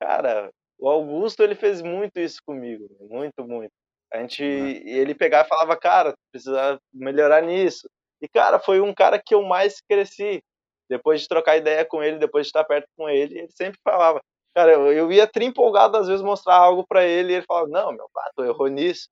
cara 0.00 0.50
o 0.78 0.88
Augusto 0.88 1.42
ele 1.42 1.54
fez 1.54 1.82
muito 1.82 2.18
isso 2.18 2.40
comigo 2.44 2.88
muito 3.08 3.46
muito 3.46 3.72
a 4.12 4.18
gente 4.18 4.42
uhum. 4.42 4.68
ele 4.84 5.14
pegava 5.14 5.46
e 5.46 5.48
falava 5.48 5.76
cara 5.76 6.14
precisa 6.32 6.80
melhorar 6.92 7.42
nisso 7.42 7.88
e 8.20 8.28
cara 8.28 8.58
foi 8.58 8.80
um 8.80 8.94
cara 8.94 9.20
que 9.20 9.34
eu 9.34 9.42
mais 9.42 9.80
cresci 9.80 10.42
depois 10.88 11.20
de 11.20 11.28
trocar 11.28 11.56
ideia 11.56 11.84
com 11.84 12.02
ele 12.02 12.18
depois 12.18 12.46
de 12.46 12.48
estar 12.48 12.64
perto 12.64 12.88
com 12.96 13.08
ele 13.08 13.38
ele 13.38 13.52
sempre 13.52 13.78
falava 13.84 14.20
cara 14.54 14.72
eu, 14.72 14.92
eu 14.92 15.12
ia 15.12 15.26
trimpolgado 15.26 15.96
às 15.96 16.08
vezes 16.08 16.22
mostrar 16.22 16.56
algo 16.56 16.84
para 16.86 17.04
ele 17.04 17.32
e 17.32 17.36
ele 17.36 17.46
falava 17.46 17.68
não 17.68 17.92
meu 17.92 18.08
pai 18.12 18.30
tu 18.34 18.44
errou 18.44 18.68
nisso 18.68 19.08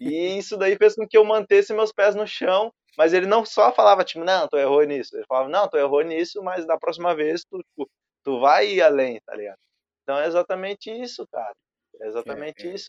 e 0.00 0.38
isso 0.38 0.56
daí 0.56 0.76
fez 0.76 0.94
com 0.94 1.06
que 1.06 1.18
eu 1.18 1.24
mantesse 1.24 1.74
meus 1.74 1.92
pés 1.92 2.14
no 2.14 2.26
chão 2.26 2.72
mas 2.96 3.12
ele 3.12 3.26
não 3.26 3.44
só 3.44 3.72
falava, 3.72 4.04
tipo, 4.04 4.24
não, 4.24 4.46
tu 4.48 4.56
errou 4.56 4.82
nisso. 4.84 5.16
Ele 5.16 5.24
falava, 5.26 5.48
não, 5.48 5.68
tu 5.68 5.76
errou 5.76 6.02
nisso, 6.02 6.42
mas 6.42 6.66
da 6.66 6.78
próxima 6.78 7.14
vez 7.14 7.44
tu, 7.44 7.58
tipo, 7.58 7.90
tu 8.22 8.40
vai 8.40 8.68
ir 8.68 8.82
além, 8.82 9.20
tá 9.24 9.34
ligado? 9.34 9.58
Então 10.02 10.18
é 10.18 10.26
exatamente 10.26 10.90
isso, 10.90 11.26
cara. 11.28 11.54
É 12.00 12.06
exatamente 12.06 12.66
é, 12.66 12.70
é, 12.70 12.74
isso. 12.74 12.88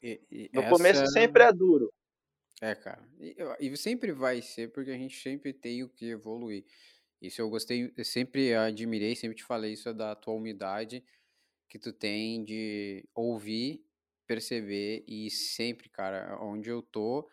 No 0.54 0.62
essa... 0.62 0.70
começo 0.70 1.08
sempre 1.08 1.44
é 1.44 1.52
duro. 1.52 1.92
É, 2.64 2.74
cara. 2.76 3.06
E, 3.20 3.36
e, 3.60 3.76
sempre 3.76 4.14
vai 4.14 4.42
ser, 4.42 4.72
porque 4.72 4.90
a 4.90 4.98
gente 4.98 5.22
sempre 5.22 5.52
tem 5.52 5.84
o 5.84 5.90
que 5.90 6.06
evoluir. 6.12 6.64
Isso 7.22 7.42
eu 7.42 7.50
gostei, 7.50 7.92
eu 7.98 8.06
sempre 8.06 8.56
admirei, 8.56 9.18
sempre 9.18 9.36
te 9.36 9.44
falei 9.44 9.74
isso 9.74 9.94
da 9.94 10.16
tua 10.16 10.34
humildade, 10.34 11.04
que 11.68 11.78
tu 11.78 11.92
tem 11.92 12.42
de 12.46 13.04
ouvir, 13.14 13.86
perceber 14.26 15.04
e 15.06 15.30
sempre, 15.30 15.90
cara, 15.90 16.38
onde 16.42 16.70
eu 16.70 16.82
tô, 16.82 17.30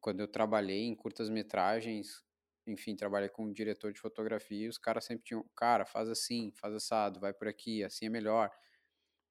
quando 0.00 0.20
eu 0.20 0.28
trabalhei 0.28 0.84
em 0.84 0.94
curtas 0.94 1.28
metragens, 1.28 2.22
enfim, 2.64 2.94
trabalhei 2.94 3.28
com 3.28 3.52
diretor 3.52 3.92
de 3.92 3.98
fotografia, 3.98 4.70
os 4.70 4.78
caras 4.78 5.04
sempre 5.04 5.24
tinham, 5.24 5.44
cara, 5.56 5.84
faz 5.84 6.08
assim, 6.08 6.52
faz 6.54 6.72
assado, 6.74 7.18
vai 7.18 7.32
por 7.34 7.48
aqui, 7.48 7.82
assim 7.82 8.06
é 8.06 8.08
melhor. 8.08 8.52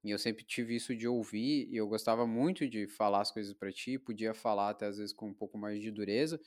E 0.04 0.12
eu 0.12 0.20
sempre 0.20 0.44
tive 0.44 0.76
isso 0.76 0.96
de 0.96 1.08
ouvir, 1.08 1.68
e 1.72 1.78
eu 1.78 1.88
gostava 1.88 2.28
muito 2.28 2.68
de 2.68 2.88
falar 2.88 3.22
as 3.22 3.32
coisas 3.32 3.54
para 3.54 3.72
ti, 3.72 3.98
podia 3.98 4.34
falar 4.34 4.70
até 4.72 4.86
às 4.88 4.98
vezes 4.98 5.14
com 5.14 5.28
um 5.30 5.34
pouco 5.34 5.58
mais 5.58 5.82
de 5.82 5.92
dureza, 5.92 6.40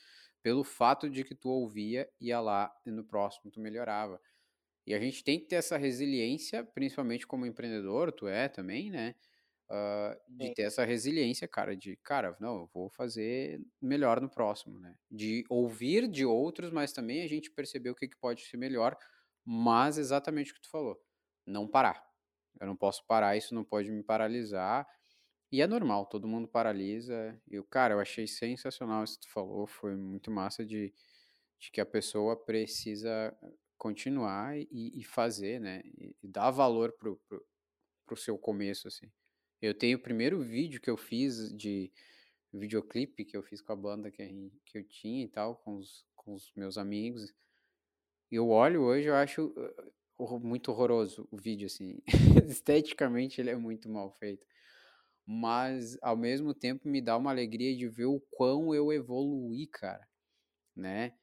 pelo 0.43 0.63
fato 0.63 1.09
de 1.11 1.25
que 1.25 1.35
tu 1.35 1.49
ouvia, 1.49 2.09
ia 2.21 2.41
lá 2.41 2.73
e 2.85 2.91
no 2.91 3.05
próximo 3.05 3.51
tu 3.51 3.61
melhorava. 3.61 4.21
E 4.87 4.95
a 4.95 5.01
gente 5.01 5.25
tem 5.25 5.39
que 5.41 5.47
ter 5.47 5.57
essa 5.57 5.77
resiliência, 5.77 6.65
principalmente 6.65 7.27
como 7.27 7.45
empreendedor, 7.47 8.13
tu 8.13 8.29
é 8.29 8.49
também, 8.49 8.91
né? 8.91 9.15
Uh, 9.69 10.17
de 10.29 10.49
ter 10.51 10.63
essa 10.63 10.85
resiliência, 10.85 11.49
cara, 11.49 11.77
de, 11.77 11.97
cara, 11.97 12.37
não, 12.41 12.61
eu 12.61 12.71
vou 12.73 12.89
fazer 12.89 13.61
melhor 13.83 14.21
no 14.21 14.31
próximo, 14.31 14.79
né? 14.79 14.97
De 15.11 15.45
ouvir 15.51 16.07
de 16.09 16.25
outros, 16.25 16.71
mas 16.71 16.93
também 16.93 17.23
a 17.23 17.29
gente 17.29 17.51
perceber 17.51 17.91
o 17.91 17.95
que, 17.97 18.07
que 18.09 18.17
pode 18.17 18.43
ser 18.45 18.57
melhor, 18.57 18.97
mas 19.45 19.99
exatamente 19.99 20.53
o 20.53 20.55
que 20.55 20.61
tu 20.63 20.71
falou, 20.71 20.97
não 21.45 21.67
parar. 21.67 22.06
Eu 22.61 22.67
não 22.67 22.77
posso 22.77 23.05
parar, 23.07 23.37
isso 23.37 23.55
não 23.55 23.65
pode 23.65 23.91
me 23.91 24.03
paralisar. 24.03 24.87
E 25.51 25.61
é 25.63 25.67
normal, 25.67 26.07
todo 26.07 26.29
mundo 26.29 26.49
paralisa. 26.49 27.41
E, 27.49 27.63
cara, 27.65 27.95
eu 27.95 28.01
achei 28.01 28.27
sensacional 28.27 29.05
isso 29.05 29.19
que 29.19 29.27
tu 29.27 29.33
falou, 29.33 29.67
foi 29.67 29.95
muito 29.95 30.31
massa 30.31 30.65
de, 30.65 30.93
de 31.59 31.71
que 31.71 31.81
a 31.81 31.87
pessoa 31.87 32.37
precisa 32.37 33.37
continuar 33.79 34.59
e, 34.59 35.01
e 35.01 35.05
fazer, 35.05 35.61
né? 35.61 35.83
E, 35.85 36.17
e, 36.23 36.29
dar 36.29 36.51
valor 36.51 36.93
pro, 36.99 37.17
pro, 37.29 37.47
pro 38.07 38.17
seu 38.17 38.39
começo, 38.39 38.89
assim. 38.89 39.11
Eu 39.61 39.75
tenho 39.75 39.99
o 39.99 40.03
primeiro 40.03 40.43
vídeo 40.43 40.81
que 40.81 40.91
eu 40.91 40.97
fiz 40.97 41.55
de 41.57 41.93
videoclipe 42.53 43.25
que 43.25 43.37
eu 43.37 43.43
fiz 43.43 43.61
com 43.61 43.73
a 43.73 43.77
banda 43.77 44.11
que, 44.11 44.53
que 44.65 44.79
eu 44.79 44.85
tinha 44.85 45.25
e 45.25 45.29
tal, 45.29 45.57
com 45.57 45.77
os, 45.77 46.05
com 46.15 46.35
os 46.35 46.53
meus 46.55 46.79
amigos. 46.79 47.33
Eu 48.31 48.49
olho 48.49 48.83
hoje, 48.83 49.09
eu 49.09 49.15
acho 49.15 49.47
uh, 49.47 49.93
muito 50.43 50.71
horroroso 50.71 51.29
o 51.31 51.37
vídeo, 51.37 51.67
assim. 51.67 51.99
Esteticamente 52.49 53.41
ele 53.41 53.51
é 53.51 53.57
muito 53.57 53.89
mal 53.89 54.11
feito. 54.13 54.47
Mas, 55.27 55.99
ao 56.03 56.17
mesmo 56.17 56.55
tempo, 56.55 56.89
me 56.89 57.01
dá 57.01 57.17
uma 57.17 57.31
alegria 57.31 57.77
de 57.77 57.89
ver 57.89 58.07
o 58.07 58.21
quão 58.31 58.75
eu 58.75 58.93
evoluí, 58.93 59.67
cara. 59.67 60.07
Né? 60.75 61.15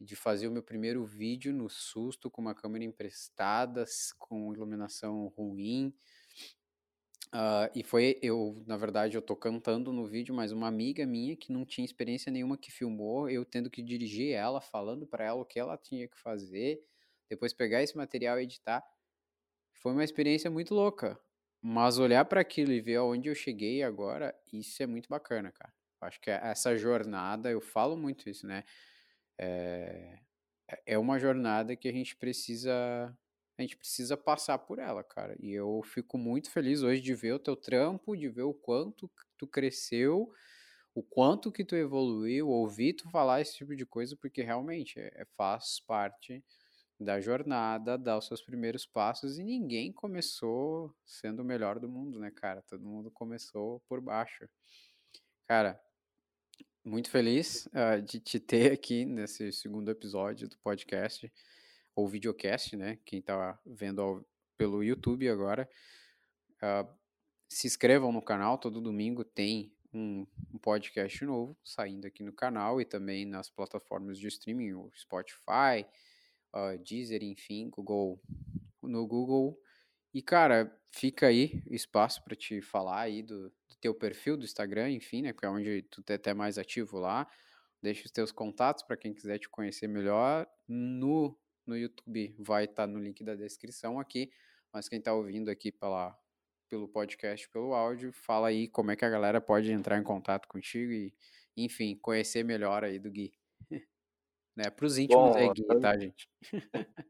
De 0.00 0.14
fazer 0.14 0.48
o 0.48 0.52
meu 0.52 0.62
primeiro 0.62 1.04
vídeo 1.04 1.52
no 1.52 1.68
susto, 1.68 2.30
com 2.30 2.42
uma 2.42 2.54
câmera 2.54 2.84
emprestada, 2.84 3.84
com 4.18 4.52
iluminação 4.52 5.28
ruim 5.28 5.94
Uh, 7.28 7.68
e 7.74 7.82
foi, 7.82 8.18
eu, 8.22 8.62
na 8.66 8.76
verdade, 8.78 9.14
eu 9.14 9.20
tô 9.20 9.36
cantando 9.36 9.92
no 9.92 10.06
vídeo, 10.06 10.34
mas 10.34 10.50
uma 10.50 10.66
amiga 10.66 11.04
minha 11.06 11.36
que 11.36 11.52
não 11.52 11.66
tinha 11.66 11.84
experiência 11.84 12.32
nenhuma 12.32 12.56
que 12.56 12.70
filmou, 12.70 13.28
eu 13.28 13.44
tendo 13.44 13.68
que 13.68 13.82
dirigir 13.82 14.32
ela, 14.32 14.62
falando 14.62 15.06
para 15.06 15.24
ela 15.24 15.42
o 15.42 15.44
que 15.44 15.58
ela 15.58 15.76
tinha 15.76 16.08
que 16.08 16.18
fazer, 16.18 16.82
depois 17.28 17.52
pegar 17.52 17.82
esse 17.82 17.96
material 17.96 18.38
e 18.38 18.44
editar. 18.44 18.84
Foi 19.74 19.92
uma 19.92 20.04
experiência 20.04 20.50
muito 20.50 20.74
louca. 20.74 21.18
Mas 21.60 21.98
olhar 21.98 22.24
para 22.24 22.40
aquilo 22.40 22.72
e 22.72 22.80
ver 22.80 22.96
aonde 22.96 23.28
eu 23.28 23.34
cheguei 23.34 23.82
agora, 23.82 24.34
isso 24.52 24.80
é 24.82 24.86
muito 24.86 25.08
bacana, 25.08 25.50
cara. 25.50 25.72
Acho 26.00 26.20
que 26.20 26.30
essa 26.30 26.76
jornada, 26.76 27.50
eu 27.50 27.60
falo 27.60 27.96
muito 27.96 28.28
isso, 28.30 28.46
né? 28.46 28.62
É, 29.36 30.20
é 30.86 30.98
uma 30.98 31.18
jornada 31.18 31.74
que 31.74 31.88
a 31.88 31.92
gente 31.92 32.16
precisa 32.16 33.16
a 33.58 33.62
gente 33.62 33.76
precisa 33.76 34.16
passar 34.16 34.56
por 34.58 34.78
ela, 34.78 35.02
cara. 35.02 35.36
E 35.40 35.52
eu 35.52 35.82
fico 35.84 36.16
muito 36.16 36.48
feliz 36.48 36.82
hoje 36.84 37.00
de 37.00 37.12
ver 37.12 37.32
o 37.32 37.40
teu 37.40 37.56
trampo, 37.56 38.16
de 38.16 38.28
ver 38.28 38.42
o 38.42 38.54
quanto 38.54 39.10
tu 39.36 39.48
cresceu, 39.48 40.32
o 40.94 41.02
quanto 41.02 41.50
que 41.50 41.64
tu 41.64 41.74
evoluiu, 41.74 42.48
ouvir 42.48 42.94
tu 42.94 43.10
falar 43.10 43.40
esse 43.40 43.56
tipo 43.56 43.74
de 43.74 43.84
coisa, 43.84 44.16
porque 44.16 44.42
realmente 44.42 45.00
é, 45.00 45.26
faz 45.36 45.80
parte 45.80 46.44
da 47.00 47.20
jornada, 47.20 47.96
dar 47.96 48.18
os 48.18 48.26
seus 48.26 48.42
primeiros 48.42 48.84
passos 48.84 49.38
e 49.38 49.44
ninguém 49.44 49.92
começou 49.92 50.94
sendo 51.06 51.42
o 51.42 51.44
melhor 51.44 51.78
do 51.78 51.88
mundo, 51.88 52.18
né, 52.18 52.30
cara? 52.30 52.62
Todo 52.62 52.84
mundo 52.84 53.10
começou 53.10 53.80
por 53.88 54.00
baixo. 54.00 54.48
Cara, 55.46 55.80
muito 56.84 57.08
feliz 57.10 57.66
uh, 57.66 58.02
de 58.02 58.18
te 58.18 58.40
ter 58.40 58.72
aqui 58.72 59.04
nesse 59.04 59.52
segundo 59.52 59.90
episódio 59.90 60.48
do 60.48 60.58
podcast 60.58 61.32
ou 61.94 62.08
videocast, 62.08 62.76
né? 62.76 62.98
Quem 63.04 63.20
está 63.20 63.58
vendo 63.64 64.00
ao, 64.00 64.24
pelo 64.56 64.82
YouTube 64.82 65.28
agora, 65.28 65.68
uh, 66.62 66.88
se 67.48 67.66
inscrevam 67.66 68.10
no 68.10 68.20
canal. 68.20 68.58
Todo 68.58 68.80
domingo 68.80 69.24
tem 69.24 69.72
um, 69.92 70.26
um, 70.52 70.58
podcast 70.58 71.24
novo 71.24 71.56
saindo 71.64 72.06
aqui 72.06 72.22
no 72.22 72.32
canal 72.32 72.80
e 72.80 72.84
também 72.84 73.24
nas 73.24 73.48
plataformas 73.48 74.18
de 74.18 74.26
streaming, 74.26 74.72
o 74.74 74.90
Spotify, 74.96 75.86
uh, 76.54 76.78
Deezer, 76.82 77.22
enfim, 77.22 77.68
Google, 77.70 78.20
no 78.82 79.06
Google. 79.06 79.58
E 80.12 80.22
cara, 80.22 80.74
fica 80.90 81.26
aí 81.26 81.62
espaço 81.70 82.22
para 82.24 82.34
te 82.34 82.60
falar 82.60 83.00
aí 83.00 83.22
do, 83.22 83.50
do, 83.50 83.76
teu 83.80 83.94
perfil 83.94 84.36
do 84.36 84.44
Instagram, 84.44 84.90
enfim, 84.90 85.22
né? 85.22 85.32
Que 85.32 85.46
é 85.46 85.48
onde 85.48 85.82
tu 85.82 86.02
é 86.08 86.14
até 86.14 86.34
mais 86.34 86.58
ativo 86.58 86.98
lá. 86.98 87.26
Deixa 87.82 88.04
os 88.06 88.10
teus 88.10 88.32
contatos 88.32 88.82
para 88.82 88.96
quem 88.96 89.14
quiser 89.14 89.38
te 89.38 89.48
conhecer 89.48 89.86
melhor. 89.86 90.46
No 90.66 91.38
no 91.68 91.76
YouTube 91.76 92.34
vai 92.38 92.64
estar 92.64 92.86
tá 92.86 92.86
no 92.86 92.98
link 92.98 93.22
da 93.22 93.34
descrição 93.34 94.00
aqui, 94.00 94.30
mas 94.72 94.88
quem 94.88 94.98
está 94.98 95.12
ouvindo 95.12 95.50
aqui 95.50 95.70
pela, 95.70 96.18
pelo 96.68 96.88
podcast, 96.88 97.48
pelo 97.50 97.74
áudio, 97.74 98.10
fala 98.12 98.48
aí 98.48 98.68
como 98.68 98.90
é 98.90 98.96
que 98.96 99.04
a 99.04 99.10
galera 99.10 99.40
pode 99.40 99.70
entrar 99.70 99.98
em 99.98 100.02
contato 100.02 100.48
contigo 100.48 100.90
e, 100.90 101.14
enfim, 101.56 101.96
conhecer 101.96 102.42
melhor 102.42 102.82
aí 102.84 102.98
do 102.98 103.10
Gui. 103.10 103.37
Né? 104.58 104.70
Para 104.70 104.86
os 104.86 104.98
íntimos 104.98 105.32
Bom, 105.32 105.38
é 105.38 105.52
Gui, 105.54 105.80
tá, 105.80 105.96
gente? 105.96 106.28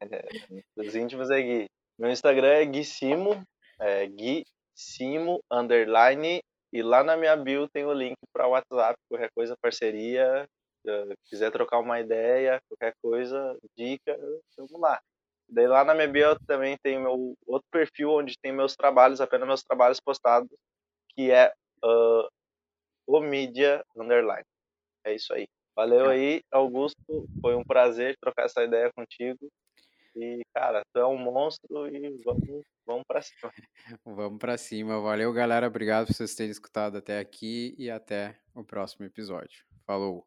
é, 0.02 0.62
os 0.76 0.94
íntimos 0.94 1.30
é 1.30 1.40
Gui. 1.40 1.66
Meu 1.98 2.10
Instagram 2.10 2.48
é 2.48 2.64
Gui 2.66 2.84
Simo, 2.84 3.42
é 3.80 4.06
Gui 4.06 4.44
Simo, 4.76 5.40
underline, 5.50 6.40
e 6.72 6.82
lá 6.82 7.02
na 7.02 7.16
minha 7.16 7.34
bio 7.34 7.66
tem 7.68 7.86
o 7.86 7.92
link 7.92 8.16
para 8.32 8.46
WhatsApp, 8.46 8.94
qualquer 9.08 9.30
coisa, 9.34 9.56
parceria, 9.60 10.46
quiser 11.26 11.50
trocar 11.50 11.78
uma 11.78 11.98
ideia, 11.98 12.60
qualquer 12.68 12.92
coisa, 13.02 13.58
dica, 13.76 14.16
vamos 14.56 14.78
lá. 14.78 15.00
Daí 15.48 15.66
lá 15.66 15.82
na 15.82 15.94
minha 15.94 16.06
bio 16.06 16.38
também 16.46 16.76
tem 16.82 17.00
meu 17.00 17.34
outro 17.46 17.66
perfil 17.72 18.10
onde 18.10 18.34
tem 18.38 18.52
meus 18.52 18.76
trabalhos, 18.76 19.20
apenas 19.20 19.48
meus 19.48 19.62
trabalhos 19.62 19.98
postados, 19.98 20.50
que 21.14 21.30
é 21.30 21.50
uh, 21.82 22.28
o 23.06 23.20
Media 23.20 23.82
Underline. 23.96 24.44
É 25.04 25.14
isso 25.14 25.32
aí. 25.32 25.48
Valeu 25.78 26.08
aí, 26.08 26.42
Augusto. 26.50 26.98
Foi 27.40 27.54
um 27.54 27.62
prazer 27.62 28.16
trocar 28.20 28.46
essa 28.46 28.64
ideia 28.64 28.90
contigo. 28.92 29.48
E, 30.16 30.40
cara, 30.52 30.82
tu 30.92 30.98
é 30.98 31.06
um 31.06 31.16
monstro 31.16 31.86
e 31.86 32.20
vamos, 32.24 32.64
vamos 32.84 33.04
pra 33.06 33.22
cima. 33.22 33.52
vamos 34.04 34.38
pra 34.40 34.58
cima. 34.58 35.00
Valeu, 35.00 35.32
galera. 35.32 35.68
Obrigado 35.68 36.08
por 36.08 36.14
vocês 36.14 36.34
terem 36.34 36.50
escutado 36.50 36.98
até 36.98 37.20
aqui 37.20 37.76
e 37.78 37.88
até 37.88 38.36
o 38.56 38.64
próximo 38.64 39.06
episódio. 39.06 39.64
Falou! 39.86 40.26